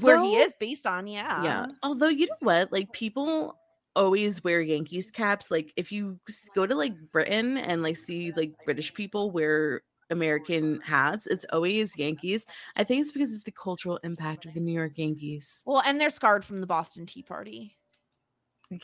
where 0.00 0.22
he 0.22 0.36
is 0.36 0.54
based 0.60 0.86
on, 0.86 1.06
yeah. 1.06 1.42
Yeah. 1.42 1.66
Although 1.82 2.08
you 2.08 2.26
know 2.26 2.36
what? 2.40 2.70
Like 2.70 2.92
people 2.92 3.56
always 3.96 4.44
wear 4.44 4.60
Yankees 4.60 5.10
caps. 5.10 5.50
Like 5.50 5.72
if 5.76 5.90
you 5.90 6.20
go 6.54 6.66
to 6.66 6.74
like 6.74 6.92
Britain 7.12 7.56
and 7.56 7.82
like 7.82 7.96
see 7.96 8.32
like 8.36 8.52
British 8.64 8.94
people 8.94 9.30
wear 9.30 9.82
American 10.10 10.80
hats, 10.82 11.26
it's 11.26 11.44
always 11.52 11.96
Yankees. 11.98 12.46
I 12.76 12.84
think 12.84 13.02
it's 13.02 13.12
because 13.12 13.34
it's 13.34 13.44
the 13.44 13.52
cultural 13.52 13.98
impact 14.04 14.46
of 14.46 14.54
the 14.54 14.60
New 14.60 14.72
York 14.72 14.92
Yankees. 14.96 15.62
Well, 15.66 15.82
and 15.84 16.00
they're 16.00 16.10
scarred 16.10 16.44
from 16.44 16.60
the 16.60 16.66
Boston 16.66 17.06
Tea 17.06 17.22
Party. 17.22 17.76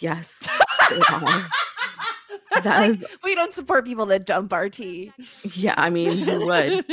Yes. 0.01 0.47
That 2.63 2.65
Like, 2.81 2.91
is 2.91 3.05
we 3.23 3.35
don't 3.35 3.53
support 3.53 3.85
people 3.85 4.07
that 4.07 4.27
dump 4.27 4.53
our 4.53 4.69
tea. 4.69 5.13
yeah, 5.55 5.75
I 5.77 5.91
mean 5.91 6.19
who 6.19 6.47
would? 6.47 6.85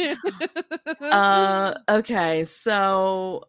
uh 1.02 1.76
okay, 1.90 2.44
so 2.46 3.46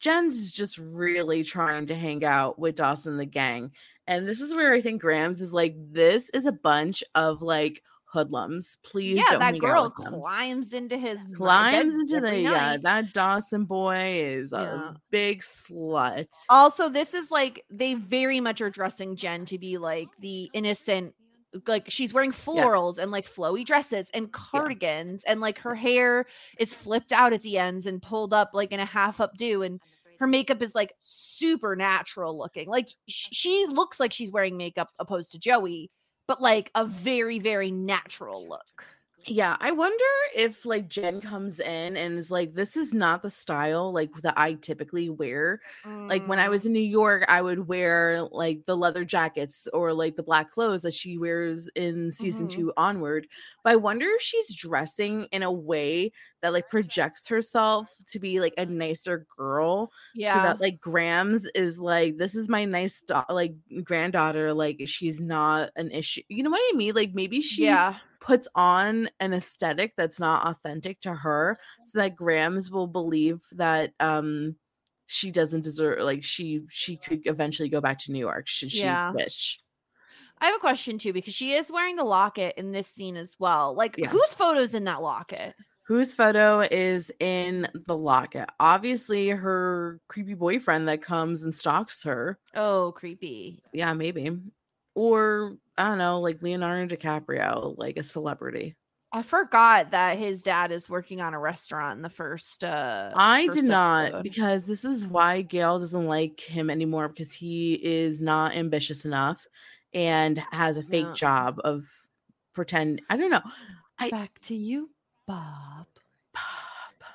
Jen's 0.00 0.50
just 0.52 0.78
really 0.78 1.44
trying 1.44 1.86
to 1.86 1.94
hang 1.94 2.24
out 2.24 2.58
with 2.58 2.76
Dawson 2.76 3.16
the 3.16 3.24
gang. 3.26 3.72
And 4.06 4.26
this 4.26 4.40
is 4.40 4.54
where 4.54 4.72
I 4.72 4.80
think 4.80 5.00
Grams 5.00 5.40
is 5.40 5.52
like, 5.52 5.74
this 5.76 6.28
is 6.30 6.44
a 6.46 6.52
bunch 6.52 7.04
of 7.14 7.40
like 7.42 7.82
hoodlums. 8.10 8.78
Please 8.82 9.16
yeah, 9.18 9.24
don't 9.30 9.38
that 9.40 9.58
girl 9.58 9.84
out 9.84 9.92
with 9.98 10.04
them. 10.06 10.20
climbs 10.20 10.72
into 10.72 10.96
his 10.96 11.18
climbs 11.34 11.94
into 11.94 12.20
the 12.20 12.28
every 12.28 12.42
yeah, 12.42 12.76
that 12.78 13.12
Dawson 13.12 13.64
boy 13.64 14.20
is 14.24 14.52
Yeah. 14.52 14.90
a 14.90 14.94
big 15.10 15.42
slut. 15.42 16.26
Also, 16.48 16.88
this 16.88 17.14
is 17.14 17.30
like 17.30 17.64
they 17.70 17.94
very 17.94 18.40
much 18.40 18.60
are 18.60 18.70
dressing 18.70 19.14
Jen 19.16 19.44
to 19.46 19.58
be 19.58 19.78
like 19.78 20.08
the 20.20 20.50
innocent. 20.54 21.14
Like 21.66 21.88
she's 21.88 22.12
wearing 22.12 22.32
florals 22.32 22.98
and 22.98 23.10
like 23.10 23.26
flowy 23.26 23.64
dresses 23.64 24.10
and 24.12 24.30
cardigans, 24.32 25.24
and 25.24 25.40
like 25.40 25.58
her 25.58 25.74
hair 25.74 26.26
is 26.58 26.74
flipped 26.74 27.10
out 27.12 27.32
at 27.32 27.42
the 27.42 27.58
ends 27.58 27.86
and 27.86 28.02
pulled 28.02 28.34
up 28.34 28.50
like 28.52 28.70
in 28.72 28.80
a 28.80 28.84
half 28.84 29.16
updo, 29.18 29.64
and 29.64 29.80
her 30.20 30.26
makeup 30.26 30.60
is 30.62 30.74
like 30.74 30.92
super 31.00 31.74
natural 31.74 32.36
looking. 32.36 32.68
Like 32.68 32.88
sh- 33.08 33.28
she 33.32 33.66
looks 33.70 33.98
like 33.98 34.12
she's 34.12 34.30
wearing 34.32 34.56
makeup 34.58 34.90
opposed 34.98 35.32
to 35.32 35.38
Joey, 35.38 35.90
but 36.28 36.40
like 36.40 36.70
a 36.76 36.86
very 36.86 37.40
very 37.40 37.72
natural 37.72 38.48
look. 38.48 38.86
Yeah, 39.30 39.58
I 39.60 39.72
wonder 39.72 40.04
if 40.34 40.64
like 40.64 40.88
Jen 40.88 41.20
comes 41.20 41.60
in 41.60 41.96
and 41.98 42.18
is 42.18 42.30
like, 42.30 42.54
this 42.54 42.78
is 42.78 42.94
not 42.94 43.22
the 43.22 43.30
style 43.30 43.92
like 43.92 44.10
that 44.22 44.38
I 44.38 44.54
typically 44.54 45.10
wear. 45.10 45.60
Like 46.08 46.26
when 46.26 46.38
I 46.38 46.48
was 46.48 46.64
in 46.64 46.72
New 46.72 46.80
York, 46.80 47.26
I 47.28 47.42
would 47.42 47.68
wear 47.68 48.22
like 48.32 48.64
the 48.64 48.74
leather 48.76 49.04
jackets 49.04 49.68
or 49.74 49.92
like 49.92 50.16
the 50.16 50.22
black 50.22 50.50
clothes 50.50 50.80
that 50.82 50.94
she 50.94 51.18
wears 51.18 51.68
in 51.74 52.10
season 52.10 52.46
Mhm. 52.46 52.48
two 52.48 52.72
onward. 52.78 53.28
But 53.62 53.74
I 53.74 53.76
wonder 53.76 54.06
if 54.06 54.22
she's 54.22 54.54
dressing 54.54 55.24
in 55.30 55.42
a 55.42 55.52
way 55.52 56.12
that 56.40 56.54
like 56.54 56.70
projects 56.70 57.28
herself 57.28 57.94
to 58.06 58.18
be 58.18 58.40
like 58.40 58.54
a 58.56 58.64
nicer 58.64 59.26
girl. 59.36 59.92
yeah, 60.14 60.32
So 60.32 60.40
that 60.40 60.60
like 60.60 60.80
Grams 60.80 61.44
is 61.54 61.78
like, 61.78 62.16
this 62.16 62.34
is 62.34 62.48
my 62.48 62.64
nice 62.64 63.02
da- 63.02 63.24
like 63.28 63.54
granddaughter. 63.84 64.54
Like 64.54 64.80
she's 64.86 65.20
not 65.20 65.70
an 65.76 65.90
issue. 65.90 66.22
You 66.28 66.42
know 66.42 66.50
what 66.50 66.62
I 66.72 66.76
mean? 66.76 66.94
Like 66.94 67.12
maybe 67.14 67.42
she 67.42 67.62
yeah. 67.62 67.98
Puts 68.28 68.48
on 68.54 69.08
an 69.20 69.32
aesthetic 69.34 69.94
that's 69.96 70.20
not 70.20 70.46
authentic 70.46 71.00
to 71.00 71.14
her 71.14 71.58
so 71.84 71.98
that 71.98 72.16
grams 72.16 72.70
will 72.70 72.86
believe 72.86 73.40
that 73.52 73.94
um 74.00 74.56
she 75.06 75.30
doesn't 75.32 75.62
deserve 75.62 76.00
like 76.00 76.22
she 76.24 76.62
she 76.68 76.98
could 76.98 77.22
eventually 77.26 77.70
go 77.70 77.80
back 77.80 77.98
to 77.98 78.12
new 78.12 78.18
york 78.20 78.46
should 78.46 78.70
she 78.70 78.78
Yeah. 78.80 79.10
wish 79.10 79.60
I 80.40 80.46
have 80.46 80.56
a 80.56 80.60
question 80.60 80.98
too 80.98 81.12
because 81.12 81.34
she 81.34 81.54
is 81.54 81.70
wearing 81.70 81.96
the 81.96 82.04
locket 82.04 82.54
in 82.56 82.72
this 82.72 82.86
scene 82.88 83.16
as 83.16 83.34
well. 83.40 83.74
Like, 83.74 83.98
Yeah. 83.98 84.10
whose 84.10 84.34
photos 84.34 84.74
in 84.74 84.84
that 84.84 85.02
locket? 85.02 85.54
whose 85.82 86.14
photo 86.14 86.60
is 86.70 87.10
in 87.18 87.66
the 87.86 87.96
locket 87.96 88.48
obviously 88.60 89.28
her 89.28 90.00
creepy 90.08 90.34
boyfriend 90.34 90.86
that 90.88 91.02
comes 91.02 91.42
and 91.42 91.54
stalks 91.54 92.02
her 92.02 92.38
Oh, 92.54 92.92
creepy. 92.92 93.62
yeah 93.72 93.92
maybe 93.92 94.30
or 94.94 95.56
i 95.78 95.84
don't 95.84 95.98
know 95.98 96.20
like 96.20 96.42
leonardo 96.42 96.94
dicaprio 96.94 97.74
like 97.78 97.96
a 97.96 98.02
celebrity 98.02 98.76
I 99.10 99.22
forgot 99.22 99.92
that 99.92 100.18
his 100.18 100.42
dad 100.42 100.70
is 100.70 100.86
working 100.86 101.22
on 101.22 101.32
a 101.32 101.38
restaurant 101.38 101.96
in 101.96 102.02
the 102.02 102.10
first. 102.10 102.62
uh 102.62 103.10
I 103.14 103.46
first 103.46 103.60
did 103.60 103.64
not 103.70 104.04
episode. 104.08 104.22
because 104.22 104.66
this 104.66 104.84
is 104.84 105.06
why 105.06 105.40
Gail 105.40 105.78
doesn't 105.78 106.06
like 106.06 106.38
him 106.40 106.68
anymore 106.68 107.08
because 107.08 107.32
he 107.32 107.72
is 107.82 108.20
not 108.20 108.54
ambitious 108.54 109.06
enough 109.06 109.46
and 109.94 110.36
has 110.52 110.76
a 110.76 110.82
fake 110.82 111.14
job 111.14 111.58
of 111.64 111.86
pretend. 112.52 113.00
I 113.08 113.16
don't 113.16 113.30
know. 113.30 113.40
I- 113.98 114.10
Back 114.10 114.38
to 114.42 114.54
you, 114.54 114.90
Bob. 115.26 115.86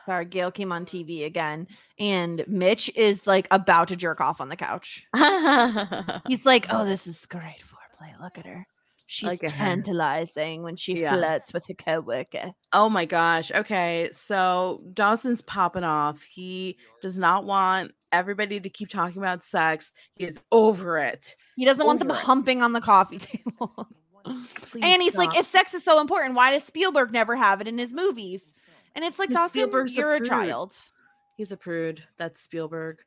Sorry, 0.07 0.25
Gail 0.25 0.49
came 0.51 0.71
on 0.71 0.85
TV 0.85 1.25
again, 1.25 1.67
and 1.99 2.43
Mitch 2.47 2.89
is 2.95 3.27
like 3.27 3.47
about 3.51 3.87
to 3.89 3.95
jerk 3.95 4.19
off 4.19 4.41
on 4.41 4.49
the 4.49 4.55
couch. 4.57 5.05
He's 6.27 6.43
like, 6.45 6.65
"Oh, 6.71 6.83
this 6.85 7.05
is 7.07 7.25
great 7.27 7.61
foreplay. 8.11 8.21
Look 8.21 8.37
at 8.37 8.45
her. 8.45 8.65
She's 9.05 9.29
Look 9.29 9.43
at 9.43 9.51
her. 9.51 9.57
tantalizing 9.57 10.63
when 10.63 10.75
she 10.75 11.01
Yeah. 11.01 11.13
flirts 11.15 11.53
with 11.53 11.67
her 11.67 11.73
coworker." 11.73 12.53
oh 12.71 12.89
my 12.89 13.05
gosh. 13.05 13.51
Okay. 13.51 14.09
So 14.13 14.83
Dawson's 14.93 15.41
popping 15.41 15.83
off. 15.83 16.21
He 16.23 16.77
does 17.01 17.17
not 17.17 17.43
want 17.45 17.91
everybody 18.11 18.59
to 18.59 18.69
keep 18.69 18.89
talking 18.89 19.17
about 19.21 19.43
sex. 19.43 19.91
He 20.15 20.25
is 20.25 20.39
over 20.51 20.97
it. 20.99 21.35
He 21.55 21.65
doesn't 21.65 21.85
want 21.85 21.99
them 21.99 22.11
it. 22.11 22.15
humping 22.17 22.61
on 22.61 22.71
the 22.73 22.81
coffee 22.81 23.17
table. 23.19 23.87
Please 24.23 24.83
and 24.83 25.01
he's 25.01 25.17
like, 25.17 25.35
if 25.37 25.45
sex 25.45 25.73
is 25.73 25.83
so 25.83 25.99
important, 25.99 26.33
why 26.35 26.51
does 26.51 26.63
Spielberg 26.63 27.11
never 27.11 27.35
have 27.35 27.59
it 27.59 27.67
in 27.67 27.77
his 27.77 27.91
movies? 27.91 28.53
And 28.95 29.03
it's 29.03 29.19
like, 29.19 29.29
Dawson, 29.29 29.49
Spielberg's 29.49 29.91
a 29.93 29.95
you're 29.95 30.13
a 30.15 30.17
prude. 30.19 30.29
child. 30.29 30.75
He's 31.35 31.51
a 31.51 31.57
prude. 31.57 32.01
That's 32.17 32.41
Spielberg. 32.41 32.99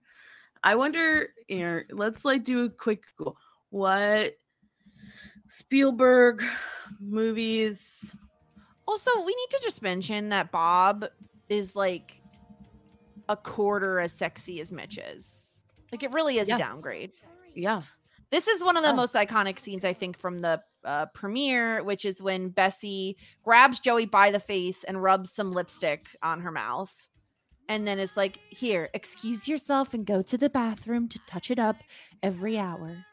I 0.62 0.74
wonder, 0.74 1.30
here, 1.49 1.86
let's 1.90 2.24
like 2.24 2.44
do 2.44 2.64
a 2.64 2.68
quick 2.70 3.05
Google. 3.16 3.38
What 3.70 4.34
Spielberg 5.49 6.44
movies? 7.01 8.14
Also, 8.86 9.11
we 9.18 9.34
need 9.34 9.51
to 9.51 9.61
just 9.62 9.82
mention 9.82 10.28
that 10.30 10.53
Bob 10.53 11.07
is 11.49 11.74
like 11.74 12.20
a 13.28 13.36
quarter 13.36 13.99
as 14.01 14.12
sexy 14.12 14.61
as 14.61 14.70
Mitch 14.70 14.99
is. 14.99 15.62
Like, 15.90 16.03
it 16.03 16.12
really 16.12 16.38
is 16.38 16.49
Yeah. 16.49 16.57
a 16.57 16.59
downgrade. 16.59 17.12
Yeah. 17.55 17.82
This 18.30 18.49
is 18.49 18.62
one 18.62 18.76
of 18.76 18.82
the 18.82 18.90
Oh. 18.90 18.94
most 18.97 19.14
iconic 19.14 19.59
scenes, 19.59 19.84
I 19.84 19.92
think, 19.92 20.18
from 20.18 20.40
the 20.40 20.62
uh, 20.84 21.07
premiere, 21.07 21.82
which 21.82 22.05
is 22.05 22.22
when 22.22 22.49
Bessie 22.49 23.16
grabs 23.42 23.80
Joey 23.80 24.07
by 24.07 24.30
the 24.30 24.38
face 24.38 24.84
and 24.84 25.03
rubs 25.03 25.32
some 25.32 25.53
lipstick 25.53 26.07
on 26.22 26.40
her 26.40 26.53
mouth. 26.53 27.11
And 27.68 27.88
then 27.88 27.99
it's 27.99 28.16
like, 28.16 28.38
here, 28.51 28.88
excuse 28.94 29.49
yourself 29.49 29.94
and 29.94 30.07
go 30.07 30.22
to 30.22 30.38
the 30.38 30.49
bathroom 30.49 31.09
to 31.09 31.18
touch 31.26 31.51
it 31.51 31.59
up 31.59 31.76
every 32.22 32.57
hour. 32.57 33.05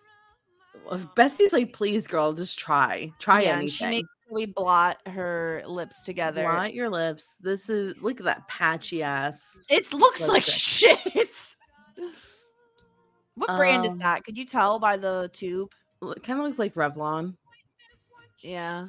If 0.92 1.16
Bessie's 1.16 1.54
like, 1.54 1.74
please, 1.74 2.08
girl, 2.08 2.34
just 2.34 2.58
try. 2.60 3.12
Try 3.20 3.42
yeah, 3.42 3.60
and 3.60 3.70
she 3.70 3.86
anything. 3.86 4.02
makes 4.02 4.10
Joey 4.48 4.54
blot 4.54 4.98
her 5.08 5.64
lips 5.66 6.04
together. 6.04 6.44
Blot 6.44 6.74
your 6.74 6.90
lips. 6.90 7.36
This 7.40 7.70
is 7.70 7.94
look 8.02 8.20
at 8.20 8.26
that 8.26 8.48
patchy 8.48 9.02
ass. 9.04 9.58
It 9.70 9.94
looks 9.94 10.28
like 10.28 10.44
shit. 10.46 11.00
what 13.36 13.56
brand 13.56 13.86
is 13.86 13.94
Um, 13.94 14.00
that? 14.00 14.24
Could 14.24 14.38
you 14.38 14.46
tell 14.46 14.80
by 14.80 14.98
the 14.98 15.30
tube? 15.34 15.70
It 16.02 16.24
kind 16.24 16.40
of 16.40 16.46
looks 16.46 16.60
like 16.60 16.74
Revlon. 16.76 17.36
Yeah. 18.40 18.88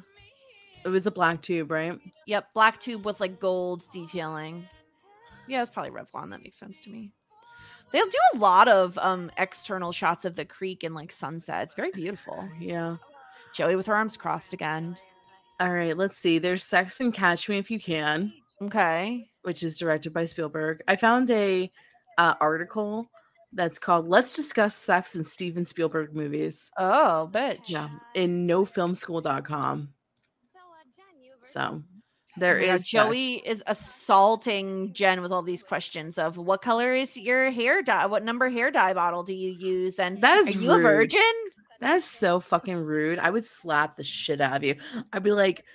It 0.83 0.89
was 0.89 1.07
a 1.07 1.11
black 1.11 1.41
tube, 1.41 1.71
right? 1.71 1.97
Yep, 2.27 2.53
black 2.53 2.79
tube 2.79 3.05
with 3.05 3.19
like 3.19 3.39
gold 3.39 3.85
detailing. 3.91 4.67
Yeah, 5.47 5.61
it's 5.61 5.71
probably 5.71 5.91
Revlon. 5.91 6.29
That 6.31 6.43
makes 6.43 6.57
sense 6.57 6.81
to 6.81 6.89
me. 6.89 7.11
They'll 7.95 8.05
do 8.07 8.17
a 8.33 8.37
lot 8.39 8.67
of 8.67 8.97
um 8.97 9.31
external 9.37 9.93
shots 9.93 10.25
of 10.25 10.35
the 10.35 10.43
creek 10.43 10.83
and 10.83 10.93
like 10.93 11.13
sunset. 11.13 11.63
It's 11.63 11.73
very 11.73 11.91
beautiful. 11.91 12.45
Yeah. 12.59 12.97
Joey 13.53 13.77
with 13.77 13.85
her 13.85 13.95
arms 13.95 14.17
crossed 14.17 14.51
again. 14.51 14.97
All 15.61 15.71
right, 15.71 15.95
let's 15.95 16.17
see. 16.17 16.37
There's 16.37 16.61
Sex 16.61 16.99
and 16.99 17.13
Catch 17.13 17.47
Me 17.47 17.57
If 17.57 17.71
You 17.71 17.79
Can. 17.79 18.33
Okay. 18.61 19.29
which 19.43 19.63
is 19.63 19.77
directed 19.77 20.11
by 20.11 20.25
Spielberg. 20.25 20.81
I 20.89 20.97
found 20.97 21.31
a 21.31 21.71
uh, 22.17 22.33
article 22.41 23.09
that's 23.53 23.79
called 23.79 24.09
"Let's 24.09 24.35
Discuss 24.35 24.75
Sex 24.75 25.15
in 25.15 25.23
Steven 25.23 25.63
Spielberg 25.63 26.13
Movies." 26.13 26.69
Oh, 26.77 27.29
bitch. 27.31 27.69
Yeah, 27.69 27.87
in 28.13 28.45
NoFilmSchool.com. 28.45 29.87
So 31.41 31.81
there 32.37 32.61
Yeah, 32.61 32.75
is. 32.75 32.85
Joey 32.85 33.35
is 33.45 33.63
assaulting 33.67 34.93
Jen 34.93 35.21
with 35.21 35.31
all 35.31 35.41
these 35.41 35.63
questions 35.63 36.17
of 36.17 36.37
what 36.37 36.61
color 36.61 36.93
is 36.93 37.15
your 37.17 37.51
hair 37.51 37.81
dye? 37.81 38.05
What 38.05 38.23
number 38.23 38.49
hair 38.49 38.71
dye 38.71 38.93
bottle 38.93 39.23
do 39.23 39.33
you 39.33 39.51
use? 39.51 39.99
And 39.99 40.21
That 40.21 40.39
is 40.47 40.55
are 40.55 40.59
you 40.59 40.71
a 40.71 40.79
virgin? 40.79 41.21
That 41.79 41.95
is 41.95 42.05
so 42.05 42.39
fucking 42.39 42.77
rude. 42.77 43.19
I 43.19 43.29
would 43.29 43.45
slap 43.45 43.95
the 43.95 44.03
shit 44.03 44.41
out 44.41 44.57
of 44.57 44.63
you. 44.63 44.75
I'd 45.11 45.23
be 45.23 45.31
like, 45.31 45.65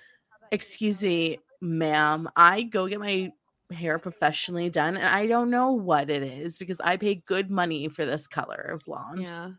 "Excuse 0.51 1.03
me, 1.03 1.39
ma'am, 1.61 2.29
I 2.37 2.63
go 2.63 2.89
get 2.89 3.01
my 3.01 3.33
hair 3.73 3.99
professionally 3.99 4.69
done 4.71 4.97
and 4.97 5.07
I 5.07 5.27
don't 5.27 5.51
know 5.51 5.73
what 5.73 6.11
it 6.11 6.23
is 6.23 6.59
because 6.59 6.81
I 6.81 6.97
pay 6.97 7.17
good 7.27 7.51
money 7.51 7.89
for 7.89 8.05
this 8.05 8.27
color 8.27 8.61
of 8.73 8.85
blonde. 8.85 9.23
Yeah. 9.23 9.51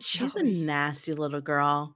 She's 0.00 0.34
a 0.36 0.42
nasty 0.42 1.12
little 1.12 1.42
girl. 1.42 1.94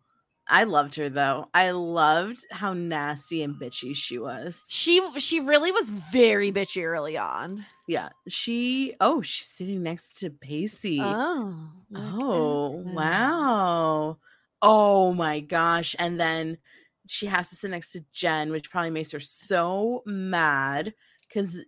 I 0.48 0.64
loved 0.64 0.94
her 0.94 1.08
though. 1.08 1.48
I 1.52 1.70
loved 1.70 2.46
how 2.50 2.72
nasty 2.72 3.42
and 3.42 3.54
bitchy 3.54 3.94
she 3.94 4.18
was. 4.18 4.64
She 4.68 5.02
she 5.18 5.40
really 5.40 5.72
was 5.72 5.90
very 5.90 6.50
bitchy 6.50 6.84
early 6.84 7.18
on. 7.18 7.66
Yeah, 7.86 8.10
she. 8.28 8.94
Oh, 9.00 9.22
she's 9.22 9.46
sitting 9.46 9.82
next 9.82 10.18
to 10.20 10.30
Pacey. 10.30 11.00
Oh. 11.00 11.54
Oh, 11.94 12.70
wow. 12.70 14.18
Oh 14.60 15.12
my 15.14 15.40
gosh. 15.40 15.96
And 15.98 16.20
then 16.20 16.58
she 17.06 17.26
has 17.26 17.48
to 17.50 17.56
sit 17.56 17.70
next 17.70 17.92
to 17.92 18.04
Jen, 18.12 18.50
which 18.50 18.70
probably 18.70 18.90
makes 18.90 19.10
her 19.12 19.20
so 19.20 20.02
mad 20.04 20.94
because 21.26 21.64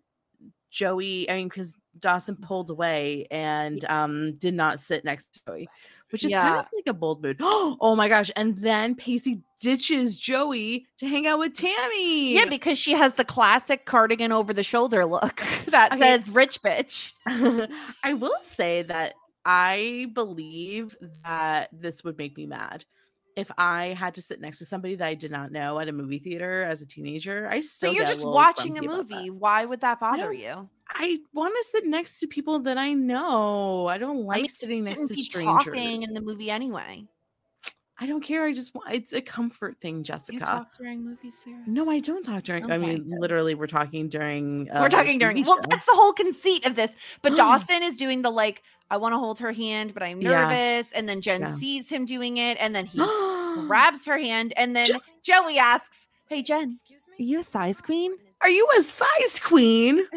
Joey, 0.70 1.28
I 1.30 1.36
mean, 1.36 1.48
because 1.48 1.76
Dawson 1.98 2.36
pulled 2.36 2.70
away 2.70 3.26
and 3.30 3.84
um 3.86 4.36
did 4.36 4.54
not 4.54 4.80
sit 4.80 5.04
next 5.04 5.32
to 5.32 5.44
Joey, 5.46 5.68
which 6.10 6.24
is 6.24 6.32
kind 6.32 6.56
of 6.58 6.66
like 6.74 6.86
a 6.88 6.92
bold 6.94 7.22
move. 7.22 7.36
Oh 7.40 7.94
my 7.96 8.08
gosh. 8.08 8.30
And 8.36 8.56
then 8.58 8.94
Pacey 8.94 9.42
ditches 9.60 10.16
Joey 10.16 10.86
to 10.98 11.06
hang 11.06 11.26
out 11.26 11.38
with 11.38 11.54
Tammy. 11.54 12.34
Yeah, 12.34 12.46
because 12.46 12.78
she 12.78 12.92
has 12.92 13.14
the 13.14 13.24
classic 13.24 13.84
cardigan 13.84 14.32
over 14.32 14.52
the 14.52 14.62
shoulder 14.62 15.04
look 15.04 15.42
that 15.68 15.92
Okay. 15.92 16.00
says 16.00 16.28
rich 16.30 16.62
bitch. 16.62 17.12
I 18.04 18.14
will 18.14 18.40
say 18.40 18.82
that 18.82 19.14
I 19.44 20.10
believe 20.14 20.96
that 21.24 21.68
this 21.72 22.02
would 22.04 22.18
make 22.18 22.36
me 22.36 22.46
mad. 22.46 22.84
If 23.36 23.50
I 23.56 23.86
had 23.98 24.16
to 24.16 24.22
sit 24.22 24.40
next 24.40 24.58
to 24.58 24.66
somebody 24.66 24.96
that 24.96 25.06
I 25.06 25.14
did 25.14 25.30
not 25.30 25.52
know 25.52 25.78
at 25.78 25.88
a 25.88 25.92
movie 25.92 26.18
theater 26.18 26.62
as 26.64 26.82
a 26.82 26.86
teenager, 26.86 27.48
I 27.50 27.60
still 27.60 27.90
So 27.92 27.96
you're 27.96 28.06
just 28.06 28.24
watching 28.26 28.76
a 28.76 28.80
grumpy 28.80 28.86
about 28.86 29.08
that. 29.08 29.16
movie. 29.16 29.30
Why 29.30 29.64
would 29.64 29.80
that 29.82 30.00
bother 30.00 30.32
you? 30.32 30.68
I 30.92 31.18
want 31.32 31.54
to 31.56 31.64
sit 31.70 31.86
next 31.86 32.18
to 32.20 32.26
people 32.26 32.58
that 32.60 32.76
I 32.78 32.92
know. 32.92 33.86
I 33.86 33.98
don't 33.98 34.24
like 34.24 34.38
I 34.38 34.40
mean, 34.42 34.48
sitting 34.48 34.84
next 34.84 35.08
to 35.08 35.14
be 35.14 35.22
strangers. 35.22 35.64
talking 35.64 36.02
in 36.02 36.12
the 36.14 36.20
movie 36.20 36.50
anyway. 36.50 37.04
I 37.98 38.06
don't 38.06 38.22
care. 38.22 38.44
I 38.44 38.52
just 38.54 38.74
want 38.74 38.94
it's 38.94 39.12
a 39.12 39.20
comfort 39.20 39.78
thing, 39.80 39.98
You 39.98 40.02
Jessica. 40.04 40.38
talk 40.38 40.74
during 40.78 41.04
movies, 41.04 41.36
Sarah. 41.44 41.62
no, 41.66 41.90
I 41.90 41.98
don't 42.00 42.22
talk 42.22 42.44
during. 42.44 42.70
I 42.70 42.78
mean, 42.78 43.04
literally, 43.06 43.54
we're 43.54 43.66
talking 43.66 44.08
during. 44.08 44.70
uh, 44.70 44.80
We're 44.80 44.88
talking 44.88 45.18
during. 45.18 45.36
TV 45.36 45.46
Well, 45.46 45.58
that's 45.68 45.84
the 45.84 45.92
whole 45.92 46.12
conceit 46.14 46.64
of 46.66 46.76
this. 46.76 46.94
But 47.20 47.36
Dawson 47.36 47.82
is 47.82 47.96
doing 47.96 48.22
the 48.22 48.30
like, 48.30 48.62
I 48.90 48.96
want 48.96 49.12
to 49.12 49.18
hold 49.18 49.38
her 49.40 49.52
hand, 49.52 49.92
but 49.92 50.02
I'm 50.02 50.18
Yeah. 50.20 50.46
nervous. 50.48 50.90
And 50.92 51.06
then 51.08 51.20
Jen 51.20 51.42
Yeah. 51.42 51.54
sees 51.54 51.90
him 51.90 52.06
doing 52.06 52.38
it, 52.38 52.56
and 52.58 52.74
then 52.74 52.86
he 52.86 53.02
grabs 53.66 54.06
her 54.06 54.18
hand, 54.18 54.54
and 54.56 54.74
then 54.74 54.88
Joey 55.22 55.58
asks, 55.58 56.08
"Hey, 56.28 56.42
Jen, 56.42 56.78
are 56.90 57.22
you 57.22 57.40
a 57.40 57.42
size 57.42 57.82
queen?" 57.82 58.12
Are 58.42 58.48
you 58.48 58.66
a 58.78 58.82
size 58.82 59.40
queen? 59.42 59.98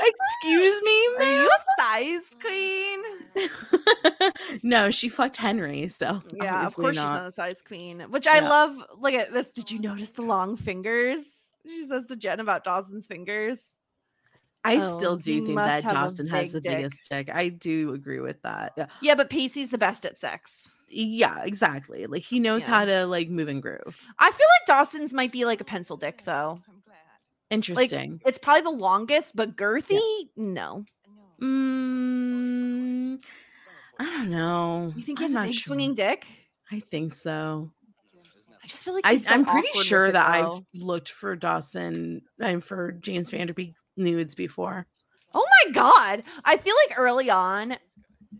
Excuse 0.00 0.82
me, 0.82 1.08
Are 1.18 1.42
you 1.42 1.50
a 1.50 1.82
size 1.82 2.22
queen? 2.40 3.00
no, 4.62 4.90
she 4.90 5.08
fucked 5.08 5.36
Henry. 5.36 5.86
So 5.88 6.22
Yeah, 6.32 6.66
of 6.66 6.74
course 6.74 6.96
she's 6.96 7.04
not. 7.04 7.22
not 7.22 7.32
a 7.32 7.34
size 7.34 7.62
queen. 7.62 8.00
Which 8.10 8.26
I 8.26 8.40
love. 8.40 8.76
Look 8.98 9.14
at 9.14 9.32
this. 9.32 9.50
Did 9.50 9.70
you 9.70 9.78
notice 9.78 10.10
the 10.10 10.22
long 10.22 10.56
fingers? 10.56 11.24
She 11.66 11.86
says 11.86 12.06
to 12.06 12.16
Jen 12.16 12.40
about 12.40 12.64
Dawson's 12.64 13.06
fingers. 13.06 13.64
I 14.64 14.76
Oh, 14.76 14.98
still 14.98 15.16
do 15.16 15.44
think 15.44 15.56
that 15.56 15.84
Dawson 15.84 16.26
has 16.28 16.50
the 16.52 16.60
dick. 16.60 16.76
biggest 16.76 17.00
dick. 17.10 17.30
I 17.32 17.48
do 17.48 17.92
agree 17.94 18.20
with 18.20 18.40
that. 18.42 18.72
Yeah, 18.76 18.86
Yeah, 19.00 19.14
but 19.14 19.30
Pacey's 19.30 19.70
the 19.70 19.78
best 19.78 20.04
at 20.04 20.18
sex. 20.18 20.70
Yeah, 20.90 21.42
exactly. 21.44 22.06
Like 22.06 22.22
he 22.22 22.40
knows 22.40 22.62
Yeah. 22.62 22.68
how 22.68 22.84
to 22.84 23.06
like 23.06 23.28
move 23.28 23.48
and 23.48 23.62
groove. 23.62 23.98
I 24.18 24.30
feel 24.30 24.46
like 24.60 24.66
Dawson's 24.66 25.12
might 25.12 25.32
be 25.32 25.44
like 25.44 25.60
a 25.60 25.64
pencil 25.64 25.96
dick 25.96 26.22
though. 26.24 26.60
Interesting. 27.50 28.20
It's 28.26 28.38
probably 28.38 28.62
the 28.62 28.70
longest, 28.70 29.34
but 29.34 29.56
girthy, 29.56 30.00
no. 30.36 30.84
Mm, 31.40 33.22
I 33.98 34.04
don't 34.04 34.30
know. 34.30 34.92
You 34.96 35.02
think 35.02 35.18
he's 35.18 35.34
a 35.34 35.42
big 35.42 35.54
sure. 35.54 35.60
swinging 35.60 35.94
dick? 35.94 36.26
I 36.70 36.80
think 36.80 37.14
so. 37.14 37.70
I 38.62 38.66
just 38.66 38.84
feel 38.84 38.92
like 38.94 39.06
I, 39.06 39.12
he's 39.14 39.26
so 39.26 39.32
I'm 39.32 39.46
pretty 39.46 39.68
sure 39.82 40.10
that 40.10 40.40
though. 40.42 40.56
I've 40.74 40.82
looked 40.82 41.10
for 41.10 41.36
Dawson 41.36 42.22
and 42.38 42.62
for 42.62 42.92
James 42.92 43.30
Van 43.30 43.46
Der 43.46 43.54
Beek 43.54 43.74
nudes 43.96 44.34
before. 44.34 44.86
Oh 45.32 45.46
my 45.64 45.72
god. 45.72 46.22
I 46.44 46.56
feel 46.58 46.74
like 46.86 46.98
early 46.98 47.30
on 47.30 47.76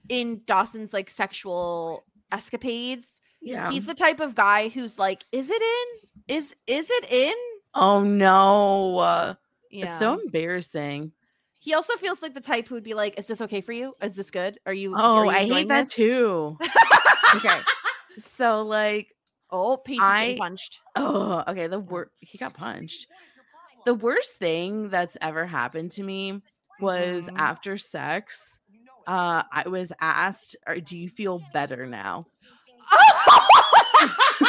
in 0.09 0.43
Dawson's 0.45 0.93
like 0.93 1.09
sexual 1.09 2.05
escapades, 2.33 3.07
Yeah. 3.41 3.71
he's 3.71 3.87
the 3.87 3.95
type 3.95 4.21
of 4.21 4.35
guy 4.35 4.69
who's 4.69 4.99
like, 4.99 5.25
is 5.33 5.51
it 5.51 5.63
in? 5.63 6.37
Is 6.37 6.55
is 6.67 6.89
it 6.91 7.11
in? 7.11 7.35
oh 7.75 8.03
no. 8.03 8.99
Uh, 8.99 9.35
Yeah. 9.71 9.87
It's 9.87 9.99
so 9.99 10.19
embarrassing. 10.21 11.13
he 11.61 11.75
also 11.75 11.95
feels 11.97 12.23
like 12.23 12.35
the 12.35 12.41
type 12.41 12.67
who 12.69 12.75
would 12.77 12.85
be 12.85 12.95
like, 12.95 13.19
Is 13.19 13.27
this 13.27 13.41
okay 13.43 13.61
for 13.61 13.73
you? 13.73 13.95
Is 14.03 14.17
this 14.17 14.31
good? 14.31 14.59
Are 14.67 14.73
you 14.75 14.95
Oh, 14.97 15.19
are 15.19 15.25
you 15.27 15.31
I 15.31 15.45
hate 15.45 15.69
that 15.69 15.85
this?" 15.85 15.95
too. 15.95 16.57
okay. 17.37 17.61
So 18.21 18.63
like 18.63 19.15
Oh, 19.51 19.77
Pacey's 19.79 20.03
I- 20.03 20.37
punched. 20.39 20.81
Oh, 20.97 21.43
okay. 21.49 21.69
The 21.69 21.79
wor 21.79 22.11
he 22.21 22.37
got 22.37 22.53
punched. 22.55 23.07
The 23.87 23.95
worst 23.95 24.37
thing 24.37 24.91
that's 24.91 25.17
ever 25.23 25.47
happened 25.47 25.93
to 25.93 26.03
me 26.03 26.43
was 26.81 27.27
Mhm. 27.27 27.39
after 27.39 27.77
sex. 27.79 28.58
Uh, 29.09 29.43
I 29.51 29.67
was 29.69 29.91
asked, 30.01 30.55
"Do 30.85 30.97
you 30.99 31.09
feel 31.09 31.41
better 31.53 31.87
now?" 31.87 32.27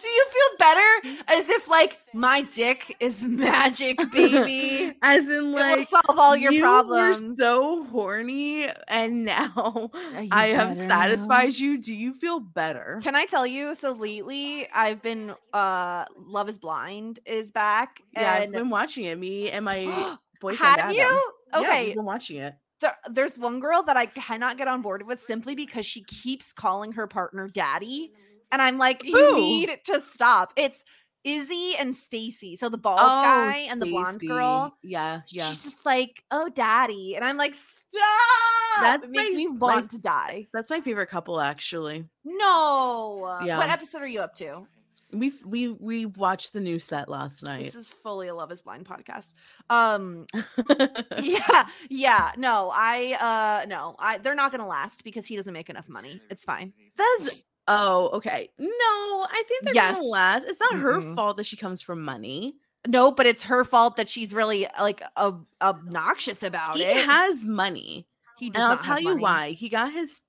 Do 0.00 0.06
you 0.06 0.26
feel 0.30 0.58
better? 0.58 1.22
As 1.28 1.48
if 1.50 1.66
like 1.66 1.98
my 2.14 2.42
dick 2.42 2.94
is 3.00 3.24
magic, 3.24 3.96
baby. 4.12 4.92
As 5.02 5.26
in, 5.26 5.32
it 5.34 5.40
will 5.42 5.52
like, 5.54 5.88
solve 5.88 6.18
all 6.18 6.36
your 6.36 6.52
problems. 6.60 6.60
you 6.60 6.62
problems. 6.62 7.28
were 7.28 7.34
so 7.34 7.84
horny, 7.86 8.68
and 8.86 9.24
now 9.24 9.90
I 10.30 10.46
have 10.54 10.70
better 10.76 10.82
now? 10.82 10.88
satisfied 10.88 11.54
you. 11.54 11.78
Do 11.78 11.92
you 11.94 12.14
feel 12.14 12.38
better? 12.38 13.00
Can 13.02 13.16
I 13.16 13.24
tell 13.24 13.46
you? 13.46 13.74
So 13.74 13.92
lately, 13.92 14.68
I've 14.72 15.02
been 15.02 15.34
uh 15.52 16.04
Love 16.16 16.48
Is 16.48 16.58
Blind 16.58 17.18
is 17.26 17.50
back. 17.50 18.00
Yeah, 18.12 18.32
I've 18.34 18.52
been 18.52 18.70
watching 18.70 19.04
it. 19.04 19.18
Me 19.18 19.50
and 19.50 19.64
my 19.64 20.16
boyfriend. 20.40 20.58
have 20.60 20.78
Adam. 20.78 20.92
you? 20.96 21.22
Yeah, 21.52 21.58
Okay. 21.60 21.86
we've 21.86 21.94
been 21.96 22.04
watching 22.04 22.36
it. 22.36 22.54
There, 22.80 22.96
there's 23.10 23.38
one 23.38 23.60
girl 23.60 23.82
that 23.84 23.96
I 23.96 24.06
cannot 24.06 24.58
get 24.58 24.68
on 24.68 24.82
board 24.82 25.06
with 25.06 25.20
simply 25.20 25.54
because 25.54 25.86
she 25.86 26.02
keeps 26.04 26.52
calling 26.52 26.92
her 26.92 27.06
partner 27.06 27.48
daddy. 27.48 28.12
And 28.50 28.62
I'm 28.62 28.78
like, 28.78 29.04
you 29.04 29.36
need 29.36 29.78
to 29.84 30.00
stop. 30.12 30.52
It's 30.56 30.84
Izzy 31.24 31.74
and 31.78 31.94
Stacy. 31.94 32.56
So 32.56 32.68
the 32.68 32.78
bald 32.78 33.00
oh, 33.00 33.22
guy 33.22 33.66
and 33.68 33.82
the 33.82 33.86
blonde 33.86 34.20
girl. 34.20 34.72
Oh, 34.72 34.78
Yeah, 34.82 35.20
yeah. 35.28 35.48
She's 35.48 35.64
just 35.64 35.84
like, 35.84 36.22
oh, 36.30 36.48
daddy. 36.48 37.14
And 37.16 37.24
I'm 37.24 37.36
like, 37.36 37.54
stop. 37.54 38.80
That's 38.80 39.04
it 39.04 39.10
makes 39.10 39.32
my- 39.32 39.36
me 39.36 39.48
want 39.48 39.90
to 39.90 39.98
die. 39.98 40.46
That's 40.52 40.70
my 40.70 40.80
favorite 40.80 41.08
couple, 41.08 41.40
actually. 41.40 42.04
No. 42.24 43.38
Yeah. 43.44 43.58
What 43.58 43.68
episode 43.68 44.02
are 44.02 44.06
you 44.06 44.20
up 44.20 44.34
to? 44.36 44.66
We 45.12 45.32
we 45.44 45.68
we 45.68 46.04
watched 46.06 46.52
the 46.52 46.60
new 46.60 46.78
set 46.78 47.08
last 47.08 47.42
night. 47.42 47.64
This 47.64 47.74
is 47.74 47.88
fully 47.88 48.28
a 48.28 48.34
Love 48.34 48.52
is 48.52 48.60
Blind 48.62 48.86
podcast. 48.86 49.32
Um 49.70 50.26
yeah, 51.22 51.66
yeah. 51.88 52.32
No, 52.36 52.70
I 52.74 53.60
uh 53.62 53.66
no, 53.66 53.96
I 53.98 54.18
they're 54.18 54.34
not 54.34 54.50
gonna 54.50 54.66
last 54.66 55.04
because 55.04 55.26
he 55.26 55.36
doesn't 55.36 55.54
make 55.54 55.70
enough 55.70 55.88
money. 55.88 56.20
It's 56.30 56.44
fine. 56.44 56.72
That's 56.96 57.42
oh 57.68 58.10
okay. 58.14 58.50
No, 58.58 58.66
I 58.70 59.42
think 59.48 59.64
they're 59.64 59.74
Yes. 59.74 59.96
gonna 59.96 60.06
last. 60.08 60.46
It's 60.46 60.60
not 60.60 60.74
her 60.78 61.00
Mm-mm. 61.00 61.14
fault 61.14 61.36
that 61.38 61.46
she 61.46 61.56
comes 61.56 61.80
from 61.80 62.02
money. 62.04 62.56
No, 62.86 63.10
but 63.10 63.26
it's 63.26 63.42
her 63.44 63.64
fault 63.64 63.96
that 63.96 64.08
she's 64.08 64.32
really 64.34 64.66
like 64.78 65.02
ob- 65.16 65.46
obnoxious 65.60 66.42
about 66.42 66.76
He 66.76 66.84
it. 66.84 66.92
He 66.96 67.02
has 67.02 67.44
money, 67.44 68.06
he 68.38 68.50
does 68.50 68.62
and 68.62 68.72
I'll 68.72 68.78
tell 68.78 69.00
you 69.00 69.16
why. 69.16 69.50
He 69.52 69.68
got 69.68 69.92
his 69.92 70.20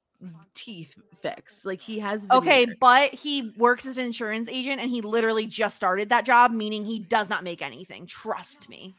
teeth 0.54 0.98
fixed. 1.22 1.66
Like 1.66 1.80
he 1.82 2.00
has. 2.00 2.28
Okay, 2.32 2.66
but 2.80 3.14
he 3.14 3.54
works 3.58 3.86
as 3.86 3.98
an 3.98 4.06
insurance 4.06 4.50
agent 4.50 4.82
and 4.82 4.90
he 4.90 5.02
literally 5.02 5.46
just 5.46 5.76
started 5.78 6.10
that 6.10 6.26
job, 6.26 6.52
meaning 6.52 6.86
he 6.86 7.00
does 7.00 7.30
not 7.30 7.44
make 7.44 7.62
anything. 7.62 8.06
Trust 8.06 8.70
me. 8.70 8.96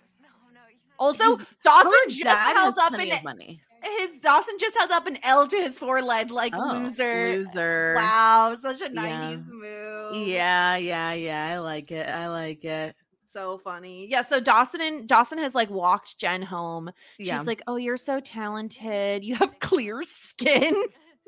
Also, 0.99 1.37
His- 1.37 1.47
Dawson 1.65 1.93
just 2.09 2.25
held 2.25 2.57
has 2.75 2.79
up 2.79 2.93
an 2.93 3.09
money. 3.25 3.61
his 3.99 4.21
Dawson 4.21 4.55
just 4.61 4.77
held 4.77 4.91
up 4.91 5.07
an 5.07 5.17
L 5.23 5.47
to 5.47 5.57
his 5.57 5.79
forehead 5.79 6.31
like 6.31 6.53
Oh, 6.55 6.73
loser. 6.73 7.31
loser. 7.39 7.95
Wow, 7.97 8.55
such 8.61 8.83
a 8.83 8.85
Yeah. 8.93 9.01
90s 9.33 9.49
move. 9.51 10.27
Yeah, 10.29 10.77
yeah, 10.77 11.13
yeah. 11.15 11.47
I 11.47 11.59
like 11.59 11.91
it. 11.91 12.07
I 12.07 12.29
like 12.29 12.65
it. 12.67 12.95
So 13.25 13.57
funny. 13.59 14.09
Yeah, 14.09 14.23
so 14.23 14.41
Dawson 14.41 14.81
and 14.83 15.09
Dawson 15.09 15.39
has 15.39 15.55
like 15.55 15.71
walked 15.71 16.19
Jen 16.19 16.43
home. 16.43 16.91
Yeah. 17.19 17.39
She's 17.39 17.47
like, 17.47 17.63
"Oh, 17.67 17.77
you're 17.77 17.97
so 17.97 18.21
talented. 18.21 19.25
You 19.25 19.37
have 19.37 19.59
clear 19.61 20.03
skin." 20.03 20.75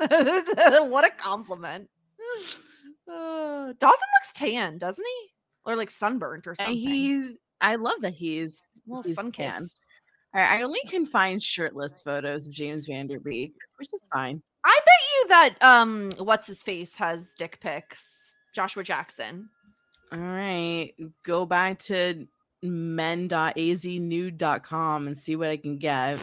what 0.90 1.06
a 1.06 1.10
compliment. 1.16 1.88
Uh, 3.12 3.72
Dawson 3.78 4.08
looks 4.16 4.32
tan, 4.34 4.78
doesn't 4.78 5.04
he? 5.04 5.28
Or 5.66 5.74
like 5.76 5.90
sunburnt 5.90 6.46
or 6.46 6.50
And 6.52 6.58
something. 6.58 6.76
he's 6.78 7.32
I 7.60 7.74
love 7.74 8.00
that 8.02 8.14
he's 8.14 8.64
he's 9.04 9.16
sun 9.16 9.32
tan. 9.32 9.62
kiss. 9.62 9.74
I 10.32 10.60
I 10.60 10.62
only 10.62 10.78
can 10.88 11.04
find 11.04 11.42
shirtless 11.42 12.00
photos 12.00 12.46
of 12.46 12.52
James 12.54 12.86
Van 12.86 13.08
Der 13.08 13.18
Beek, 13.18 13.52
which 13.78 13.88
is 13.92 14.00
fine. 14.14 14.40
I 14.64 14.78
bet 14.84 14.94
you 15.12 15.26
that 15.28 15.56
um 15.62 16.10
what's 16.18 16.46
his 16.46 16.62
face 16.62 16.94
has 16.96 17.34
dick 17.36 17.58
pics. 17.60 18.16
Joshua 18.54 18.82
Jackson. 18.84 19.50
All 20.12 20.18
right. 20.20 20.92
Go 21.24 21.44
back 21.44 21.80
to 21.80 22.26
men.aznude.com 22.62 25.06
and 25.06 25.18
see 25.18 25.36
what 25.36 25.50
I 25.50 25.56
can 25.58 25.76
get. 25.76 26.18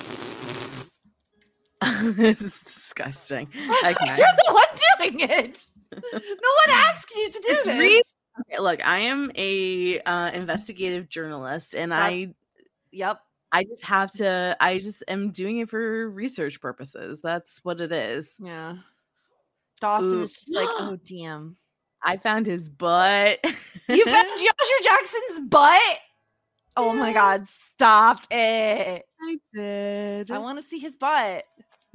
this 2.15 2.41
is 2.41 2.61
disgusting. 2.61 3.47
Okay. 3.85 4.17
You're 4.17 4.27
the 4.45 4.53
one 4.53 5.09
doing 5.09 5.19
it. 5.29 5.67
No 5.91 5.99
one 6.11 6.69
asks 6.69 7.15
you 7.15 7.31
to 7.31 7.39
do 7.39 7.47
It's 7.49 7.65
this. 7.65 7.79
re- 7.79 8.03
okay, 8.41 8.59
look, 8.59 8.85
I 8.87 8.99
am 8.99 9.31
a 9.35 9.99
uh, 10.01 10.31
investigative 10.31 11.09
journalist 11.09 11.75
and 11.75 11.93
I 11.93 12.33
Yep. 12.91 13.19
I 13.51 13.63
just 13.63 13.83
have 13.83 14.11
to 14.13 14.55
I 14.59 14.77
just 14.79 15.03
am 15.07 15.31
doing 15.31 15.59
it 15.59 15.69
for 15.69 16.09
research 16.09 16.61
purposes. 16.61 17.21
That's 17.21 17.59
what 17.63 17.81
it 17.81 17.91
is. 17.91 18.37
Yeah. 18.39 18.75
Dawson 19.81 20.21
is 20.21 20.33
just 20.33 20.53
like, 20.53 20.67
oh 20.69 20.97
damn. 21.05 21.55
I 22.03 22.17
found 22.17 22.45
his 22.45 22.69
butt. 22.69 23.39
You 23.89 24.05
found 24.05 24.27
Joshua 24.27 24.79
Jackson's 24.83 25.47
butt? 25.49 25.97
Oh 26.77 26.93
my 26.93 27.11
god, 27.11 27.45
stop 27.47 28.21
it. 28.31 29.03
I 29.21 29.39
did. 29.53 30.31
I 30.31 30.37
want 30.37 30.59
to 30.59 30.63
see 30.63 30.79
his 30.79 30.95
butt. 30.95 31.43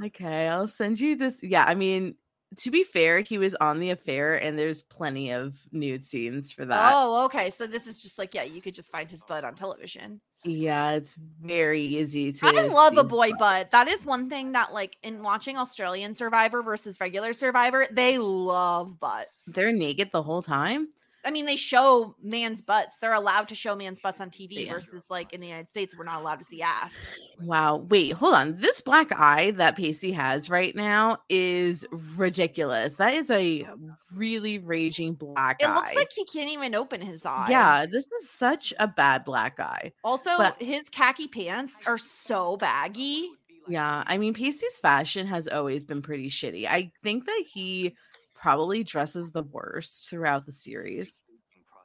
Okay, 0.02 0.48
I'll 0.48 0.66
send 0.66 0.98
you 0.98 1.14
this. 1.16 1.40
Yeah, 1.42 1.64
I 1.66 1.74
mean, 1.74 2.16
to 2.58 2.70
be 2.70 2.84
fair, 2.84 3.20
he 3.20 3.38
was 3.38 3.54
on 3.56 3.80
the 3.80 3.90
affair, 3.90 4.34
and 4.34 4.58
there's 4.58 4.82
plenty 4.82 5.32
of 5.32 5.56
nude 5.72 6.04
scenes 6.04 6.52
for 6.52 6.64
that. 6.64 6.92
Oh, 6.94 7.24
okay. 7.26 7.50
So 7.50 7.66
this 7.66 7.86
is 7.86 8.02
just 8.02 8.18
like, 8.18 8.34
yeah, 8.34 8.42
you 8.42 8.60
could 8.60 8.74
just 8.74 8.90
find 8.90 9.10
his 9.10 9.22
butt 9.24 9.44
on 9.44 9.54
television. 9.54 10.20
Yeah, 10.44 10.92
it's 10.92 11.14
very 11.14 11.82
easy 11.82 12.32
to. 12.32 12.46
I 12.46 12.66
love 12.66 12.96
a 12.98 13.04
boy 13.04 13.30
butt. 13.30 13.38
butt. 13.38 13.70
That 13.70 13.88
is 13.88 14.04
one 14.04 14.28
thing 14.28 14.52
that, 14.52 14.72
like, 14.72 14.96
in 15.02 15.22
watching 15.22 15.56
Australian 15.56 16.14
Survivor 16.14 16.62
versus 16.62 17.00
regular 17.00 17.32
Survivor, 17.32 17.86
they 17.90 18.18
love 18.18 19.00
butts. 19.00 19.46
They're 19.46 19.72
naked 19.72 20.10
the 20.12 20.22
whole 20.22 20.42
time. 20.42 20.88
I 21.24 21.30
mean, 21.30 21.46
they 21.46 21.56
show 21.56 22.14
man's 22.22 22.60
butts. 22.60 22.98
They're 23.00 23.14
allowed 23.14 23.48
to 23.48 23.54
show 23.54 23.74
man's 23.74 23.98
butts 24.00 24.20
on 24.20 24.30
TV 24.30 24.66
Yeah. 24.66 24.72
versus, 24.74 25.04
like, 25.08 25.32
in 25.32 25.40
the 25.40 25.46
United 25.46 25.70
States, 25.70 25.94
we're 25.96 26.04
not 26.04 26.20
allowed 26.20 26.38
to 26.40 26.44
see 26.44 26.60
ass. 26.62 26.94
Wow. 27.40 27.76
Wait, 27.76 28.12
hold 28.12 28.34
on. 28.34 28.58
This 28.58 28.80
black 28.80 29.10
eye 29.12 29.52
that 29.52 29.76
Pacey 29.76 30.12
has 30.12 30.50
right 30.50 30.74
now 30.76 31.18
is 31.28 31.86
ridiculous. 32.16 32.94
That 32.94 33.14
is 33.14 33.30
a 33.30 33.66
really 34.14 34.58
raging 34.58 35.14
black 35.14 35.56
It 35.60 35.64
eye. 35.64 35.70
It 35.72 35.74
looks 35.74 35.94
like 35.94 36.10
he 36.14 36.24
can't 36.24 36.50
even 36.50 36.74
open 36.74 37.00
his 37.00 37.24
eye. 37.26 37.46
yeah, 37.50 37.86
this 37.86 38.06
is 38.20 38.30
such 38.30 38.72
a 38.78 38.86
bad 38.86 39.24
black 39.24 39.58
eye. 39.60 39.92
Also, 40.04 40.36
But- 40.36 40.60
his 40.60 40.88
khaki 40.88 41.28
pants 41.28 41.80
are 41.86 41.98
so 41.98 42.56
baggy. 42.56 43.30
Yeah, 43.66 44.04
I 44.06 44.18
mean, 44.18 44.34
Pacey's 44.34 44.78
fashion 44.78 45.26
has 45.26 45.48
always 45.48 45.86
been 45.86 46.02
pretty 46.02 46.28
shitty. 46.28 46.66
I 46.66 46.92
think 47.02 47.24
that 47.24 47.44
he 47.50 47.96
probably 48.44 48.84
dresses 48.84 49.30
the 49.30 49.42
worst 49.42 50.10
throughout 50.10 50.44
the 50.44 50.52
series. 50.52 51.22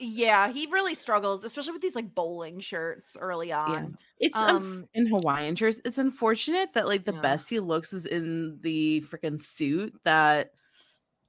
Yeah, 0.02 0.52
he 0.52 0.68
really 0.72 0.94
struggles, 0.94 1.44
especially 1.46 1.72
with 1.72 1.82
these 1.82 1.96
like 1.96 2.14
bowling 2.14 2.60
shirts 2.60 3.16
early 3.20 3.52
on. 3.54 3.98
It's 4.20 4.38
unf- 4.38 4.50
Um, 4.50 4.88
in 4.94 5.08
Hawaiian 5.08 5.56
shirts. 5.56 5.80
It's 5.86 5.98
unfortunate 5.98 6.74
that 6.74 6.86
like 6.88 7.06
the 7.06 7.14
Yeah. 7.14 7.22
best 7.22 7.50
he 7.50 7.60
looks 7.62 7.94
is 7.94 8.06
in 8.06 8.60
the 8.62 9.06
freaking 9.10 9.40
suit 9.40 9.94
that 10.04 10.52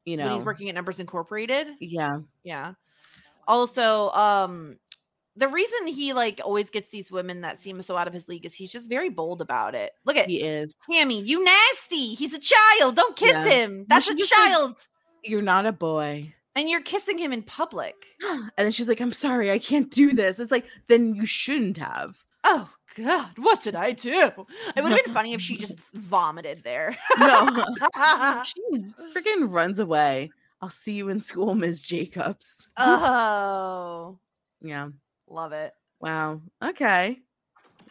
you 0.05 0.16
know. 0.16 0.24
when 0.24 0.33
he's 0.33 0.45
working 0.45 0.68
at 0.68 0.74
Numbers 0.74 0.99
Incorporated. 0.99 1.68
Yeah, 1.81 2.20
Yeah. 2.43 2.74
Also, 3.47 4.11
um, 4.11 4.78
the 5.37 5.49
reason 5.49 5.87
he 5.87 6.12
like 6.12 6.41
always 6.45 6.70
gets 6.70 6.91
these 6.91 7.11
women 7.11 7.41
that 7.43 7.61
seem 7.61 7.81
so 7.83 7.97
out 7.97 8.07
of 8.09 8.12
his 8.14 8.28
league 8.28 8.45
is 8.47 8.55
he's 8.55 8.70
just 8.72 8.89
very 8.89 9.09
bold 9.11 9.41
about 9.41 9.74
it. 9.74 9.93
Look 10.05 10.16
at 10.16 10.28
he 10.28 10.43
is. 10.43 10.76
Tammy, 10.91 11.20
you 11.22 11.43
nasty. 11.45 12.14
He's 12.14 12.35
a 12.35 12.41
child. 12.41 12.97
Don't 12.97 13.16
kiss 13.16 13.33
Yeah. 13.33 13.45
him. 13.51 13.85
That's 13.89 14.07
a 14.07 14.11
should 14.11 14.18
just, 14.18 14.33
like- 14.39 14.49
child. 14.51 14.76
You're 15.25 15.43
not 15.43 15.66
a 15.66 15.73
boy. 15.73 16.35
and 16.57 16.68
you're 16.68 16.83
kissing 16.83 17.18
him 17.18 17.33
in 17.33 17.43
public. 17.43 17.95
And 18.29 18.51
then 18.57 18.71
she's 18.73 18.89
like, 18.89 19.01
"I'm 19.01 19.12
sorry, 19.12 19.51
I 19.51 19.59
can't 19.59 19.91
do 19.91 20.12
this." 20.12 20.41
It's 20.41 20.51
like, 20.53 20.66
then 20.89 21.14
you 21.14 21.25
shouldn't 21.27 21.79
have. 21.79 22.25
Oh 22.45 22.68
God, 22.97 23.31
what 23.39 23.62
did 23.62 23.75
I 23.77 23.93
do? 23.93 24.31
It 24.77 24.83
would 24.83 24.93
have 24.93 25.05
been 25.05 25.14
funny 25.14 25.33
if 25.35 25.41
she 25.41 25.57
just 25.57 25.79
vomited 25.95 26.62
there. 26.64 26.97
No, 27.18 27.49
she 28.45 28.61
freaking 29.14 29.51
runs 29.53 29.79
away. 29.79 30.31
I'll 30.62 30.68
see 30.71 30.93
you 30.95 31.09
in 31.09 31.21
school, 31.21 31.55
Ms. 31.55 31.81
Jacobs. 31.83 32.68
oh, 32.77 34.18
Yeah. 34.61 34.89
love 35.29 35.53
it. 35.53 35.73
Wow. 36.01 36.41
Okay. 36.62 37.18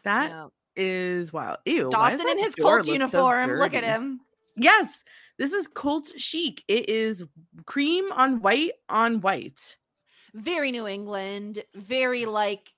That 0.04 0.30
Yeah. 0.30 0.48
is 0.76 1.34
wow. 1.34 1.58
Ew. 1.66 1.90
Dawson 1.92 2.28
in 2.30 2.38
his 2.40 2.54
door 2.56 2.76
Colts 2.78 2.88
so 2.88 2.94
uniform. 2.94 3.52
Look 3.52 3.74
at 3.74 3.84
him. 3.84 4.20
Yes, 4.56 5.04
this 5.40 5.54
is 5.54 5.68
cult 5.68 6.12
chic. 6.18 6.64
It 6.68 6.88
is 6.90 7.24
cream 7.66 8.12
on 8.12 8.42
white 8.42 8.74
on 8.90 9.22
white. 9.22 9.78
Very 10.36 10.70
New 10.72 10.86
England. 10.88 11.64
Very 11.74 12.26
like 12.28 12.72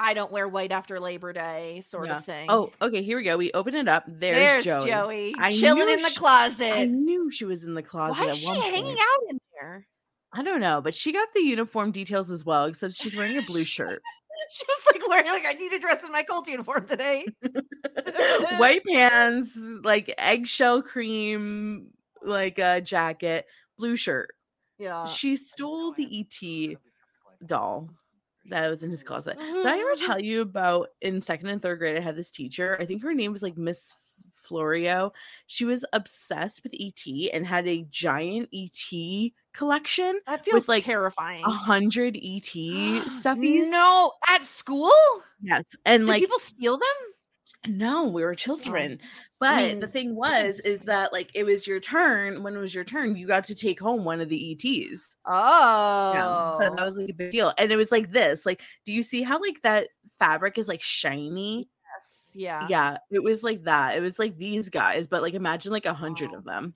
I 0.00 0.14
don't 0.14 0.30
wear 0.32 0.48
white 0.48 0.72
after 0.72 0.98
Labor 1.00 1.32
Day 1.32 1.80
sort 1.84 2.06
Yeah. 2.06 2.16
of 2.18 2.24
thing. 2.24 2.46
Oh, 2.48 2.68
okay. 2.80 3.02
Here 3.02 3.18
we 3.18 3.24
go. 3.24 3.36
We 3.36 3.52
open 3.52 3.74
it 3.74 3.88
up. 3.88 4.04
There's, 4.06 4.64
there's, 4.64 4.84
Joey. 4.84 4.90
Joey, 4.90 5.34
I 5.38 5.52
chilling 5.52 5.88
in 5.88 6.02
the 6.02 6.08
she- 6.08 6.16
closet. 6.16 6.72
I 6.72 6.84
knew 6.86 7.30
she 7.30 7.44
was 7.44 7.64
in 7.64 7.74
the 7.74 7.82
closet. 7.82 8.20
Why 8.24 8.30
is 8.30 8.38
she 8.38 8.46
hanging 8.46 8.84
point. 8.84 8.98
out 9.00 9.30
in 9.30 9.38
there? 9.60 9.86
I 10.32 10.42
don't 10.42 10.60
know, 10.60 10.80
but 10.80 10.94
she 10.94 11.12
got 11.12 11.28
the 11.34 11.40
uniform 11.40 11.90
details 11.90 12.30
as 12.30 12.44
well, 12.44 12.66
except 12.66 12.94
she's 12.94 13.16
wearing 13.16 13.38
a 13.38 13.42
blue 13.42 13.64
shirt. 13.64 14.02
She 14.50 14.64
was 14.68 14.78
like 14.94 15.08
wearing 15.08 15.26
like 15.26 15.44
I 15.44 15.54
need 15.54 15.70
to 15.72 15.80
dress 15.80 16.04
in 16.04 16.12
my 16.12 16.22
cult 16.22 16.46
uniform 16.46 16.86
today. 16.86 17.26
white 18.58 18.84
pants, 18.88 19.58
like 19.82 20.14
eggshell 20.16 20.80
cream, 20.80 21.88
like 22.22 22.58
a 22.58 22.80
jacket, 22.80 23.46
blue 23.76 23.96
shirt. 23.96 24.30
Yeah. 24.78 25.06
She 25.06 25.36
stole 25.36 25.92
the 25.92 26.20
ET 26.20 26.76
doll 27.46 27.90
that 28.46 28.68
was 28.68 28.82
in 28.84 28.90
his 28.90 29.02
closet. 29.04 29.38
Did 29.38 29.66
I 29.66 29.78
ever 29.78 29.94
tell 29.96 30.20
you 30.20 30.40
about 30.42 30.88
in 31.00 31.20
second 31.22 31.48
and 31.48 31.60
third 31.62 31.78
grade? 31.78 31.96
I 31.96 32.00
had 32.00 32.16
this 32.16 32.30
teacher. 32.30 32.76
I 32.80 32.84
think 32.86 33.02
her 33.02 33.14
name 33.14 33.32
was 33.32 33.42
like 33.42 33.56
Miss 33.56 33.94
Florio. 34.36 35.12
She 35.46 35.64
was 35.64 35.84
obsessed 35.92 36.62
with 36.62 36.72
ET 36.80 37.04
and 37.34 37.46
had 37.46 37.66
a 37.66 37.84
giant 37.90 38.48
ET 38.54 39.32
collection, 39.52 40.20
That 40.26 40.44
feels 40.44 40.68
like, 40.68 40.84
terrifying. 40.84 41.44
a 41.44 41.50
hundred 41.50 42.16
ET 42.16 42.42
stuffies. 43.08 43.68
No, 43.70 44.12
at 44.28 44.46
school? 44.46 44.92
Yes, 45.42 45.64
and 45.84 46.02
Did 46.02 46.08
like 46.08 46.20
people 46.20 46.38
steal 46.38 46.78
them? 46.78 46.86
No, 47.66 48.04
we 48.04 48.22
were 48.22 48.34
children. 48.34 48.98
But 49.40 49.80
the 49.80 49.86
thing 49.86 50.16
was, 50.16 50.58
is 50.60 50.82
that 50.82 51.12
like 51.12 51.30
it 51.34 51.44
was 51.44 51.66
your 51.66 51.80
turn. 51.80 52.42
When 52.42 52.56
it 52.56 52.58
was 52.58 52.74
your 52.74 52.84
turn, 52.84 53.16
you 53.16 53.26
got 53.26 53.44
to 53.44 53.54
take 53.54 53.78
home 53.78 54.04
one 54.04 54.20
of 54.20 54.28
the 54.28 54.52
ETs. 54.52 55.16
Oh. 55.26 56.12
Yeah, 56.14 56.68
so 56.68 56.74
that 56.74 56.84
was 56.84 56.96
like 56.96 57.10
a 57.10 57.14
big 57.14 57.30
deal. 57.30 57.52
And 57.58 57.70
it 57.70 57.76
was 57.76 57.92
like 57.92 58.10
this. 58.10 58.44
Like, 58.44 58.62
do 58.84 58.92
you 58.92 59.02
see 59.02 59.22
how 59.22 59.40
like 59.40 59.62
that 59.62 59.88
fabric 60.18 60.58
is 60.58 60.68
like 60.68 60.82
shiny? 60.82 61.68
yes. 61.98 62.30
Yeah. 62.34 62.66
Yeah, 62.68 62.98
it 63.10 63.22
was 63.22 63.42
like 63.42 63.64
that. 63.64 63.96
It 63.96 64.00
was 64.00 64.18
like 64.18 64.36
these 64.36 64.68
guys, 64.68 65.06
but 65.06 65.22
like 65.22 65.34
imagine 65.34 65.72
like 65.72 65.86
a 65.86 65.94
hundred 65.94 66.32
of 66.34 66.44
them. 66.44 66.74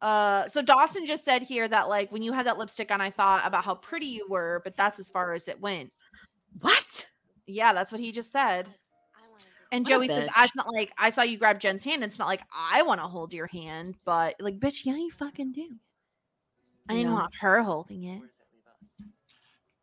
Uh, 0.00 0.48
so 0.48 0.62
Dawson 0.62 1.06
just 1.06 1.24
said 1.24 1.42
here 1.42 1.68
that 1.68 1.88
like 1.88 2.10
when 2.10 2.22
you 2.22 2.32
had 2.32 2.46
that 2.46 2.58
lipstick 2.58 2.90
on, 2.90 3.00
I 3.00 3.10
thought 3.10 3.42
about 3.44 3.64
how 3.64 3.76
pretty 3.76 4.06
you 4.06 4.26
were, 4.28 4.60
but 4.64 4.76
that's 4.76 4.98
as 4.98 5.10
far 5.10 5.32
as 5.32 5.46
it 5.48 5.60
went. 5.60 5.92
What? 6.60 7.06
Yeah, 7.46 7.72
that's 7.72 7.92
what 7.92 8.00
he 8.00 8.10
just 8.12 8.32
said. 8.32 8.68
And 9.72 9.84
What 9.86 9.90
Joey 9.90 10.06
says, 10.08 10.28
"I- 10.36 10.44
"It's 10.44 10.54
not 10.54 10.72
like 10.72 10.92
I 10.98 11.10
saw 11.10 11.22
you 11.22 11.38
grab 11.38 11.58
Jen's 11.58 11.82
hand. 11.82 12.04
It's 12.04 12.18
not 12.18 12.28
like 12.28 12.42
I 12.54 12.82
want 12.82 13.00
to 13.00 13.08
hold 13.08 13.32
your 13.32 13.46
hand, 13.46 13.96
but 14.04 14.36
like, 14.38 14.60
bitch, 14.60 14.84
yeah, 14.84 14.94
you 14.96 15.10
fucking 15.10 15.52
do. 15.52 15.78
I 16.88 16.94
didn't 16.94 17.12
Yeah. 17.12 17.18
want 17.18 17.34
her 17.36 17.62
holding 17.62 18.04
it. 18.04 18.22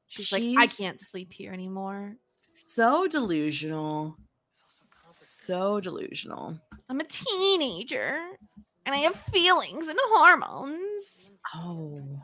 She's, 0.08 0.32
like, 0.32 0.44
I 0.58 0.68
can't 0.68 1.02
sleep 1.02 1.32
here 1.34 1.52
anymore. 1.54 2.16
So 2.30 3.08
delusional. 3.08 4.16
So 5.08 5.80
delusional. 5.80 6.60
I'm 6.88 7.00
a 7.00 7.04
teenager, 7.04 8.38
and 8.86 8.96
I 8.96 9.00
have 9.00 9.16
feelings 9.32 9.88
and 9.88 10.00
hormones. 10.02 11.32
Oh. 11.54 12.22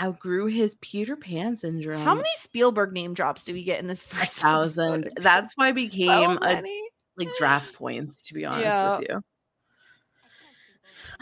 Outgrew 0.00 0.46
his 0.46 0.76
Peter 0.80 1.16
Pan 1.16 1.56
syndrome. 1.56 2.02
How 2.02 2.14
many 2.14 2.28
Spielberg 2.36 2.92
name 2.92 3.14
drops 3.14 3.44
do 3.44 3.52
we 3.52 3.64
get 3.64 3.80
in 3.80 3.86
this 3.88 4.02
A 4.12 4.16
first 4.16 4.38
thousand. 4.38 5.06
episode? 5.06 5.12
That's 5.22 5.56
why 5.56 5.66
I 5.68 5.70
So 5.70 5.74
became 5.74 6.38
a 6.42 6.62
like 7.16 7.34
draft 7.36 7.74
points, 7.74 8.26
to 8.28 8.34
be 8.34 8.44
honest 8.44 8.64
Yeah. 8.64 8.98
with 8.98 9.08
you. 9.08 9.20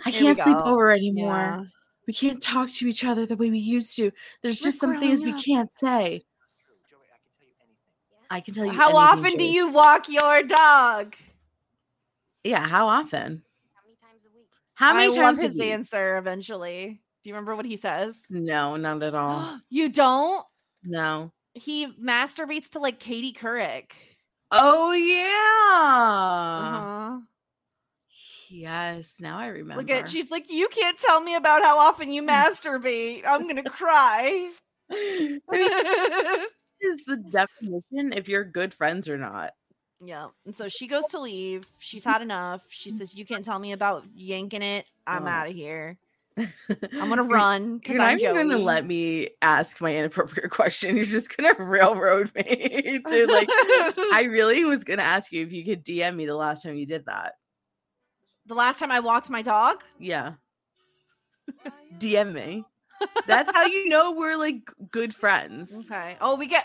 I 0.05 0.11
Here 0.11 0.35
can't 0.35 0.43
sleep 0.43 0.57
over 0.59 0.91
anymore. 0.91 1.33
Yeah. 1.35 1.63
We 2.07 2.13
can't 2.13 2.43
talk 2.43 2.71
to 2.75 2.87
each 2.87 3.03
other 3.05 3.25
the 3.27 3.37
way 3.37 3.51
we 3.51 3.59
used 3.59 3.97
to. 3.97 4.13
There's 4.43 4.61
We're 4.61 4.67
just 4.67 4.79
some 4.79 5.01
things 5.01 5.25
we 5.25 5.33
can't 5.43 5.73
say. 5.73 6.23
I 8.31 8.41
can 8.41 8.55
tell 8.55 8.65
you. 8.67 8.73
How 8.73 8.89
anything, 8.89 8.97
often 9.31 9.39
do 9.39 9.45
you 9.45 9.69
walk 9.71 10.09
your 10.09 10.43
dog? 10.43 11.15
Yeah, 12.45 12.67
how 12.67 12.87
often? 12.89 13.43
How 13.75 13.83
many 13.85 13.97
times 14.03 14.21
a 14.25 14.37
week? 14.37 14.47
How 14.75 14.93
many 14.95 15.05
I 15.13 15.17
times 15.17 15.39
love 15.39 15.45
a 15.45 15.49
his 15.49 15.59
week? 15.61 15.73
answer 15.73 16.19
eventually. 16.19 17.01
Do 17.27 17.31
you 17.31 17.35
remember 17.35 17.57
what 17.57 17.67
he 17.67 17.77
says? 17.77 18.23
No, 18.31 18.77
not 18.77 19.03
at 19.03 19.17
all. 19.17 19.59
you 19.69 19.89
don't? 19.89 20.47
no. 20.85 21.33
He 21.55 21.89
masturbates 22.01 22.69
to 22.71 22.79
like 22.79 23.01
Katie 23.01 23.33
Couric. 23.33 23.87
Oh 24.53 24.93
yeah. 24.93 26.79
Uh-huh. 26.79 27.19
Yes, 28.49 29.17
now 29.19 29.39
I 29.41 29.49
remember. 29.49 29.83
Look 29.83 29.91
at 29.91 30.09
she's 30.09 30.31
like, 30.31 30.53
you 30.53 30.69
can't 30.69 30.97
tell 30.97 31.21
me 31.21 31.35
about 31.35 31.65
how 31.65 31.81
often 31.81 32.13
you 32.13 32.23
masturbate. 32.29 33.23
I'm 33.27 33.49
gonna 33.49 33.65
cry. 33.65 34.49
Is 34.91 35.41
the 37.09 37.17
definition 37.33 38.13
if 38.13 38.29
you're 38.29 38.45
good 38.45 38.73
friends 38.73 39.09
or 39.09 39.19
not. 39.19 39.51
Yeah. 40.01 40.29
And 40.45 40.55
so 40.55 40.69
she 40.69 40.87
goes 40.87 41.07
to 41.07 41.19
leave. 41.19 41.65
She's 41.81 42.05
had 42.13 42.23
enough. 42.23 42.63
She 42.69 42.93
says, 42.93 43.17
You 43.17 43.27
can't 43.27 43.45
tell 43.45 43.59
me 43.59 43.73
about 43.73 44.05
yanking 44.15 44.63
it. 44.63 44.87
I'm 45.09 45.25
Oh. 45.25 45.29
out 45.29 45.49
of 45.49 45.55
here. 45.57 45.99
I'm 46.39 47.09
gonna 47.09 47.23
run 47.23 47.79
because 47.79 47.95
You're 47.95 48.03
I'm 48.03 48.19
even 48.19 48.35
gonna 48.49 48.59
let 48.59 48.85
me 48.85 49.29
ask 49.43 49.81
my 49.81 49.95
inappropriate 49.95 50.51
question. 50.51 50.97
You're 50.97 51.07
just 51.07 51.35
gonna 51.37 51.55
railroad 51.65 52.31
me 52.35 53.01
to 53.07 53.27
like. 53.27 53.49
I 54.13 54.27
really 54.31 54.65
was 54.65 54.85
gonna 54.85 55.03
ask 55.03 55.33
you 55.33 55.43
if 55.45 55.53
you 55.53 55.65
could 55.65 55.85
DM 55.85 56.15
me 56.17 56.27
the 56.27 56.35
last 56.35 56.63
time 56.63 56.77
you 56.77 56.87
did 56.87 57.07
that. 57.07 57.35
the 58.47 58.55
last 58.55 58.79
time 58.79 58.91
I 58.91 59.01
walked 59.01 59.31
my 59.31 59.41
dog. 59.43 59.83
Yeah. 59.99 60.35
Oh, 61.65 61.71
DM 61.99 62.33
me. 62.33 62.65
That's 63.27 63.51
how 63.55 63.65
you 63.67 63.89
know 63.89 64.13
we're 64.13 64.37
like 64.37 64.71
good 64.91 65.15
friends. 65.15 65.75
Okay. 65.87 66.17
Oh, 66.21 66.37
we 66.37 66.47
get 66.47 66.65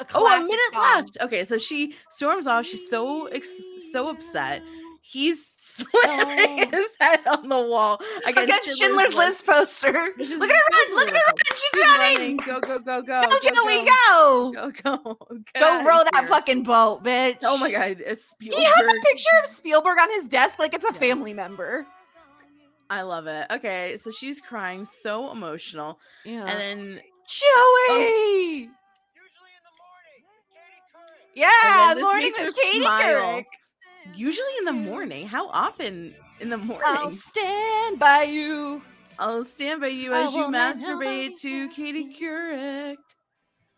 a 0.00 0.06
Oh, 0.14 0.26
a 0.26 0.40
minute 0.40 0.58
song. 0.74 0.82
left. 0.82 1.16
Okay, 1.22 1.44
so 1.44 1.56
she 1.58 1.94
storms 2.10 2.46
off. 2.46 2.66
She's 2.66 2.88
so 2.90 3.26
ex- 3.28 3.54
so 3.92 4.10
upset. 4.10 4.62
He's 5.00 5.52
slamming 5.76 6.64
Oh. 6.64 6.76
his 6.76 6.88
head 7.00 7.20
on 7.26 7.48
the 7.48 7.56
wall 7.60 8.00
against, 8.26 8.42
Against 8.42 8.78
Schindler's 8.78 9.14
List 9.14 9.46
poster. 9.46 9.92
Look 9.92 10.00
at 10.20 10.28
her 10.28 10.36
run! 10.36 10.94
Look 10.94 11.08
at 11.08 11.14
her 11.14 11.20
run! 11.26 11.34
She's, 11.54 11.60
She's 11.74 11.86
running! 11.86 12.36
Go 12.46 12.60
go 12.60 12.78
go 12.78 13.02
go! 13.02 13.22
Go, 13.22 13.38
Joey, 13.40 13.86
go! 13.86 14.52
go 14.54 14.70
go! 14.82 14.96
go! 15.54 15.60
Go 15.60 15.84
row 15.84 16.02
that 16.12 16.20
here. 16.20 16.26
fucking 16.28 16.62
boat, 16.62 17.02
bitch. 17.04 17.38
Oh 17.42 17.58
my 17.58 17.70
god! 17.70 18.02
It's 18.04 18.30
Spielberg. 18.30 18.58
He 18.58 18.64
has 18.64 18.86
a 18.86 19.00
picture 19.02 19.38
of 19.42 19.46
Spielberg 19.46 19.98
on 20.00 20.10
his 20.10 20.26
desk 20.26 20.58
like 20.58 20.74
it's 20.74 20.84
a 20.84 20.92
family 20.92 21.32
member. 21.34 21.86
I 22.88 23.02
love 23.02 23.26
it. 23.26 23.46
Okay, 23.50 23.96
so 23.98 24.10
she's 24.12 24.40
crying, 24.40 24.86
so 24.86 25.32
emotional, 25.32 25.98
oh. 25.98 26.30
Yeah. 26.30 26.44
and 26.46 26.58
then 26.58 27.00
Joey! 27.26 28.68
Yeah, 31.34 31.48
then 31.88 31.96
this 31.96 32.02
morning 32.02 32.32
with 32.38 32.56
Katie. 32.62 32.84
Couric. 32.84 33.44
Usually 34.14 34.46
in 34.58 34.64
the 34.64 34.72
morning. 34.72 35.26
How 35.26 35.48
often 35.48 36.14
in 36.40 36.48
the 36.48 36.56
morning? 36.58 36.84
I'll 36.86 37.10
stand 37.10 37.98
by 37.98 38.22
you. 38.22 38.82
I'll 39.18 39.44
stand 39.44 39.80
by 39.80 39.88
you 39.88 40.14
I 40.14 40.22
as 40.24 40.34
you 40.34 40.44
masturbate 40.44 41.40
to 41.40 41.68
Katie 41.70 42.14
Couric. 42.20 42.96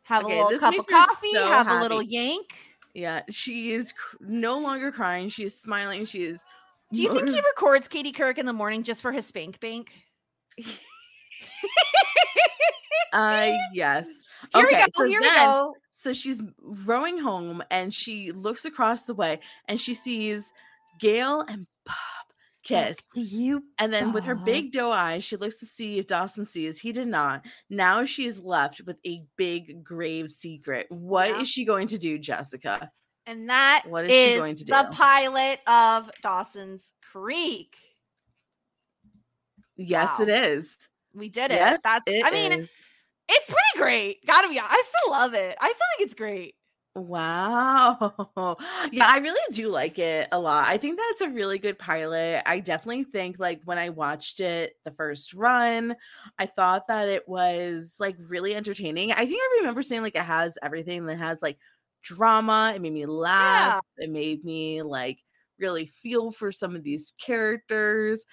Have 0.03 0.25
Okay, 0.25 0.41
a 0.41 0.45
little 0.45 0.59
cup 0.59 0.79
of 0.79 0.87
coffee, 0.87 1.33
so 1.35 1.49
have 1.49 1.69
a 1.69 1.81
little 1.81 2.03
yank. 2.03 2.47
Yeah, 2.95 3.23
she 3.31 3.73
is 3.73 3.93
cr- 3.93 4.17
no 4.21 4.59
longer 4.59 4.91
crying. 4.91 5.29
She 5.29 5.45
is 5.45 5.55
smiling. 5.59 6.05
She 6.07 6.25
is. 6.25 6.45
Do 6.93 7.03
you 7.03 7.13
think 7.13 7.29
he 7.29 7.41
records 7.41 7.87
Katie 7.87 8.13
Couric 8.13 8.39
in 8.39 8.47
the 8.47 8.53
morning 8.53 8.83
just 8.83 9.03
for 9.03 9.13
his 9.13 9.27
spank 9.27 9.61
bank? 9.61 9.91
Uh, 13.13 13.53
yes. 13.73 14.09
Here 14.55 14.67
we 14.67 14.73
go. 14.73 14.85
so 14.95 15.05
here 15.05 15.21
we 15.21 15.31
go. 15.31 15.75
So 15.99 16.13
she's 16.13 16.41
rowing 16.63 17.19
home 17.19 17.61
and 17.73 17.93
she 17.93 18.31
looks 18.31 18.65
across 18.65 19.03
the 19.03 19.15
way 19.15 19.41
and 19.67 19.81
she 19.81 19.95
sees 19.95 20.49
Gail 21.01 21.41
and 21.41 21.67
Bob 21.85 21.97
kiss. 22.63 22.97
you. 23.17 23.65
And 23.81 23.93
then 23.93 24.13
with 24.13 24.23
her 24.23 24.37
big 24.37 24.71
doe 24.71 24.93
eyes, 24.93 25.25
she 25.25 25.35
looks 25.35 25.57
to 25.59 25.67
see 25.67 25.99
if 25.99 26.07
Dawson 26.07 26.47
sees. 26.47 26.79
He 26.79 26.93
did 26.93 27.09
not. 27.09 27.43
Now 27.69 28.05
she 28.05 28.27
is 28.27 28.39
left 28.39 28.81
with 28.87 28.99
a 29.05 29.25
big 29.37 29.83
grave 29.83 30.31
secret. 30.31 30.87
What 30.89 31.31
is 31.31 31.37
Yeah. 31.39 31.43
she 31.47 31.65
going 31.65 31.89
to 31.89 31.99
do, 31.99 32.17
Jessica? 32.17 32.93
And 33.27 33.51
that 33.51 33.83
What 33.89 34.05
is 34.09 34.13
she 34.13 34.37
going 34.39 34.55
to 34.55 34.65
do? 34.65 34.73
the 34.73 34.89
pilot 34.93 35.59
of 35.67 36.09
Dawson's 36.23 36.93
Creek. 37.11 37.75
Yes, 39.77 40.11
Wow. 40.17 40.27
it 40.27 40.29
is. 40.29 40.77
We 41.13 41.29
did 41.29 41.51
it. 41.51 41.55
Yes, 41.57 41.81
That's 41.83 42.05
it 42.07 42.25
I 42.25 42.31
mean, 42.31 42.53
is. 42.53 42.71
It's 43.29 43.47
pretty 43.47 43.79
great. 43.83 44.27
Gotta 44.27 44.49
be 44.49 44.59
I 44.59 44.83
still 44.87 45.13
love 45.13 45.35
it. 45.35 45.57
I 45.61 45.67
still 45.67 45.87
think 45.97 46.07
it's 46.07 46.15
great. 46.15 46.55
Wow. 46.95 48.15
Yeah, 48.91 49.07
I 49.07 49.19
really 49.19 49.41
do 49.53 49.69
like 49.69 49.99
it 49.99 50.29
a 50.33 50.39
lot. 50.39 50.67
I 50.69 50.79
think 50.79 50.99
that's 50.99 51.21
a 51.21 51.29
really 51.29 51.59
good 51.59 51.79
pilot. 51.79 52.43
I 52.47 52.61
definitely 52.61 53.05
think 53.05 53.39
like 53.39 53.61
when 53.65 53.77
I 53.77 53.91
watched 53.91 54.41
it 54.41 54.75
the 54.85 54.91
first 54.93 55.35
run, 55.35 55.95
I 56.39 56.47
thought 56.47 56.89
that 56.89 57.09
it 57.09 57.29
was 57.29 57.97
like 58.01 58.17
really 58.19 58.55
entertaining. 58.55 59.13
I 59.13 59.27
think 59.27 59.41
I 59.41 59.57
remember 59.61 59.83
saying 59.83 60.03
like 60.03 60.17
it 60.17 60.23
has 60.23 60.57
everything 60.63 61.07
that 61.07 61.19
has 61.19 61.39
like 61.43 61.59
drama. 62.03 62.73
It 62.75 62.81
made 62.81 62.95
me 62.95 63.07
laugh. 63.07 63.85
It 63.99 64.11
made 64.11 64.45
me 64.45 64.83
like 64.83 65.19
really 65.59 65.87
feel 65.87 66.31
for 66.31 66.51
some 66.51 66.75
of 66.75 66.83
these 66.83 67.13
characters. 67.21 68.25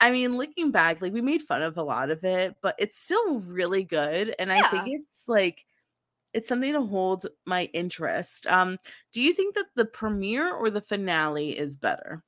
I 0.00 0.10
mean, 0.10 0.36
looking 0.36 0.70
back, 0.70 1.02
like 1.02 1.12
we 1.12 1.20
made 1.20 1.42
fun 1.42 1.62
of 1.62 1.76
a 1.76 1.82
lot 1.82 2.10
of 2.10 2.24
it, 2.24 2.56
but 2.62 2.74
it's 2.78 2.98
still 2.98 3.40
really 3.40 3.84
good. 3.84 4.34
And 4.38 4.50
I 4.50 4.62
think 4.62 4.88
it's 4.88 5.28
like 5.28 5.66
it's 6.32 6.48
something 6.48 6.72
to 6.72 6.82
hold 6.82 7.26
my 7.44 7.64
interest. 7.74 8.46
Um, 8.46 8.78
do 9.12 9.22
you 9.22 9.34
think 9.34 9.56
that 9.56 9.66
the 9.74 9.84
premiere 9.84 10.52
or 10.54 10.70
the 10.70 10.80
finale 10.80 11.58
is 11.58 11.76
better? 11.76 12.22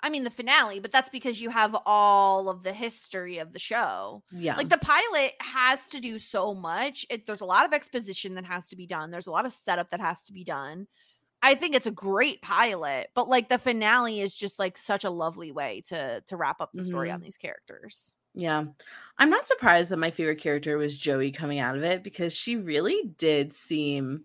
I 0.00 0.10
mean 0.10 0.24
the 0.24 0.30
finale, 0.30 0.78
but 0.78 0.92
that's 0.92 1.08
because 1.08 1.40
you 1.40 1.48
have 1.50 1.76
all 1.86 2.48
of 2.48 2.62
the 2.62 2.72
history 2.72 3.38
of 3.38 3.52
the 3.52 3.58
show. 3.58 4.22
Yeah. 4.30 4.56
Like 4.56 4.68
the 4.68 4.78
pilot 4.78 5.32
has 5.40 5.86
to 5.86 6.00
do 6.00 6.18
so 6.18 6.54
much. 6.54 7.06
It, 7.08 7.26
there's 7.26 7.40
a 7.40 7.46
lot 7.46 7.66
of 7.66 7.72
exposition 7.72 8.34
that 8.34 8.44
has 8.44 8.68
to 8.68 8.76
be 8.76 8.86
done. 8.86 9.10
There's 9.10 9.26
a 9.26 9.32
lot 9.32 9.46
of 9.46 9.52
setup 9.52 9.90
that 9.90 10.00
has 10.00 10.22
to 10.24 10.32
be 10.32 10.44
done. 10.44 10.86
I 11.42 11.54
think 11.54 11.74
it's 11.74 11.86
a 11.86 11.90
great 11.92 12.40
pilot, 12.42 13.08
but 13.14 13.28
like 13.28 13.48
the 13.48 13.58
finale 13.58 14.20
is 14.20 14.34
just 14.34 14.58
like 14.58 14.76
such 14.76 15.04
a 15.04 15.10
lovely 15.10 15.52
way 15.52 15.82
to 15.88 16.22
to 16.26 16.36
wrap 16.36 16.60
up 16.60 16.70
the 16.74 16.82
story 16.82 17.08
Mm-hmm. 17.08 17.14
on 17.14 17.20
these 17.20 17.38
characters. 17.38 18.14
Yeah. 18.34 18.64
I'm 19.18 19.30
not 19.30 19.46
surprised 19.46 19.90
that 19.90 19.96
my 19.98 20.10
favorite 20.10 20.40
character 20.40 20.76
was 20.76 20.98
Joey 20.98 21.30
coming 21.32 21.58
out 21.58 21.76
of 21.76 21.82
it 21.84 22.02
because 22.02 22.34
she 22.34 22.56
really 22.56 23.00
did 23.16 23.52
seem 23.54 24.24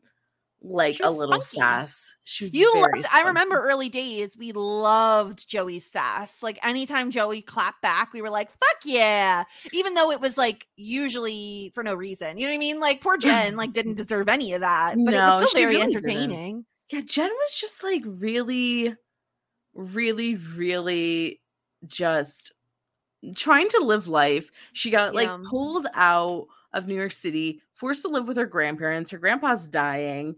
like 0.63 0.99
a 1.01 1.09
little 1.09 1.41
sass. 1.41 2.13
She 2.23 2.43
was 2.43 2.53
You 2.53 2.69
very 2.73 3.01
loved, 3.01 3.07
I 3.11 3.21
remember 3.23 3.61
early 3.61 3.89
days, 3.89 4.37
we 4.37 4.51
loved 4.51 5.47
Joey's 5.49 5.89
sass. 5.89 6.43
Like 6.43 6.59
anytime 6.63 7.09
Joey 7.09 7.41
clapped 7.41 7.81
back, 7.81 8.13
we 8.13 8.21
were 8.21 8.29
like, 8.29 8.49
fuck 8.51 8.81
yeah. 8.85 9.43
Even 9.71 9.93
though 9.95 10.11
it 10.11 10.19
was 10.21 10.37
like 10.37 10.67
usually 10.75 11.71
for 11.73 11.83
no 11.83 11.95
reason. 11.95 12.37
You 12.37 12.45
know 12.45 12.51
what 12.51 12.55
I 12.55 12.59
mean? 12.59 12.79
Like 12.79 13.01
poor 13.01 13.17
Jen 13.17 13.55
like 13.55 13.73
didn't 13.73 13.95
deserve 13.95 14.27
any 14.29 14.53
of 14.53 14.61
that. 14.61 14.95
But 15.03 15.13
it 15.13 15.17
was 15.17 15.49
still 15.49 15.61
very 15.61 15.75
really 15.77 15.93
didn't. 15.93 16.65
Yeah, 16.91 17.01
Jen 17.01 17.29
was 17.29 17.55
just 17.55 17.83
like 17.83 18.03
really, 18.05 18.95
really, 19.73 20.35
really 20.35 21.41
just 21.87 22.51
trying 23.35 23.69
to 23.69 23.79
live 23.83 24.07
life. 24.07 24.49
She 24.73 24.89
got 24.91 25.15
like 25.15 25.29
pulled 25.49 25.87
out 25.93 26.47
of 26.73 26.87
New 26.87 26.95
York 26.95 27.11
City, 27.11 27.61
forced 27.73 28.01
to 28.03 28.09
live 28.09 28.27
with 28.27 28.37
her 28.37 28.45
grandparents. 28.45 29.11
Her 29.11 29.17
grandpa's 29.17 29.67
dying. 29.67 30.35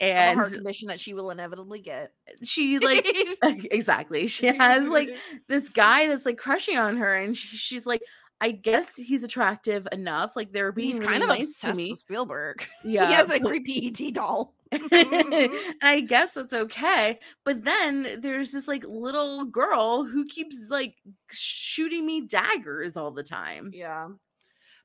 And 0.00 0.38
heart 0.38 0.52
condition 0.52 0.88
that 0.88 0.98
she 0.98 1.12
will 1.12 1.30
inevitably 1.30 1.80
get. 1.80 2.12
she 2.42 2.78
like 2.78 3.06
exactly 3.70 4.28
she 4.28 4.46
has 4.46 4.88
like 4.88 5.14
this 5.46 5.68
guy 5.68 6.06
that's 6.06 6.24
like 6.24 6.38
crushing 6.38 6.78
on 6.78 6.96
her 6.96 7.16
and 7.16 7.36
she's 7.36 7.84
like 7.84 8.00
i 8.40 8.50
guess 8.50 8.96
he's 8.96 9.22
attractive 9.24 9.86
enough 9.92 10.32
like 10.36 10.52
they're 10.52 10.72
being 10.72 10.86
He's 10.86 11.00
really 11.00 11.12
kind 11.12 11.22
of 11.24 11.28
nice 11.28 11.48
obsessed 11.48 11.72
to 11.72 11.76
me 11.76 11.90
with 11.90 11.98
Spielberg. 11.98 12.66
yeah 12.84 13.08
he 13.08 13.12
has 13.12 13.30
a 13.30 13.40
creepy 13.40 13.88
ET 13.88 14.14
doll. 14.14 14.54
And 14.72 15.50
i 15.82 16.00
guess 16.06 16.32
that's 16.32 16.52
okay 16.52 17.18
but 17.44 17.64
then 17.64 18.20
there's 18.20 18.50
this 18.50 18.68
like 18.68 18.84
little 18.86 19.44
girl 19.44 20.04
who 20.04 20.24
keeps 20.26 20.68
like 20.70 20.94
shooting 21.30 22.06
me 22.06 22.20
daggers 22.26 22.96
all 22.96 23.10
the 23.10 23.22
time 23.22 23.70
Yeah. 23.74 24.08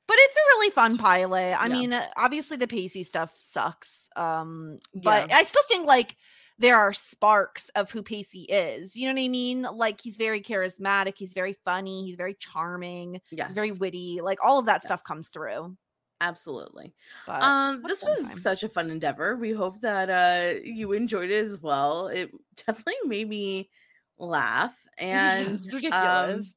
But 0.08 0.16
it's 0.20 0.36
a 0.36 0.46
really 0.54 0.70
fun 0.70 0.98
pilot. 0.98 1.60
I 1.60 1.66
Yeah. 1.66 1.72
mean, 1.72 1.92
uh, 1.92 2.06
obviously 2.16 2.56
the 2.56 2.68
Pacey 2.68 3.02
stuff 3.02 3.32
sucks. 3.34 4.08
Um, 4.14 4.76
but 4.94 5.28
Yeah. 5.28 5.36
I 5.38 5.42
still 5.42 5.64
think 5.66 5.84
like 5.84 6.16
there 6.60 6.76
are 6.76 6.92
sparks 6.92 7.70
of 7.70 7.90
who 7.90 8.04
Pacey 8.04 8.42
is. 8.42 8.94
You 8.96 9.08
know 9.08 9.14
what 9.20 9.24
I 9.24 9.28
mean? 9.28 9.62
Like 9.62 10.00
he's 10.00 10.16
very 10.16 10.40
charismatic, 10.40 11.14
he's 11.16 11.32
very 11.32 11.56
funny, 11.64 12.04
he's 12.04 12.14
very 12.14 12.34
charming, 12.34 13.20
yes 13.32 13.48
he's 13.48 13.54
very 13.56 13.72
witty. 13.72 14.20
Like 14.22 14.38
all 14.44 14.60
of 14.60 14.66
that 14.66 14.84
stuff 14.84 15.02
comes 15.02 15.28
through. 15.28 15.76
Absolutely 16.20 16.94
But 17.24 17.58
um 17.80 17.84
this 17.84 18.02
was 18.04 18.26
time. 18.26 18.38
such 18.40 18.62
a 18.62 18.68
fun 18.68 18.90
endeavor 18.90 19.36
we 19.36 19.52
hope 19.52 19.80
that 19.80 20.08
uh 20.10 20.58
you 20.64 20.92
enjoyed 20.92 21.30
it 21.30 21.44
as 21.44 21.60
well 21.60 22.08
it 22.08 22.30
definitely 22.66 22.94
made 23.04 23.28
me 23.28 23.70
laugh 24.18 24.82
and 24.98 25.60
it's 25.60 25.72
ridiculous. 25.72 26.56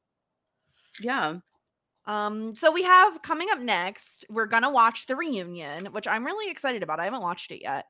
yeah 0.98 1.40
Um, 2.06 2.54
so 2.54 2.72
we 2.72 2.82
have 2.82 3.22
coming 3.22 3.48
up 3.50 3.60
next, 3.60 4.24
we're 4.30 4.46
gonna 4.46 4.70
watch 4.70 5.06
the 5.06 5.16
reunion, 5.16 5.86
which 5.92 6.06
I'm 6.08 6.24
really 6.24 6.50
excited 6.50 6.82
about. 6.82 6.98
I 7.00 7.04
haven't 7.04 7.22
watched 7.22 7.50
it 7.52 7.62
yet. 7.62 7.86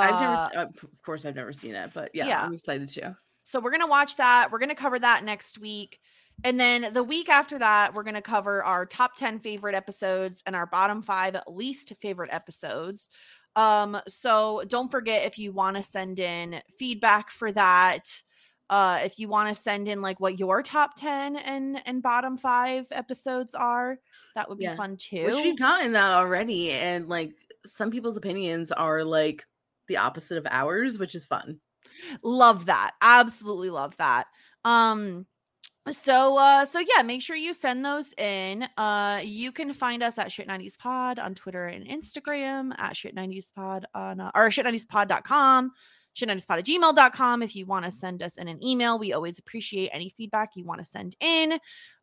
I've 0.00 0.18
never, 0.18 0.34
Uh, 0.36 0.50
uh, 0.54 0.66
of 0.66 1.02
course, 1.02 1.24
I've 1.24 1.36
never 1.36 1.52
seen 1.52 1.74
it, 1.74 1.92
but 1.94 2.14
yeah, 2.14 2.28
yeah. 2.28 2.40
I'm 2.40 2.52
excited 2.52 2.88
too. 2.88 3.14
So 3.44 3.60
we're 3.60 3.70
gonna 3.70 3.86
watch 3.86 4.16
that. 4.16 4.50
We're 4.50 4.58
gonna 4.58 4.74
cover 4.74 4.98
that 4.98 5.24
next 5.24 5.58
week. 5.58 6.00
And 6.44 6.60
then 6.60 6.92
the 6.92 7.02
week 7.02 7.28
after 7.28 7.58
that, 7.58 7.94
we're 7.94 8.02
gonna 8.04 8.22
cover 8.22 8.62
our 8.64 8.86
top 8.86 9.16
10 9.16 9.40
favorite 9.40 9.74
episodes 9.74 10.42
and 10.46 10.54
our 10.54 10.66
bottom 10.66 11.02
five 11.02 11.36
least 11.48 11.92
favorite 12.00 12.30
episodes. 12.32 13.08
Um, 13.56 14.00
so 14.06 14.62
don't 14.68 14.90
forget 14.90 15.24
if 15.24 15.38
you 15.38 15.52
want 15.52 15.76
to 15.76 15.82
send 15.82 16.18
in 16.18 16.62
feedback 16.78 17.30
for 17.30 17.52
that. 17.52 18.22
uh 18.70 19.00
if 19.04 19.18
you 19.18 19.28
want 19.28 19.54
to 19.54 19.62
send 19.62 19.86
in 19.88 20.02
like 20.02 20.18
what 20.20 20.38
your 20.38 20.62
top 20.62 20.96
10 20.96 21.36
and 21.36 21.80
and 21.86 22.02
bottom 22.02 22.36
5 22.36 22.86
episodes 22.90 23.54
are 23.54 23.98
that 24.34 24.48
would 24.48 24.58
be 24.58 24.68
Yeah. 24.68 24.76
fun 24.76 24.96
too 24.96 25.22
Which 25.22 25.42
we've 25.42 25.58
gotten 25.58 25.92
that 25.92 26.12
already. 26.12 26.72
And 26.72 27.08
like 27.08 27.32
some 27.64 27.90
people's 27.90 28.16
opinions 28.16 28.72
are 28.72 29.04
like 29.04 29.46
the 29.88 29.96
opposite 29.98 30.38
of 30.38 30.46
ours, 30.50 30.98
which 30.98 31.14
is 31.14 31.26
fun. 31.26 31.60
love 32.22 32.66
that 32.66 32.92
absolutely 33.00 33.70
love 33.70 33.96
that 33.96 34.26
um 34.64 35.26
so 35.92 36.36
uh 36.36 36.64
so 36.64 36.80
yeah 36.80 37.02
make 37.02 37.22
sure 37.22 37.36
you 37.36 37.54
send 37.54 37.84
those 37.84 38.12
in 38.18 38.66
uh 38.76 39.20
you 39.22 39.52
can 39.52 39.72
find 39.72 40.02
us 40.02 40.18
at 40.18 40.32
shit 40.32 40.48
90s 40.48 40.76
pod 40.78 41.18
on 41.18 41.34
twitter 41.34 41.66
and 41.66 41.86
instagram 41.86 42.72
at 42.78 42.96
shit 42.96 43.14
90s 43.14 43.52
pod 43.54 43.86
on 43.94 44.20
uh, 44.20 44.30
or 44.34 44.50
shit 44.50 44.66
90s 44.66 44.86
pod.com 44.88 45.70
shit 46.14 46.28
90s 46.28 46.46
pod 46.46 46.58
at 46.58 46.64
gmail.com 46.66 47.42
if 47.42 47.54
you 47.54 47.66
want 47.66 47.84
to 47.84 47.92
send 47.92 48.22
us 48.22 48.36
in 48.36 48.48
an 48.48 48.62
email 48.64 48.98
we 48.98 49.12
always 49.12 49.38
appreciate 49.38 49.90
any 49.92 50.12
feedback 50.16 50.50
you 50.56 50.64
want 50.64 50.80
to 50.80 50.84
send 50.84 51.16
in. 51.20 51.58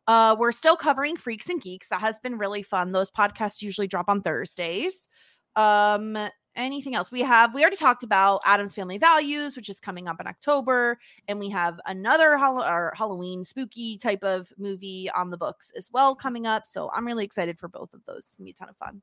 Uh 0.06 0.34
we're 0.38 0.52
still 0.52 0.76
covering 0.76 1.16
freaks 1.16 1.50
and 1.50 1.60
geeks 1.60 1.88
that 1.88 2.00
has 2.00 2.18
been 2.20 2.38
really 2.38 2.62
fun 2.62 2.92
those 2.92 3.10
podcasts 3.10 3.60
usually 3.60 3.86
drop 3.86 4.08
on 4.08 4.22
thursdays 4.22 5.08
um 5.56 6.16
anything 6.56 6.94
else 6.94 7.10
we 7.10 7.20
have 7.20 7.52
we 7.54 7.60
already 7.62 7.76
talked 7.76 8.04
about 8.04 8.40
Addams 8.44 8.74
Family 8.74 8.98
Values 8.98 9.56
which 9.56 9.68
is 9.68 9.80
coming 9.80 10.06
up 10.08 10.20
in 10.20 10.26
october 10.26 10.98
and 11.28 11.38
we 11.38 11.48
have 11.48 11.80
another 11.86 12.36
Hall- 12.36 12.90
halloween 12.94 13.42
spooky 13.44 13.98
type 13.98 14.22
of 14.22 14.52
movie 14.58 15.10
on 15.14 15.30
the 15.30 15.36
books 15.36 15.72
as 15.76 15.90
well 15.92 16.14
coming 16.14 16.46
up 16.46 16.66
so 16.66 16.90
i'm 16.94 17.06
really 17.06 17.24
excited 17.24 17.58
for 17.58 17.68
both 17.68 17.92
of 17.92 18.04
those 18.06 18.18
it's 18.18 18.36
gonna 18.36 18.44
be 18.46 18.50
a 18.52 18.54
ton 18.54 18.68
of 18.68 18.76
fun 18.76 19.02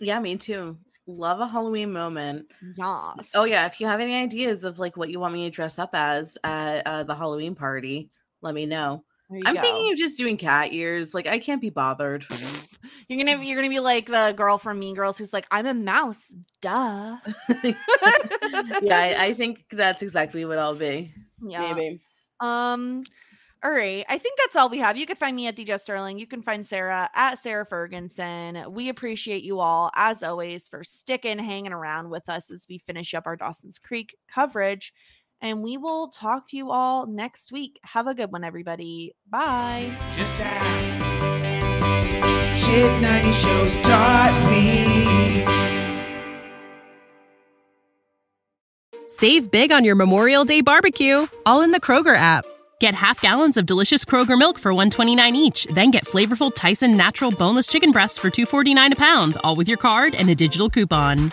Yeah, 0.00 0.20
me 0.20 0.36
too. 0.36 0.76
Love 1.06 1.40
a 1.40 1.46
Halloween 1.46 1.92
moment. 1.92 2.50
yes 2.76 3.30
Oh 3.34 3.44
yeah, 3.44 3.64
if 3.66 3.80
you 3.80 3.86
have 3.86 4.00
any 4.00 4.14
ideas 4.16 4.64
of 4.64 4.78
like 4.78 4.96
what 4.96 5.08
you 5.08 5.20
want 5.20 5.32
me 5.34 5.44
to 5.44 5.50
dress 5.50 5.78
up 5.78 5.90
as 5.94 6.36
at 6.44 6.82
uh, 6.84 7.04
the 7.04 7.14
Halloween 7.14 7.54
party, 7.54 8.10
let 8.42 8.54
me 8.54 8.66
know. 8.66 9.04
I'm 9.44 9.54
go. 9.54 9.60
thinking 9.60 9.92
of 9.92 9.98
just 9.98 10.16
doing 10.16 10.36
cat 10.36 10.72
ears. 10.72 11.14
Like 11.14 11.26
I 11.26 11.38
can't 11.38 11.60
be 11.60 11.70
bothered. 11.70 12.26
you're 13.08 13.24
gonna 13.24 13.42
you're 13.42 13.56
gonna 13.56 13.68
be 13.68 13.80
like 13.80 14.06
the 14.06 14.34
girl 14.36 14.58
from 14.58 14.78
mean 14.78 14.94
girls 14.94 15.18
who's 15.18 15.32
like 15.32 15.46
i'm 15.50 15.66
a 15.66 15.74
mouse 15.74 16.32
duh 16.60 17.16
yeah, 17.62 17.74
I, 18.90 19.16
I 19.18 19.34
think 19.34 19.64
that's 19.70 20.02
exactly 20.02 20.44
what 20.44 20.58
I'll 20.58 20.74
be. 20.74 21.12
yeah 21.42 21.72
Maybe. 21.72 22.00
Um, 22.40 23.02
all 23.64 23.70
right. 23.70 24.04
I 24.08 24.18
think 24.18 24.38
that's 24.38 24.54
all 24.54 24.68
we 24.68 24.78
have. 24.78 24.96
You 24.96 25.06
can 25.06 25.16
find 25.16 25.34
me 25.34 25.46
at 25.48 25.56
DJ 25.56 25.80
Sterling. 25.80 26.18
You 26.18 26.26
can 26.26 26.42
find 26.42 26.64
Sara 26.64 27.10
at 27.14 27.42
Sara 27.42 27.66
Fergenson. 27.66 28.70
We 28.70 28.90
appreciate 28.90 29.42
you 29.42 29.60
all, 29.60 29.90
as 29.94 30.22
always, 30.22 30.68
for 30.68 30.84
sticking, 30.84 31.38
hanging 31.38 31.72
around 31.72 32.10
with 32.10 32.28
us 32.28 32.50
as 32.50 32.66
we 32.68 32.78
finish 32.78 33.14
up 33.14 33.26
our 33.26 33.34
Dawson's 33.34 33.78
Creek 33.78 34.14
coverage. 34.28 34.92
And 35.40 35.62
we 35.62 35.76
will 35.76 36.08
talk 36.08 36.48
to 36.48 36.56
you 36.56 36.70
all 36.70 37.06
next 37.06 37.52
week. 37.52 37.78
Have 37.82 38.06
a 38.06 38.14
good 38.14 38.32
one, 38.32 38.44
everybody. 38.44 39.14
Bye. 39.28 39.96
Just 40.16 40.34
ask. 40.38 41.02
Shit 42.64 43.00
90 43.00 43.32
shows 43.32 43.80
taught 43.82 44.48
me. 44.50 45.44
Save 49.08 49.50
big 49.50 49.72
on 49.72 49.84
your 49.84 49.94
Memorial 49.94 50.44
Day 50.44 50.60
barbecue, 50.60 51.26
all 51.46 51.62
in 51.62 51.70
the 51.70 51.80
Kroger 51.80 52.16
app. 52.16 52.44
Get 52.80 52.94
half 52.94 53.20
gallons 53.22 53.56
of 53.56 53.64
delicious 53.64 54.04
Kroger 54.04 54.38
milk 54.38 54.58
for 54.58 54.74
129 54.74 55.36
each, 55.36 55.66
then 55.72 55.90
get 55.90 56.04
flavorful 56.04 56.54
Tyson 56.54 56.96
natural 56.96 57.30
boneless 57.30 57.66
chicken 57.66 57.92
breasts 57.92 58.18
for 58.18 58.28
249 58.28 58.92
a 58.92 58.96
pound, 58.96 59.38
all 59.42 59.56
with 59.56 59.68
your 59.68 59.78
card 59.78 60.14
and 60.14 60.28
a 60.28 60.34
digital 60.34 60.68
coupon. 60.68 61.32